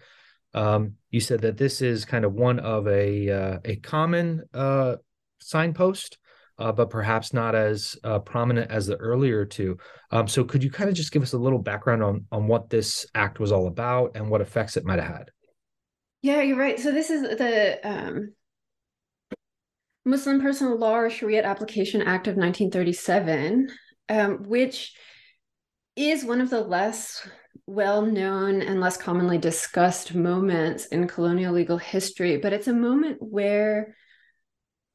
Um, 0.53 0.93
you 1.11 1.19
said 1.19 1.41
that 1.41 1.57
this 1.57 1.81
is 1.81 2.05
kind 2.05 2.25
of 2.25 2.33
one 2.33 2.59
of 2.59 2.87
a 2.87 3.29
uh, 3.29 3.59
a 3.65 3.75
common 3.77 4.43
uh, 4.53 4.95
signpost, 5.39 6.17
uh, 6.57 6.71
but 6.71 6.89
perhaps 6.89 7.33
not 7.33 7.53
as 7.53 7.95
prominent 8.25 8.71
as 8.71 8.87
the 8.87 8.95
earlier 8.95 9.45
two. 9.45 9.77
Um, 10.11 10.27
so, 10.27 10.43
could 10.43 10.63
you 10.63 10.71
kind 10.71 10.89
of 10.89 10.95
just 10.95 11.11
give 11.11 11.21
us 11.21 11.33
a 11.33 11.37
little 11.37 11.59
background 11.59 12.01
on 12.01 12.25
on 12.31 12.47
what 12.47 12.69
this 12.69 13.05
act 13.13 13.39
was 13.39 13.51
all 13.51 13.67
about 13.67 14.11
and 14.15 14.29
what 14.29 14.41
effects 14.41 14.77
it 14.77 14.85
might 14.85 14.99
have 14.99 15.13
had? 15.15 15.31
Yeah, 16.21 16.41
you're 16.41 16.57
right. 16.57 16.79
So 16.79 16.91
this 16.91 17.09
is 17.09 17.21
the 17.21 17.79
um, 17.83 18.33
Muslim 20.09 20.41
Personal 20.41 20.77
Law 20.77 20.95
or 20.95 21.09
Shariat 21.09 21.43
Application 21.43 22.01
Act 22.01 22.27
of 22.27 22.35
1937, 22.35 23.69
um, 24.09 24.43
which 24.43 24.93
is 25.95 26.23
one 26.23 26.41
of 26.41 26.49
the 26.49 26.61
less 26.61 27.27
well 27.67 28.01
known 28.01 28.61
and 28.61 28.81
less 28.81 28.97
commonly 28.97 29.37
discussed 29.37 30.15
moments 30.15 30.87
in 30.87 31.07
colonial 31.07 31.53
legal 31.53 31.77
history, 31.77 32.37
but 32.37 32.53
it's 32.53 32.67
a 32.67 32.73
moment 32.73 33.17
where 33.19 33.95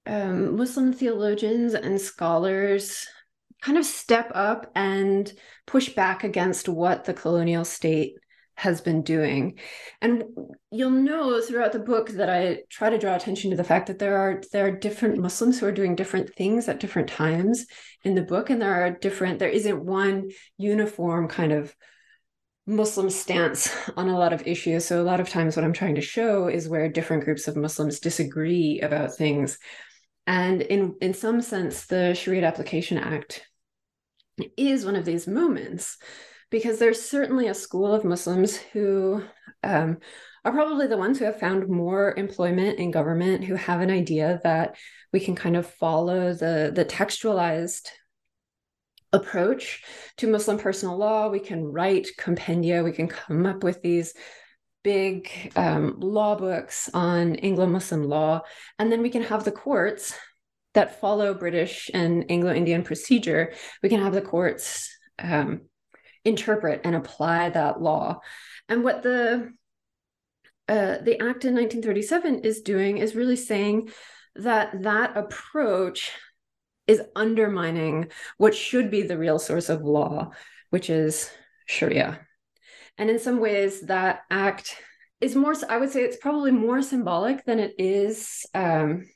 um, 0.07 0.57
Muslim 0.57 0.93
theologians 0.93 1.75
and 1.75 2.01
scholars 2.01 3.07
kind 3.62 3.79
of 3.79 3.85
step 3.87 4.31
up 4.35 4.71
and 4.75 5.33
push 5.67 5.91
back 5.91 6.25
against 6.25 6.69
what 6.69 7.05
the 7.05 7.15
colonial 7.15 7.65
state 7.65 8.15
has 8.57 8.80
been 8.80 9.02
doing. 9.02 9.59
And 10.00 10.24
you'll 10.70 10.90
know 10.90 11.40
throughout 11.40 11.72
the 11.72 11.78
book 11.78 12.11
that 12.11 12.30
I 12.30 12.62
try 12.70 12.90
to 12.90 12.98
draw 12.98 13.14
attention 13.14 13.50
to 13.50 13.57
the 13.57 13.64
fact 13.64 13.88
that 13.88 13.98
there 13.98 14.16
are 14.16 14.42
there 14.52 14.66
are 14.66 14.70
different 14.70 15.18
Muslims 15.18 15.59
who 15.59 15.66
are 15.66 15.72
doing 15.72 15.96
different 15.96 16.34
things 16.34 16.68
at 16.68 16.80
different 16.80 17.09
times 17.09 17.66
in 18.05 18.14
the 18.14 18.22
book, 18.22 18.50
and 18.50 18.61
there 18.61 18.74
are 18.74 18.90
different. 18.90 19.38
There 19.38 19.48
isn't 19.48 19.84
one 19.84 20.30
uniform 20.57 21.28
kind 21.28 21.52
of 21.52 21.74
Muslim 22.66 23.11
stance 23.11 23.74
on 23.96 24.09
a 24.09 24.18
lot 24.18 24.32
of 24.32 24.46
issues. 24.46 24.84
So 24.84 25.02
a 25.02 25.05
lot 25.05 25.20
of 25.20 25.28
times, 25.28 25.57
what 25.57 25.64
I'm 25.64 25.72
trying 25.72 25.96
to 25.96 26.00
show 26.00 26.48
is 26.48 26.68
where 26.68 26.88
different 26.88 27.24
groups 27.24 27.48
of 27.48 27.57
Muslims 27.57 28.00
disagree 28.00 28.80
about 28.80 29.16
things. 29.16 29.59
And 30.26 30.62
in 30.62 30.94
in 31.00 31.12
some 31.12 31.40
sense, 31.40 31.86
the 31.86 32.14
Sharia 32.14 32.44
Application 32.44 32.98
Act 32.98 33.46
is 34.57 34.84
one 34.84 34.96
of 34.96 35.05
these 35.05 35.26
moments 35.26 35.98
because 36.55 36.78
there's 36.78 37.02
certainly 37.02 37.48
a 37.48 37.55
school 37.55 37.92
of 37.92 38.05
Muslims 38.05 38.57
who 38.57 39.20
um, 39.64 39.98
are 40.44 40.52
probably 40.52 40.86
the 40.86 40.96
ones 40.96 41.18
who 41.18 41.24
have 41.24 41.40
found 41.40 41.68
more 41.68 42.14
employment 42.16 42.78
in 42.78 42.92
government, 42.92 43.42
who 43.42 43.57
have 43.57 43.80
an 43.80 43.90
idea 43.90 44.38
that 44.44 44.76
we 45.12 45.18
can 45.18 45.34
kind 45.34 45.57
of 45.57 45.66
follow 45.66 46.32
the, 46.32 46.70
the 46.72 46.84
textualized 46.84 47.88
approach 49.12 49.82
to 50.16 50.28
Muslim 50.28 50.57
personal 50.57 50.96
law. 50.96 51.28
We 51.28 51.40
can 51.40 51.64
write 51.64 52.11
compendia, 52.20 52.84
we 52.84 52.92
can 52.92 53.09
come 53.09 53.46
up 53.46 53.64
with 53.64 53.82
these 53.82 54.14
big 54.84 55.28
um, 55.57 55.98
law 55.98 56.36
books 56.36 56.88
on 56.94 57.34
Anglo 57.34 57.66
Muslim 57.66 58.05
law. 58.05 58.42
And 58.78 58.92
then 58.92 59.02
we 59.02 59.11
can 59.11 59.24
have 59.24 59.42
the 59.42 59.50
courts 59.50 60.16
that 60.74 61.00
follow 61.00 61.34
British 61.34 61.90
and 61.92 62.30
Anglo 62.30 62.52
Indian 62.52 62.84
procedure. 62.84 63.55
We 63.82 63.88
can 63.88 64.00
have 64.00 64.14
the 64.14 64.22
courts 64.22 64.96
um, 65.18 65.62
interpret 66.25 66.81
and 66.85 66.95
apply 66.95 67.51
that 67.51 67.81
law. 67.81 68.20
And 68.68 68.83
what 68.83 69.03
the 69.03 69.53
uh, 70.66 70.97
the 71.03 71.20
act 71.20 71.45
in 71.45 71.55
1937 71.55 72.41
is 72.41 72.62
doing 72.62 72.97
is 72.97 73.14
really 73.14 73.37
saying 73.37 73.91
that 74.37 74.83
that 74.83 75.14
approach 75.14 76.12
is 76.87 77.03
undermining 77.14 78.09
what 78.39 78.55
should 78.55 78.91
be 78.91 79.03
the 79.03 79.18
real 79.18 79.39
source 79.39 79.68
of 79.68 79.83
law, 79.83 80.31
which 80.70 80.89
is 80.89 81.31
Sharia. 81.66 82.27
And 82.97 83.11
in 83.11 83.18
some 83.18 83.41
ways, 83.41 83.83
that 83.83 84.22
act 84.31 84.77
is 85.20 85.35
more, 85.35 85.55
I 85.68 85.79
would 85.79 85.91
say 85.91 86.03
it's 86.03 86.16
probably 86.16 86.51
more 86.51 86.83
symbolic 86.83 87.45
than 87.45 87.59
it 87.59 87.75
is, 87.79 88.47
um, 88.55 89.07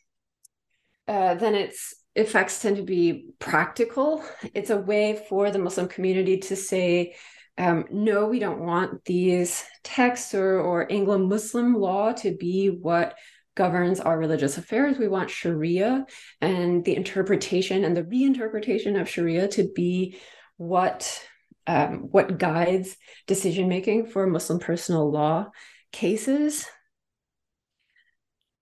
uh, 1.07 1.35
than 1.35 1.55
its 1.55 1.95
effects 2.19 2.61
tend 2.61 2.77
to 2.77 2.83
be 2.83 3.31
practical. 3.39 4.25
It's 4.55 4.71
a 4.71 4.77
way 4.77 5.25
for 5.29 5.51
the 5.51 5.59
Muslim 5.59 5.89
community 5.89 6.39
to 6.39 6.57
say, 6.57 7.14
um, 7.57 7.85
no, 7.91 8.27
we 8.27 8.39
don't 8.39 8.61
want 8.61 9.05
these 9.05 9.64
texts 9.83 10.35
or, 10.35 10.61
or 10.61 10.91
Anglo 10.91 11.19
Muslim 11.19 11.75
law 11.75 12.12
to 12.12 12.37
be 12.37 12.69
what 12.69 13.14
governs 13.57 13.99
our 13.99 14.19
religious 14.19 14.59
affairs. 14.59 14.99
We 14.99 15.09
want 15.09 15.31
Sharia 15.31 16.07
and 16.41 16.85
the 16.85 16.95
interpretation 16.95 17.85
and 17.85 17.97
the 17.97 18.05
reinterpretation 18.05 19.01
of 19.01 19.09
Sharia 19.09 19.49
to 19.49 19.69
be 19.75 20.19
what 20.57 21.25
um, 21.66 22.09
what 22.11 22.39
guides 22.39 22.97
decision 23.27 23.69
making 23.69 24.07
for 24.07 24.27
Muslim 24.27 24.59
personal 24.59 25.11
law 25.11 25.51
cases. 25.93 26.66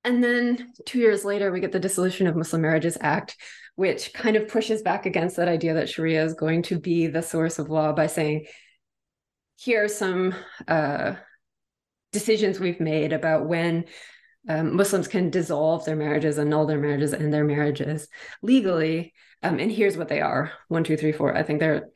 And 0.07 0.23
then 0.23 0.73
two 0.87 1.01
years 1.01 1.25
later, 1.25 1.51
we 1.51 1.59
get 1.59 1.73
the 1.73 1.81
Dissolution 1.81 2.29
of 2.29 2.37
Muslim 2.37 2.63
Marriages 2.63 2.97
Act, 3.01 3.37
which 3.75 4.15
kind 4.15 4.37
of 4.37 4.47
pushes 4.47 4.81
back 4.81 5.05
against 5.05 5.37
that 5.37 5.49
idea 5.49 5.75
that 5.75 5.89
Sharia 5.89 6.25
is 6.25 6.35
going 6.35 6.63
to 6.63 6.79
be 6.79 7.09
the 7.09 7.23
source 7.23 7.59
of 7.59 7.71
law 7.71 7.93
by 7.93 8.07
saying, 8.07 8.47
here 9.57 9.83
are 9.83 9.89
some 9.89 10.33
uh, 10.69 11.15
decisions 12.13 12.61
we've 12.61 12.79
made 12.79 13.13
about 13.13 13.49
when 13.49 13.87
um, 14.49 14.77
Muslims 14.77 15.09
can 15.09 15.29
dissolve 15.29 15.85
their 15.85 15.97
marriages, 15.97 16.39
annul 16.39 16.67
their 16.67 16.79
marriages, 16.79 17.13
and 17.13 17.35
their 17.35 17.45
marriages 17.45 18.07
legally. 18.43 19.13
Um, 19.43 19.59
and 19.59 19.73
here's 19.73 19.97
what 19.97 20.07
they 20.09 20.21
are 20.21 20.53
one, 20.69 20.85
two, 20.85 20.97
three, 20.97 21.11
four. 21.11 21.37
I 21.37 21.43
think 21.43 21.59
they're 21.59 21.89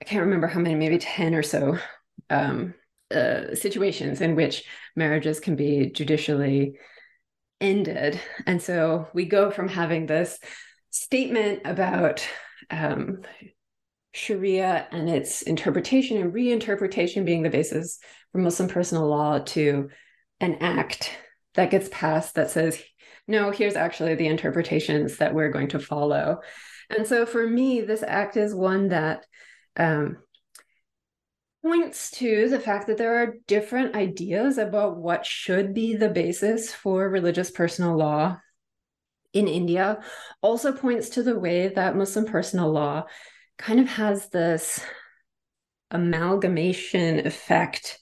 I 0.00 0.04
can't 0.06 0.24
remember 0.24 0.46
how 0.46 0.60
many, 0.60 0.76
maybe 0.76 0.98
10 0.98 1.34
or 1.34 1.42
so 1.42 1.78
um, 2.30 2.72
uh, 3.14 3.54
situations 3.54 4.22
in 4.22 4.34
which 4.34 4.64
marriages 4.96 5.38
can 5.40 5.56
be 5.56 5.90
judicially 5.90 6.74
ended. 7.62 8.20
And 8.46 8.60
so 8.60 9.08
we 9.14 9.24
go 9.24 9.50
from 9.50 9.68
having 9.68 10.04
this 10.04 10.38
statement 10.90 11.62
about 11.64 12.26
um, 12.70 13.22
Sharia 14.12 14.86
and 14.90 15.08
its 15.08 15.42
interpretation 15.42 16.18
and 16.18 16.34
reinterpretation 16.34 17.24
being 17.24 17.42
the 17.42 17.50
basis 17.50 17.98
for 18.30 18.38
Muslim 18.38 18.68
personal 18.68 19.06
law 19.06 19.38
to 19.38 19.88
an 20.40 20.56
act 20.60 21.16
that 21.54 21.70
gets 21.70 21.88
passed 21.90 22.34
that 22.34 22.50
says, 22.50 22.82
no, 23.26 23.50
here's 23.50 23.76
actually 23.76 24.16
the 24.16 24.26
interpretations 24.26 25.18
that 25.18 25.34
we're 25.34 25.52
going 25.52 25.68
to 25.68 25.78
follow. 25.78 26.40
And 26.90 27.06
so 27.06 27.24
for 27.24 27.46
me, 27.46 27.80
this 27.80 28.02
act 28.06 28.36
is 28.36 28.54
one 28.54 28.88
that 28.88 29.24
um, 29.76 30.18
points 31.62 32.10
to 32.10 32.48
the 32.48 32.58
fact 32.58 32.88
that 32.88 32.98
there 32.98 33.22
are 33.22 33.36
different 33.46 33.94
ideas 33.94 34.58
about 34.58 34.96
what 34.96 35.24
should 35.24 35.72
be 35.72 35.94
the 35.94 36.08
basis 36.08 36.72
for 36.72 37.08
religious 37.08 37.50
personal 37.50 37.96
law 37.96 38.36
in 39.32 39.48
India, 39.48 40.02
also 40.42 40.72
points 40.72 41.10
to 41.10 41.22
the 41.22 41.38
way 41.38 41.68
that 41.68 41.96
Muslim 41.96 42.26
personal 42.26 42.70
law 42.70 43.04
kind 43.58 43.80
of 43.80 43.88
has 43.88 44.28
this 44.28 44.84
amalgamation 45.90 47.26
effect 47.26 47.98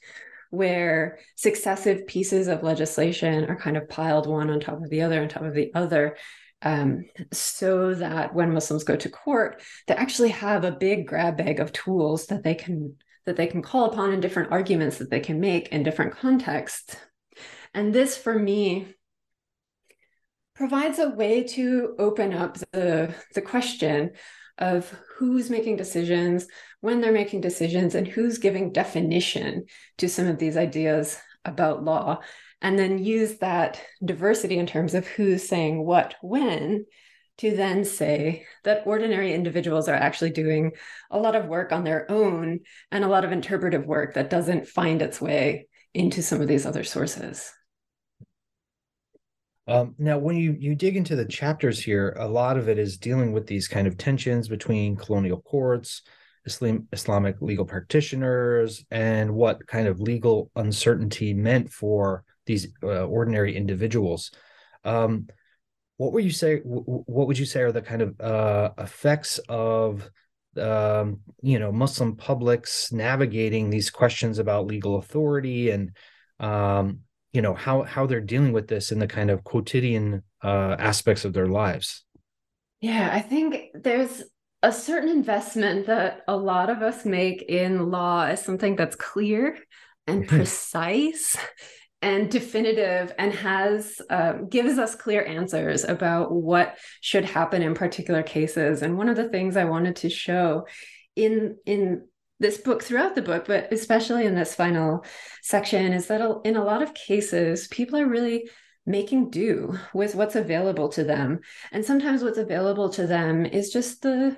where 0.50 1.18
successive 1.36 2.06
pieces 2.06 2.48
of 2.48 2.62
legislation 2.62 3.44
are 3.44 3.56
kind 3.56 3.76
of 3.76 3.88
piled 3.88 4.26
one 4.26 4.50
on 4.50 4.58
top 4.58 4.82
of 4.82 4.90
the 4.90 5.02
other 5.02 5.22
on 5.22 5.28
top 5.28 5.44
of 5.44 5.54
the 5.54 5.70
other 5.74 6.16
um, 6.62 7.04
so 7.32 7.94
that 7.94 8.34
when 8.34 8.52
Muslims 8.52 8.84
go 8.84 8.96
to 8.96 9.08
court, 9.08 9.62
they 9.86 9.94
actually 9.94 10.30
have 10.30 10.64
a 10.64 10.72
big 10.72 11.06
grab 11.06 11.36
bag 11.36 11.60
of 11.60 11.72
tools 11.72 12.26
that 12.26 12.42
they 12.42 12.54
can 12.54 12.96
that 13.30 13.36
they 13.36 13.46
can 13.46 13.62
call 13.62 13.84
upon 13.84 14.12
in 14.12 14.18
different 14.18 14.50
arguments 14.50 14.98
that 14.98 15.08
they 15.08 15.20
can 15.20 15.38
make 15.38 15.68
in 15.68 15.84
different 15.84 16.16
contexts. 16.16 16.96
And 17.72 17.94
this, 17.94 18.16
for 18.16 18.36
me, 18.36 18.92
provides 20.56 20.98
a 20.98 21.10
way 21.10 21.44
to 21.44 21.94
open 22.00 22.34
up 22.34 22.58
the, 22.72 23.14
the 23.36 23.40
question 23.40 24.10
of 24.58 24.92
who's 25.16 25.48
making 25.48 25.76
decisions, 25.76 26.48
when 26.80 27.00
they're 27.00 27.12
making 27.12 27.40
decisions, 27.40 27.94
and 27.94 28.08
who's 28.08 28.38
giving 28.38 28.72
definition 28.72 29.66
to 29.98 30.08
some 30.08 30.26
of 30.26 30.40
these 30.40 30.56
ideas 30.56 31.16
about 31.44 31.84
law 31.84 32.18
and 32.60 32.76
then 32.76 32.98
use 32.98 33.38
that 33.38 33.80
diversity 34.04 34.58
in 34.58 34.66
terms 34.66 34.94
of 34.94 35.06
who's 35.06 35.48
saying 35.48 35.86
what 35.86 36.16
when 36.20 36.84
to 37.40 37.56
then 37.56 37.84
say 37.86 38.44
that 38.64 38.82
ordinary 38.84 39.32
individuals 39.32 39.88
are 39.88 39.94
actually 39.94 40.30
doing 40.30 40.72
a 41.10 41.18
lot 41.18 41.34
of 41.34 41.46
work 41.46 41.72
on 41.72 41.84
their 41.84 42.10
own 42.10 42.60
and 42.90 43.02
a 43.02 43.08
lot 43.08 43.24
of 43.24 43.32
interpretive 43.32 43.86
work 43.86 44.14
that 44.14 44.28
doesn't 44.28 44.68
find 44.68 45.00
its 45.00 45.20
way 45.22 45.66
into 45.94 46.22
some 46.22 46.42
of 46.42 46.48
these 46.48 46.66
other 46.66 46.84
sources. 46.84 47.50
Um, 49.66 49.94
now, 49.98 50.18
when 50.18 50.36
you 50.36 50.56
you 50.58 50.74
dig 50.74 50.96
into 50.96 51.16
the 51.16 51.24
chapters 51.24 51.80
here, 51.80 52.14
a 52.18 52.28
lot 52.28 52.58
of 52.58 52.68
it 52.68 52.78
is 52.78 52.98
dealing 52.98 53.32
with 53.32 53.46
these 53.46 53.68
kind 53.68 53.86
of 53.86 53.96
tensions 53.96 54.48
between 54.48 54.96
colonial 54.96 55.40
courts, 55.40 56.02
Islam, 56.44 56.88
Islamic 56.92 57.40
legal 57.40 57.64
practitioners, 57.64 58.84
and 58.90 59.32
what 59.32 59.66
kind 59.66 59.86
of 59.86 60.00
legal 60.00 60.50
uncertainty 60.56 61.32
meant 61.32 61.72
for 61.72 62.24
these 62.46 62.68
uh, 62.82 63.04
ordinary 63.04 63.56
individuals. 63.56 64.32
Um, 64.84 65.28
what 66.00 66.14
would 66.14 66.24
you 66.24 66.30
say? 66.30 66.60
what 66.60 67.26
would 67.26 67.38
you 67.38 67.44
say 67.44 67.60
are 67.60 67.72
the 67.72 67.82
kind 67.82 68.00
of 68.00 68.18
uh, 68.22 68.70
effects 68.78 69.38
of 69.50 70.10
um, 70.56 71.20
you 71.42 71.58
know 71.58 71.70
Muslim 71.70 72.16
publics 72.16 72.90
navigating 72.90 73.68
these 73.68 73.90
questions 73.90 74.38
about 74.38 74.66
legal 74.66 74.96
authority 74.96 75.68
and 75.68 75.94
um, 76.38 77.00
you 77.34 77.42
know 77.42 77.52
how 77.52 77.82
how 77.82 78.06
they're 78.06 78.22
dealing 78.22 78.52
with 78.52 78.66
this 78.66 78.92
in 78.92 78.98
the 78.98 79.06
kind 79.06 79.28
of 79.28 79.44
quotidian 79.44 80.22
uh, 80.42 80.74
aspects 80.78 81.26
of 81.26 81.34
their 81.34 81.48
lives? 81.48 82.02
Yeah, 82.80 83.10
I 83.12 83.20
think 83.20 83.66
there's 83.74 84.22
a 84.62 84.72
certain 84.72 85.10
investment 85.10 85.86
that 85.88 86.22
a 86.26 86.34
lot 86.34 86.70
of 86.70 86.80
us 86.80 87.04
make 87.04 87.42
in 87.42 87.90
law 87.90 88.24
is 88.24 88.40
something 88.40 88.74
that's 88.74 88.96
clear 88.96 89.58
and 90.06 90.24
mm-hmm. 90.24 90.34
precise 90.34 91.36
and 92.02 92.30
definitive 92.30 93.12
and 93.18 93.32
has 93.32 94.00
uh, 94.08 94.32
gives 94.48 94.78
us 94.78 94.94
clear 94.94 95.24
answers 95.24 95.84
about 95.84 96.32
what 96.32 96.78
should 97.00 97.24
happen 97.24 97.62
in 97.62 97.74
particular 97.74 98.22
cases. 98.22 98.82
And 98.82 98.96
one 98.96 99.08
of 99.08 99.16
the 99.16 99.28
things 99.28 99.56
i 99.56 99.64
wanted 99.64 99.96
to 99.96 100.10
show 100.10 100.66
in 101.16 101.56
in 101.66 102.06
this 102.38 102.56
book 102.56 102.82
throughout 102.82 103.14
the 103.14 103.20
book 103.20 103.44
but 103.46 103.70
especially 103.70 104.24
in 104.24 104.34
this 104.34 104.54
final 104.54 105.04
section 105.42 105.92
is 105.92 106.06
that 106.06 106.22
in 106.44 106.56
a 106.56 106.64
lot 106.64 106.80
of 106.80 106.94
cases 106.94 107.68
people 107.68 107.98
are 107.98 108.08
really 108.08 108.48
making 108.86 109.30
do 109.30 109.78
with 109.94 110.14
what's 110.14 110.36
available 110.36 110.88
to 110.90 111.04
them. 111.04 111.40
And 111.72 111.84
sometimes 111.84 112.22
what's 112.22 112.38
available 112.38 112.90
to 112.90 113.06
them 113.06 113.46
is 113.46 113.72
just 113.72 114.02
the 114.02 114.36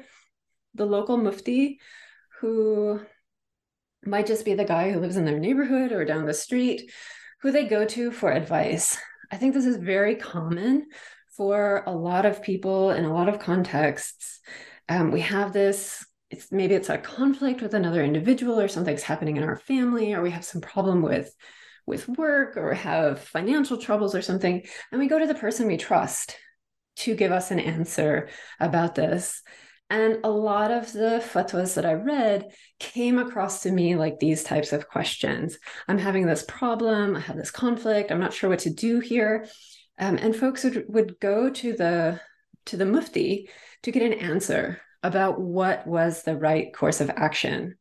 the 0.75 0.87
local 0.87 1.19
mufti 1.19 1.81
who 2.41 3.01
might 4.05 4.27
just 4.27 4.45
be 4.45 4.55
the 4.55 4.65
guy 4.65 4.91
who 4.91 5.01
lives 5.01 5.17
in 5.17 5.25
their 5.25 5.39
neighborhood 5.39 5.93
or 5.93 6.05
down 6.05 6.25
the 6.25 6.35
street 6.35 6.91
who 7.43 7.51
they 7.51 7.67
go 7.67 7.85
to 7.85 8.11
for 8.11 8.31
advice. 8.31 8.97
I 9.31 9.37
think 9.37 9.55
this 9.55 9.67
is 9.67 9.77
very 9.77 10.15
common 10.15 10.87
for 11.37 11.83
a 11.87 11.93
lot 11.93 12.27
of 12.27 12.43
people 12.43 12.91
in 12.91 13.05
a 13.05 13.13
lot 13.13 13.29
of 13.29 13.39
contexts. 13.39 14.41
Um, 14.89 15.11
we 15.11 15.21
have 15.21 15.53
this, 15.53 16.05
it's 16.31 16.53
maybe 16.53 16.75
it's 16.75 16.91
a 16.91 16.99
conflict 16.99 17.63
with 17.63 17.75
another 17.75 18.05
individual 18.05 18.61
or 18.61 18.69
something's 18.69 19.03
happening 19.03 19.37
in 19.37 19.43
our 19.43 19.57
family, 19.57 20.13
or 20.13 20.23
we 20.23 20.31
have 20.31 20.45
some 20.45 20.61
problem 20.61 21.03
with 21.03 21.35
with 21.85 22.09
work 22.09 22.57
or 22.57 22.75
have 22.75 23.19
financial 23.19 23.77
troubles 23.77 24.15
or 24.15 24.23
something, 24.23 24.63
and 24.93 25.01
we 25.01 25.09
go 25.09 25.19
to 25.19 25.27
the 25.27 25.35
person 25.35 25.67
we 25.67 25.77
trust 25.77 26.37
to 26.95 27.17
give 27.17 27.33
us 27.33 27.51
an 27.51 27.59
answer 27.59 28.29
about 28.61 28.95
this. 28.95 29.43
And 29.93 30.21
a 30.25 30.31
lot 30.31 30.71
of 30.71 30.91
the 30.91 31.23
fatwas 31.23 31.75
that 31.75 31.85
I 31.85 31.93
read 31.93 32.51
came 32.79 33.19
across 33.19 33.65
to 33.65 33.71
me 33.71 33.95
like 33.95 34.19
these 34.19 34.43
types 34.43 34.73
of 34.73 34.89
questions. 34.89 35.59
I'm 35.87 35.99
having 35.99 36.25
this 36.25 36.47
problem, 36.49 37.15
I 37.15 37.21
have 37.21 37.37
this 37.37 37.51
conflict, 37.51 38.11
I'm 38.11 38.19
not 38.19 38.33
sure 38.33 38.49
what 38.49 38.61
to 38.61 38.71
do 38.71 39.01
here. 39.01 39.47
Um, 39.99 40.17
and 40.17 40.35
folks 40.35 40.65
would, 40.65 40.87
would 40.89 41.21
go 41.21 41.51
to 41.51 41.75
the 41.75 42.19
to 42.65 42.79
the 42.79 42.87
mufti 42.87 43.51
to 43.83 43.93
get 43.93 44.03
an 44.03 44.15
answer 44.15 44.81
about 45.03 45.39
what 45.39 45.87
was 45.87 46.23
the 46.23 46.39
right 46.39 46.73
course 46.73 47.03
of 47.03 47.11
action. 47.11 47.77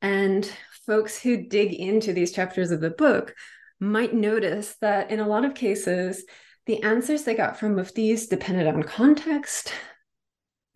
And 0.00 0.50
folks 0.86 1.20
who 1.20 1.48
dig 1.48 1.74
into 1.74 2.14
these 2.14 2.32
chapters 2.32 2.70
of 2.70 2.80
the 2.80 2.88
book 2.88 3.34
might 3.78 4.14
notice 4.14 4.76
that 4.80 5.10
in 5.10 5.20
a 5.20 5.28
lot 5.28 5.44
of 5.44 5.54
cases, 5.54 6.24
the 6.64 6.82
answers 6.82 7.24
they 7.24 7.34
got 7.34 7.58
from 7.58 7.76
muftis 7.76 8.26
depended 8.26 8.66
on 8.66 8.82
context, 8.82 9.74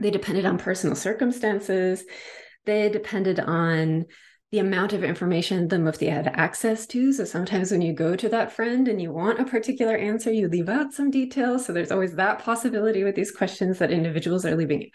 they 0.01 0.11
depended 0.11 0.47
on 0.47 0.59
personal 0.59 0.97
circumstances, 0.97 2.05
they 2.65 2.89
depended 2.89 3.39
on 3.39 4.07
the 4.51 4.59
amount 4.59 4.93
of 4.93 5.05
information 5.05 5.69
the 5.69 5.79
mufti 5.79 6.07
had 6.07 6.27
access 6.27 6.87
to. 6.87 7.13
So 7.13 7.25
sometimes 7.25 7.71
when 7.71 7.83
you 7.83 7.93
go 7.93 8.17
to 8.17 8.29
that 8.31 8.53
friend 8.53 8.89
and 8.89 9.01
you 9.01 9.13
want 9.13 9.39
a 9.39 9.45
particular 9.45 9.97
answer, 9.97 10.33
you 10.33 10.49
leave 10.49 10.69
out 10.69 10.93
some 10.93 11.11
details. 11.11 11.65
So 11.65 11.73
there's 11.73 11.93
always 11.93 12.15
that 12.17 12.41
possibility 12.41 13.05
with 13.05 13.15
these 13.15 13.31
questions 13.31 13.79
that 13.79 13.93
individuals 13.93 14.45
are 14.45 14.57
leaving 14.57 14.91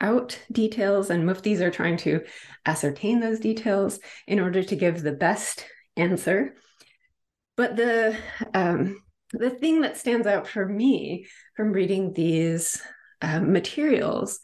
out 0.00 0.38
details 0.52 1.10
and 1.10 1.24
muftis 1.24 1.60
are 1.60 1.70
trying 1.70 1.96
to 1.96 2.20
ascertain 2.66 3.20
those 3.20 3.40
details 3.40 3.98
in 4.26 4.40
order 4.40 4.62
to 4.62 4.76
give 4.76 5.02
the 5.02 5.12
best 5.12 5.64
answer. 5.96 6.54
But 7.56 7.76
the 7.76 8.16
um, 8.54 9.02
the 9.32 9.50
thing 9.50 9.82
that 9.82 9.96
stands 9.96 10.26
out 10.26 10.46
for 10.46 10.66
me 10.66 11.26
from 11.56 11.72
reading 11.72 12.12
these 12.12 12.80
um, 13.22 13.52
materials 13.52 14.40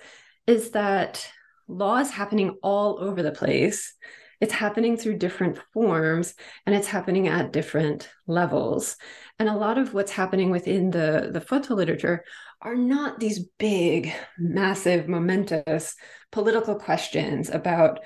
is 0.46 0.70
that 0.70 1.26
law 1.68 1.98
is 1.98 2.10
happening 2.10 2.56
all 2.62 2.98
over 3.00 3.22
the 3.22 3.32
place. 3.32 3.94
It's 4.40 4.52
happening 4.52 4.96
through 4.96 5.18
different 5.18 5.58
forms 5.72 6.34
and 6.66 6.74
it's 6.74 6.88
happening 6.88 7.28
at 7.28 7.52
different 7.52 8.10
levels. 8.26 8.96
And 9.38 9.48
a 9.48 9.56
lot 9.56 9.78
of 9.78 9.94
what's 9.94 10.12
happening 10.12 10.50
within 10.50 10.90
the, 10.90 11.30
the 11.32 11.40
fatwa 11.40 11.70
literature 11.70 12.24
are 12.60 12.74
not 12.74 13.20
these 13.20 13.46
big, 13.58 14.12
massive, 14.38 15.08
momentous 15.08 15.94
political 16.32 16.74
questions 16.74 17.48
about 17.50 18.00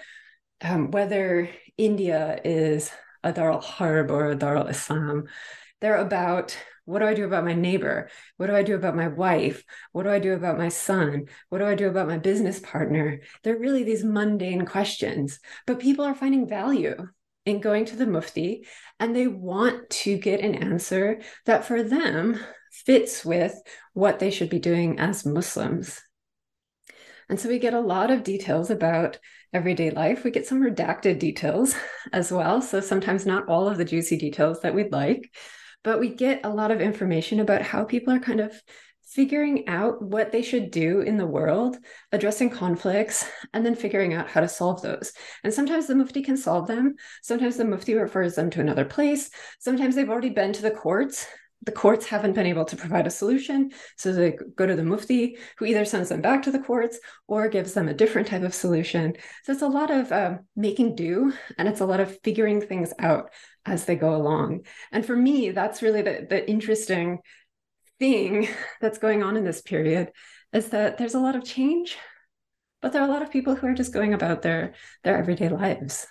um, 0.60 0.90
whether 0.90 1.48
India 1.76 2.40
is 2.44 2.90
a 3.22 3.32
Dar 3.32 3.52
al 3.52 3.60
Harb 3.60 4.10
or 4.10 4.30
a 4.30 4.36
Dar 4.36 4.56
al 4.56 4.68
Islam. 4.68 5.24
They're 5.80 5.96
about 5.96 6.56
what 6.88 7.00
do 7.00 7.04
I 7.04 7.12
do 7.12 7.26
about 7.26 7.44
my 7.44 7.52
neighbor? 7.52 8.08
What 8.38 8.46
do 8.46 8.56
I 8.56 8.62
do 8.62 8.74
about 8.74 8.96
my 8.96 9.08
wife? 9.08 9.62
What 9.92 10.04
do 10.04 10.08
I 10.08 10.18
do 10.18 10.32
about 10.32 10.56
my 10.56 10.70
son? 10.70 11.26
What 11.50 11.58
do 11.58 11.66
I 11.66 11.74
do 11.74 11.86
about 11.86 12.08
my 12.08 12.16
business 12.16 12.60
partner? 12.60 13.20
They're 13.44 13.58
really 13.58 13.84
these 13.84 14.02
mundane 14.02 14.64
questions, 14.64 15.38
but 15.66 15.80
people 15.80 16.06
are 16.06 16.14
finding 16.14 16.48
value 16.48 16.96
in 17.44 17.60
going 17.60 17.84
to 17.86 17.96
the 17.96 18.06
mufti 18.06 18.66
and 18.98 19.14
they 19.14 19.26
want 19.26 19.90
to 19.90 20.16
get 20.16 20.40
an 20.40 20.54
answer 20.54 21.20
that 21.44 21.66
for 21.66 21.82
them 21.82 22.40
fits 22.72 23.22
with 23.22 23.54
what 23.92 24.18
they 24.18 24.30
should 24.30 24.48
be 24.48 24.58
doing 24.58 24.98
as 24.98 25.26
Muslims. 25.26 26.00
And 27.28 27.38
so 27.38 27.50
we 27.50 27.58
get 27.58 27.74
a 27.74 27.80
lot 27.80 28.10
of 28.10 28.22
details 28.22 28.70
about 28.70 29.18
everyday 29.52 29.90
life. 29.90 30.24
We 30.24 30.30
get 30.30 30.46
some 30.46 30.62
redacted 30.62 31.18
details 31.18 31.74
as 32.14 32.32
well. 32.32 32.62
So 32.62 32.80
sometimes 32.80 33.26
not 33.26 33.46
all 33.46 33.68
of 33.68 33.76
the 33.76 33.84
juicy 33.84 34.16
details 34.16 34.60
that 34.62 34.74
we'd 34.74 34.90
like 34.90 35.30
but 35.84 36.00
we 36.00 36.08
get 36.08 36.40
a 36.44 36.50
lot 36.50 36.70
of 36.70 36.80
information 36.80 37.40
about 37.40 37.62
how 37.62 37.84
people 37.84 38.12
are 38.12 38.20
kind 38.20 38.40
of 38.40 38.52
figuring 39.08 39.66
out 39.68 40.02
what 40.02 40.32
they 40.32 40.42
should 40.42 40.70
do 40.70 41.00
in 41.00 41.16
the 41.16 41.26
world, 41.26 41.78
addressing 42.12 42.50
conflicts, 42.50 43.26
and 43.54 43.64
then 43.64 43.74
figuring 43.74 44.12
out 44.12 44.28
how 44.28 44.40
to 44.40 44.48
solve 44.48 44.82
those. 44.82 45.12
And 45.42 45.52
sometimes 45.52 45.86
the 45.86 45.94
Mufti 45.94 46.22
can 46.22 46.36
solve 46.36 46.66
them. 46.66 46.94
Sometimes 47.22 47.56
the 47.56 47.64
Mufti 47.64 47.94
refers 47.94 48.34
them 48.34 48.50
to 48.50 48.60
another 48.60 48.84
place. 48.84 49.30
Sometimes 49.58 49.94
they've 49.94 50.10
already 50.10 50.30
been 50.30 50.52
to 50.52 50.62
the 50.62 50.70
courts. 50.70 51.26
The 51.64 51.72
courts 51.72 52.06
haven't 52.06 52.34
been 52.34 52.46
able 52.46 52.66
to 52.66 52.76
provide 52.76 53.06
a 53.06 53.10
solution. 53.10 53.70
So 53.96 54.12
they 54.12 54.36
go 54.54 54.66
to 54.66 54.76
the 54.76 54.84
Mufti, 54.84 55.38
who 55.56 55.64
either 55.64 55.84
sends 55.84 56.10
them 56.10 56.20
back 56.20 56.42
to 56.42 56.52
the 56.52 56.60
courts 56.60 57.00
or 57.26 57.48
gives 57.48 57.72
them 57.72 57.88
a 57.88 57.94
different 57.94 58.28
type 58.28 58.42
of 58.42 58.54
solution. 58.54 59.14
So 59.44 59.52
it's 59.52 59.62
a 59.62 59.68
lot 59.68 59.90
of 59.90 60.12
uh, 60.12 60.38
making 60.54 60.94
do 60.94 61.32
and 61.56 61.66
it's 61.66 61.80
a 61.80 61.86
lot 61.86 62.00
of 62.00 62.20
figuring 62.20 62.60
things 62.60 62.92
out 62.98 63.30
as 63.68 63.84
they 63.84 63.96
go 63.96 64.14
along. 64.14 64.66
And 64.92 65.04
for 65.04 65.16
me, 65.16 65.50
that's 65.50 65.82
really 65.82 66.02
the, 66.02 66.26
the 66.28 66.48
interesting 66.48 67.18
thing 67.98 68.48
that's 68.80 68.98
going 68.98 69.22
on 69.22 69.36
in 69.36 69.44
this 69.44 69.60
period 69.60 70.12
is 70.52 70.68
that 70.70 70.98
there's 70.98 71.14
a 71.14 71.20
lot 71.20 71.36
of 71.36 71.44
change, 71.44 71.96
but 72.80 72.92
there 72.92 73.02
are 73.02 73.08
a 73.08 73.12
lot 73.12 73.22
of 73.22 73.30
people 73.30 73.54
who 73.54 73.66
are 73.66 73.74
just 73.74 73.92
going 73.92 74.14
about 74.14 74.42
their 74.42 74.74
their 75.04 75.18
everyday 75.18 75.48
lives. 75.48 76.06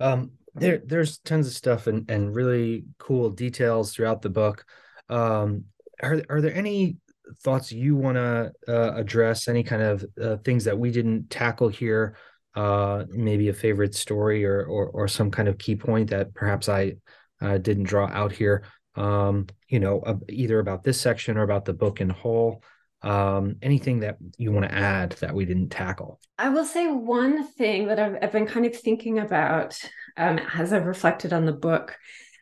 Um, 0.00 0.32
there 0.54 0.82
there's 0.84 1.18
tons 1.18 1.46
of 1.46 1.52
stuff 1.52 1.86
and, 1.86 2.10
and 2.10 2.34
really 2.34 2.84
cool 2.98 3.30
details 3.30 3.94
throughout 3.94 4.22
the 4.22 4.30
book. 4.30 4.64
Um, 5.08 5.64
are 6.02 6.22
are 6.28 6.40
there 6.40 6.54
any 6.54 6.96
thoughts 7.42 7.70
you 7.70 7.94
want 7.94 8.16
to 8.16 8.52
uh, 8.66 8.94
address? 8.96 9.48
Any 9.48 9.62
kind 9.62 9.82
of 9.82 10.04
uh, 10.20 10.36
things 10.38 10.64
that 10.64 10.78
we 10.78 10.90
didn't 10.90 11.30
tackle 11.30 11.68
here 11.68 12.16
uh, 12.58 13.04
maybe 13.10 13.48
a 13.50 13.54
favorite 13.54 13.94
story 13.94 14.44
or, 14.44 14.64
or, 14.64 14.88
or 14.88 15.06
some 15.06 15.30
kind 15.30 15.46
of 15.46 15.58
key 15.58 15.76
point 15.76 16.10
that 16.10 16.34
perhaps 16.34 16.68
I 16.68 16.94
uh, 17.40 17.56
didn't 17.58 17.84
draw 17.84 18.08
out 18.08 18.32
here. 18.32 18.64
Um, 18.96 19.46
you 19.68 19.78
know, 19.78 20.00
uh, 20.00 20.16
either 20.28 20.58
about 20.58 20.82
this 20.82 21.00
section 21.00 21.38
or 21.38 21.44
about 21.44 21.66
the 21.66 21.72
book 21.72 22.00
in 22.00 22.10
whole. 22.10 22.64
Um, 23.00 23.54
anything 23.62 24.00
that 24.00 24.16
you 24.38 24.50
want 24.50 24.68
to 24.68 24.74
add 24.74 25.12
that 25.20 25.32
we 25.32 25.44
didn't 25.44 25.68
tackle? 25.68 26.18
I 26.36 26.48
will 26.48 26.64
say 26.64 26.88
one 26.88 27.46
thing 27.46 27.86
that 27.86 28.00
I've, 28.00 28.16
I've 28.20 28.32
been 28.32 28.48
kind 28.48 28.66
of 28.66 28.76
thinking 28.76 29.20
about 29.20 29.78
um, 30.16 30.40
as 30.52 30.72
I've 30.72 30.86
reflected 30.86 31.32
on 31.32 31.44
the 31.44 31.52
book, 31.52 31.96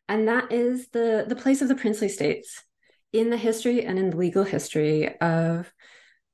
and 0.09 0.29
that 0.29 0.51
is 0.51 0.89
the 0.95 1.27
the 1.29 1.37
place 1.37 1.61
of 1.61 1.69
the 1.69 1.75
princely 1.75 2.09
states 2.09 2.63
in 3.13 3.29
the 3.29 3.37
history 3.37 3.85
and 3.85 3.99
in 3.99 4.09
the 4.09 4.17
legal 4.17 4.45
history 4.45 5.15
of 5.21 5.71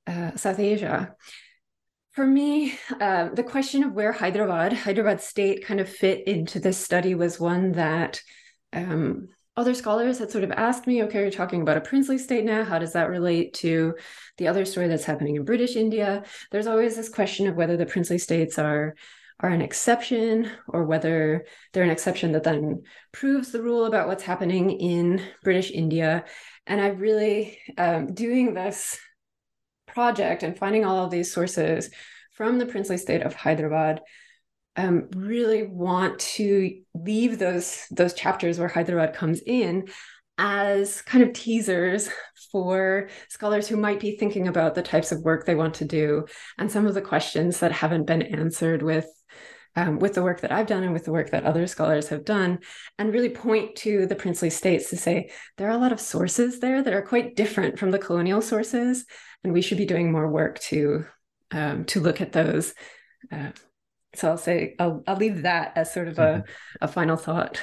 uh, 0.06 0.36
South 0.36 0.60
Asia 0.60 1.16
for 2.12 2.26
me, 2.26 2.78
uh, 3.00 3.30
the 3.30 3.42
question 3.42 3.82
of 3.84 3.92
where 3.92 4.12
Hyderabad, 4.12 4.72
Hyderabad 4.72 5.20
state 5.20 5.64
kind 5.64 5.80
of 5.80 5.88
fit 5.88 6.26
into 6.26 6.60
this 6.60 6.76
study 6.76 7.14
was 7.14 7.40
one 7.40 7.72
that 7.72 8.20
um, 8.72 9.28
other 9.56 9.74
scholars 9.74 10.18
had 10.18 10.30
sort 10.30 10.44
of 10.44 10.52
asked 10.52 10.86
me, 10.86 11.02
okay, 11.04 11.20
you're 11.20 11.30
talking 11.30 11.62
about 11.62 11.78
a 11.78 11.82
princely 11.82 12.18
state 12.18 12.44
now. 12.44 12.64
How 12.64 12.78
does 12.78 12.92
that 12.92 13.08
relate 13.08 13.54
to 13.54 13.94
the 14.36 14.48
other 14.48 14.64
story 14.66 14.88
that's 14.88 15.04
happening 15.04 15.36
in 15.36 15.44
British 15.44 15.74
India? 15.74 16.24
There's 16.50 16.66
always 16.66 16.96
this 16.96 17.08
question 17.08 17.46
of 17.46 17.56
whether 17.56 17.76
the 17.76 17.86
princely 17.86 18.18
states 18.18 18.58
are 18.58 18.94
are 19.40 19.48
an 19.48 19.62
exception 19.62 20.48
or 20.68 20.84
whether 20.84 21.44
they're 21.72 21.82
an 21.82 21.90
exception 21.90 22.30
that 22.30 22.44
then 22.44 22.82
proves 23.10 23.50
the 23.50 23.60
rule 23.60 23.86
about 23.86 24.06
what's 24.06 24.22
happening 24.22 24.70
in 24.70 25.20
British 25.42 25.72
India. 25.72 26.24
And 26.66 26.80
I 26.80 26.88
really 26.88 27.58
um, 27.76 28.14
doing 28.14 28.54
this 28.54 29.00
project 29.92 30.42
and 30.42 30.58
finding 30.58 30.84
all 30.84 31.04
of 31.04 31.10
these 31.10 31.32
sources 31.32 31.90
from 32.36 32.58
the 32.58 32.66
princely 32.66 32.96
state 32.96 33.22
of 33.22 33.34
Hyderabad 33.34 34.00
um, 34.76 35.08
really 35.14 35.64
want 35.64 36.18
to 36.18 36.80
leave 36.94 37.38
those 37.38 37.84
those 37.90 38.14
chapters 38.14 38.58
where 38.58 38.68
Hyderabad 38.68 39.14
comes 39.14 39.40
in 39.44 39.88
as 40.38 41.02
kind 41.02 41.22
of 41.22 41.34
teasers 41.34 42.08
for 42.50 43.08
scholars 43.28 43.68
who 43.68 43.76
might 43.76 44.00
be 44.00 44.16
thinking 44.16 44.48
about 44.48 44.74
the 44.74 44.82
types 44.82 45.12
of 45.12 45.22
work 45.22 45.44
they 45.44 45.54
want 45.54 45.74
to 45.74 45.84
do 45.84 46.24
and 46.58 46.72
some 46.72 46.86
of 46.86 46.94
the 46.94 47.02
questions 47.02 47.60
that 47.60 47.70
haven't 47.70 48.06
been 48.06 48.22
answered 48.22 48.82
with 48.82 49.06
um, 49.74 49.98
with 49.98 50.14
the 50.14 50.22
work 50.22 50.40
that 50.40 50.52
I've 50.52 50.66
done 50.66 50.82
and 50.82 50.92
with 50.92 51.04
the 51.04 51.12
work 51.12 51.30
that 51.30 51.44
other 51.44 51.66
scholars 51.66 52.08
have 52.08 52.24
done, 52.24 52.58
and 52.98 53.12
really 53.12 53.30
point 53.30 53.76
to 53.76 54.06
the 54.06 54.14
princely 54.14 54.50
states 54.50 54.90
to 54.90 54.96
say 54.96 55.30
there 55.56 55.68
are 55.68 55.76
a 55.76 55.78
lot 55.78 55.92
of 55.92 56.00
sources 56.00 56.60
there 56.60 56.82
that 56.82 56.92
are 56.92 57.02
quite 57.02 57.36
different 57.36 57.78
from 57.78 57.90
the 57.90 57.98
colonial 57.98 58.42
sources, 58.42 59.06
and 59.44 59.52
we 59.52 59.62
should 59.62 59.78
be 59.78 59.86
doing 59.86 60.12
more 60.12 60.28
work 60.28 60.58
to 60.60 61.06
um, 61.50 61.84
to 61.86 62.00
look 62.00 62.20
at 62.20 62.32
those. 62.32 62.74
Uh, 63.30 63.50
so 64.14 64.30
I'll 64.30 64.38
say 64.38 64.74
I'll 64.78 65.02
I'll 65.06 65.16
leave 65.16 65.42
that 65.42 65.72
as 65.76 65.92
sort 65.92 66.08
of 66.08 66.18
a, 66.18 66.22
mm-hmm. 66.22 66.84
a 66.84 66.88
final 66.88 67.16
thought. 67.16 67.60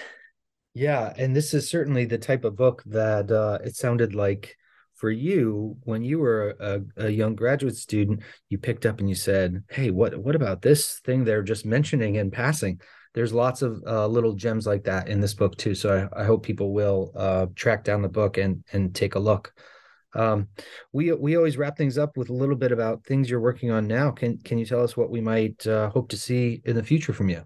Yeah, 0.73 1.13
and 1.17 1.35
this 1.35 1.53
is 1.53 1.69
certainly 1.69 2.05
the 2.05 2.17
type 2.17 2.45
of 2.45 2.55
book 2.55 2.83
that 2.85 3.31
uh, 3.31 3.59
it 3.63 3.75
sounded 3.75 4.15
like 4.15 4.55
for 4.95 5.09
you 5.09 5.77
when 5.83 6.03
you 6.03 6.19
were 6.19 6.55
a, 6.59 7.05
a, 7.05 7.09
young 7.09 7.33
graduate 7.33 7.77
student 7.77 8.21
you 8.49 8.57
picked 8.57 8.85
up 8.85 8.99
and 8.99 9.07
you 9.07 9.15
said 9.15 9.63
hey 9.69 9.91
what 9.91 10.17
what 10.17 10.35
about 10.35 10.61
this 10.61 10.99
thing 11.05 11.23
they're 11.23 11.41
just 11.41 11.65
mentioning 11.65 12.15
in 12.15 12.29
passing 12.29 12.79
there's 13.13 13.31
lots 13.31 13.61
of 13.61 13.81
uh, 13.87 14.05
little 14.05 14.33
gems 14.33 14.67
like 14.67 14.83
that 14.83 15.07
in 15.07 15.21
this 15.21 15.33
book 15.33 15.55
too 15.55 15.73
so 15.73 16.09
i, 16.13 16.21
I 16.21 16.25
hope 16.25 16.43
people 16.43 16.73
will 16.73 17.13
uh, 17.15 17.45
track 17.55 17.85
down 17.85 18.01
the 18.01 18.09
book 18.09 18.37
and 18.37 18.61
and 18.73 18.93
take 18.93 19.15
a 19.15 19.19
look 19.19 19.53
um, 20.15 20.47
we 20.91 21.11
we 21.13 21.37
always 21.37 21.57
wrap 21.57 21.77
things 21.77 21.97
up 21.97 22.17
with 22.17 22.29
a 22.29 22.33
little 22.33 22.55
bit 22.55 22.71
about 22.71 23.03
things 23.05 23.29
you're 23.29 23.39
working 23.39 23.71
on 23.71 23.87
now 23.87 24.11
can 24.11 24.37
can 24.39 24.57
you 24.57 24.65
tell 24.65 24.83
us 24.83 24.97
what 24.97 25.09
we 25.09 25.21
might 25.21 25.65
uh, 25.67 25.89
hope 25.89 26.09
to 26.09 26.17
see 26.17 26.61
in 26.65 26.75
the 26.75 26.83
future 26.83 27.13
from 27.13 27.29
you 27.29 27.43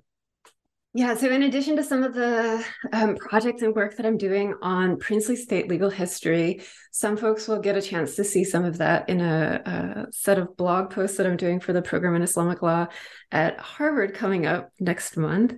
yeah, 0.95 1.15
so 1.15 1.27
in 1.31 1.41
addition 1.41 1.75
to 1.77 1.83
some 1.83 2.03
of 2.03 2.13
the 2.13 2.63
um, 2.91 3.15
projects 3.15 3.63
and 3.63 3.73
work 3.73 3.97
that 3.97 4.05
I'm 4.05 4.17
doing 4.17 4.53
on 4.61 4.99
princely 4.99 5.35
state 5.35 5.67
legal 5.67 5.89
history, 5.89 6.61
some 6.91 7.17
folks 7.17 7.47
will 7.47 7.57
get 7.57 7.75
a 7.75 7.81
chance 7.81 8.15
to 8.15 8.23
see 8.23 8.43
some 8.43 8.63
of 8.63 8.77
that 8.77 9.09
in 9.09 9.19
a, 9.19 9.61
a, 9.65 10.11
set 10.11 10.37
of 10.37 10.55
blog 10.55 10.91
posts 10.91 11.17
that 11.17 11.25
I'm 11.25 11.35
doing 11.35 11.59
for 11.59 11.73
the 11.73 11.81
program 11.81 12.15
in 12.15 12.21
Islamic 12.21 12.61
law 12.61 12.85
at 13.31 13.59
Harvard 13.59 14.13
coming 14.13 14.45
up 14.45 14.69
next 14.79 15.17
month. 15.17 15.55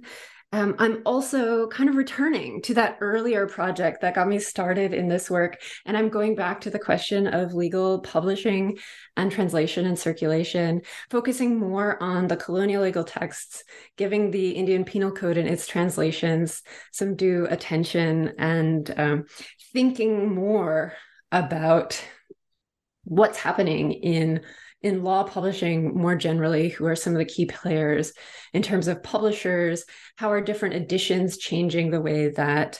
Um, 0.55 0.73
I'm 0.79 1.01
also 1.05 1.67
kind 1.67 1.89
of 1.89 1.95
returning 1.95 2.61
to 2.61 2.75
that 2.75 2.97
earlier 3.01 3.45
project 3.45 3.99
that 3.99 4.15
got 4.15 4.29
me 4.29 4.39
started 4.39 4.93
in 4.93 5.09
this 5.09 5.29
work. 5.29 5.61
And 5.85 5.97
I'm 5.97 6.07
going 6.07 6.33
back 6.33 6.61
to 6.61 6.69
the 6.69 6.79
question 6.79 7.27
of 7.27 7.53
legal 7.53 7.99
publishing 7.99 8.77
and 9.17 9.29
translation 9.29 9.85
and 9.85 9.99
circulation, 9.99 10.83
focusing 11.09 11.59
more 11.59 12.01
on 12.01 12.29
the 12.29 12.37
colonial 12.37 12.83
legal 12.83 13.03
texts, 13.03 13.65
giving 13.97 14.31
the 14.31 14.51
Indian 14.51 14.85
Penal 14.85 15.11
Code 15.11 15.35
and 15.35 15.49
its 15.49 15.67
translations 15.67 16.63
some 16.93 17.17
due 17.17 17.45
attention, 17.49 18.35
and 18.37 18.93
um, 18.97 19.25
thinking 19.73 20.33
more 20.33 20.93
about 21.33 22.01
what's 23.03 23.37
happening 23.37 23.91
in 23.91 24.39
in 24.85 25.03
law 25.03 25.23
publishing 25.23 25.97
more 25.97 26.15
generally, 26.15 26.69
who 26.69 26.85
are 26.85 26.95
some 26.95 27.13
of 27.13 27.17
the 27.17 27.25
key 27.25 27.47
players 27.47 28.13
in 28.53 28.61
terms 28.61 28.87
of 28.87 29.01
publishers? 29.01 29.83
How 30.15 30.31
are 30.31 30.41
different 30.41 30.75
editions 30.75 31.37
changing 31.37 31.89
the 31.89 31.99
way 31.99 32.29
that 32.29 32.79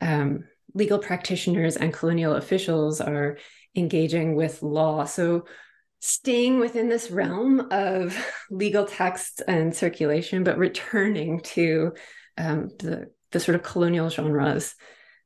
um, 0.00 0.40
legal 0.74 0.98
practitioners 0.98 1.76
and 1.76 1.94
colonial 1.94 2.34
officials 2.34 3.00
are 3.00 3.38
engaging 3.76 4.34
with 4.34 4.64
law? 4.64 5.04
So, 5.04 5.44
staying 6.00 6.58
within 6.58 6.88
this 6.88 7.12
realm 7.12 7.68
of 7.70 8.18
legal 8.50 8.84
texts 8.84 9.40
and 9.46 9.74
circulation, 9.74 10.42
but 10.42 10.58
returning 10.58 11.38
to 11.40 11.92
um, 12.36 12.68
the, 12.80 13.12
the 13.30 13.38
sort 13.38 13.54
of 13.54 13.62
colonial 13.62 14.10
genres 14.10 14.74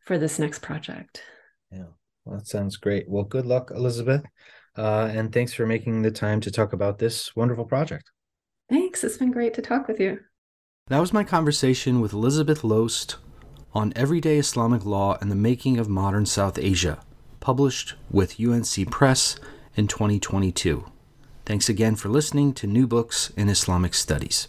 for 0.05 0.18
this 0.18 0.39
next 0.39 0.61
project. 0.61 1.22
Yeah, 1.72 1.85
well, 2.26 2.37
that 2.37 2.47
sounds 2.47 2.76
great. 2.76 3.09
Well, 3.09 3.24
good 3.24 3.47
luck, 3.47 3.70
Elizabeth. 3.74 4.24
Uh, 4.79 5.11
and 5.12 5.33
thanks 5.33 5.53
for 5.53 5.66
making 5.66 6.03
the 6.03 6.11
time 6.11 6.41
to 6.41 6.53
talk 6.53 6.72
about 6.72 6.99
this 6.99 7.35
wonderful 7.35 7.64
project. 7.64 8.12
Thanks. 8.70 9.03
It's 9.03 9.16
been 9.16 9.33
great 9.33 9.53
to 9.55 9.62
talk 9.62 9.89
with 9.89 9.99
you. 9.99 10.20
That 10.87 11.01
was 11.01 11.12
my 11.12 11.24
conversation 11.24 12.01
with 12.01 12.12
Elizabeth 12.12 12.62
Lhost 12.62 13.16
on 13.74 13.93
Everyday 13.97 14.39
Islamic 14.39 14.85
Law 14.87 15.18
and 15.20 15.31
the 15.31 15.37
Making 15.37 15.79
of 15.79 15.89
Modern 15.89 16.26
South 16.26 16.59
Asia, 16.59 17.01
published 17.41 17.95
with 18.11 18.41
UNC 18.41 18.89
Press 18.91 19.37
in 19.74 19.89
2022. 19.89 20.87
Thanks 21.45 21.68
again 21.68 21.97
for 21.97 22.09
listening 22.09 22.53
to 22.55 22.66
New 22.66 22.87
Books 22.87 23.31
in 23.37 23.49
Islamic 23.49 23.95
Studies. 23.95 24.49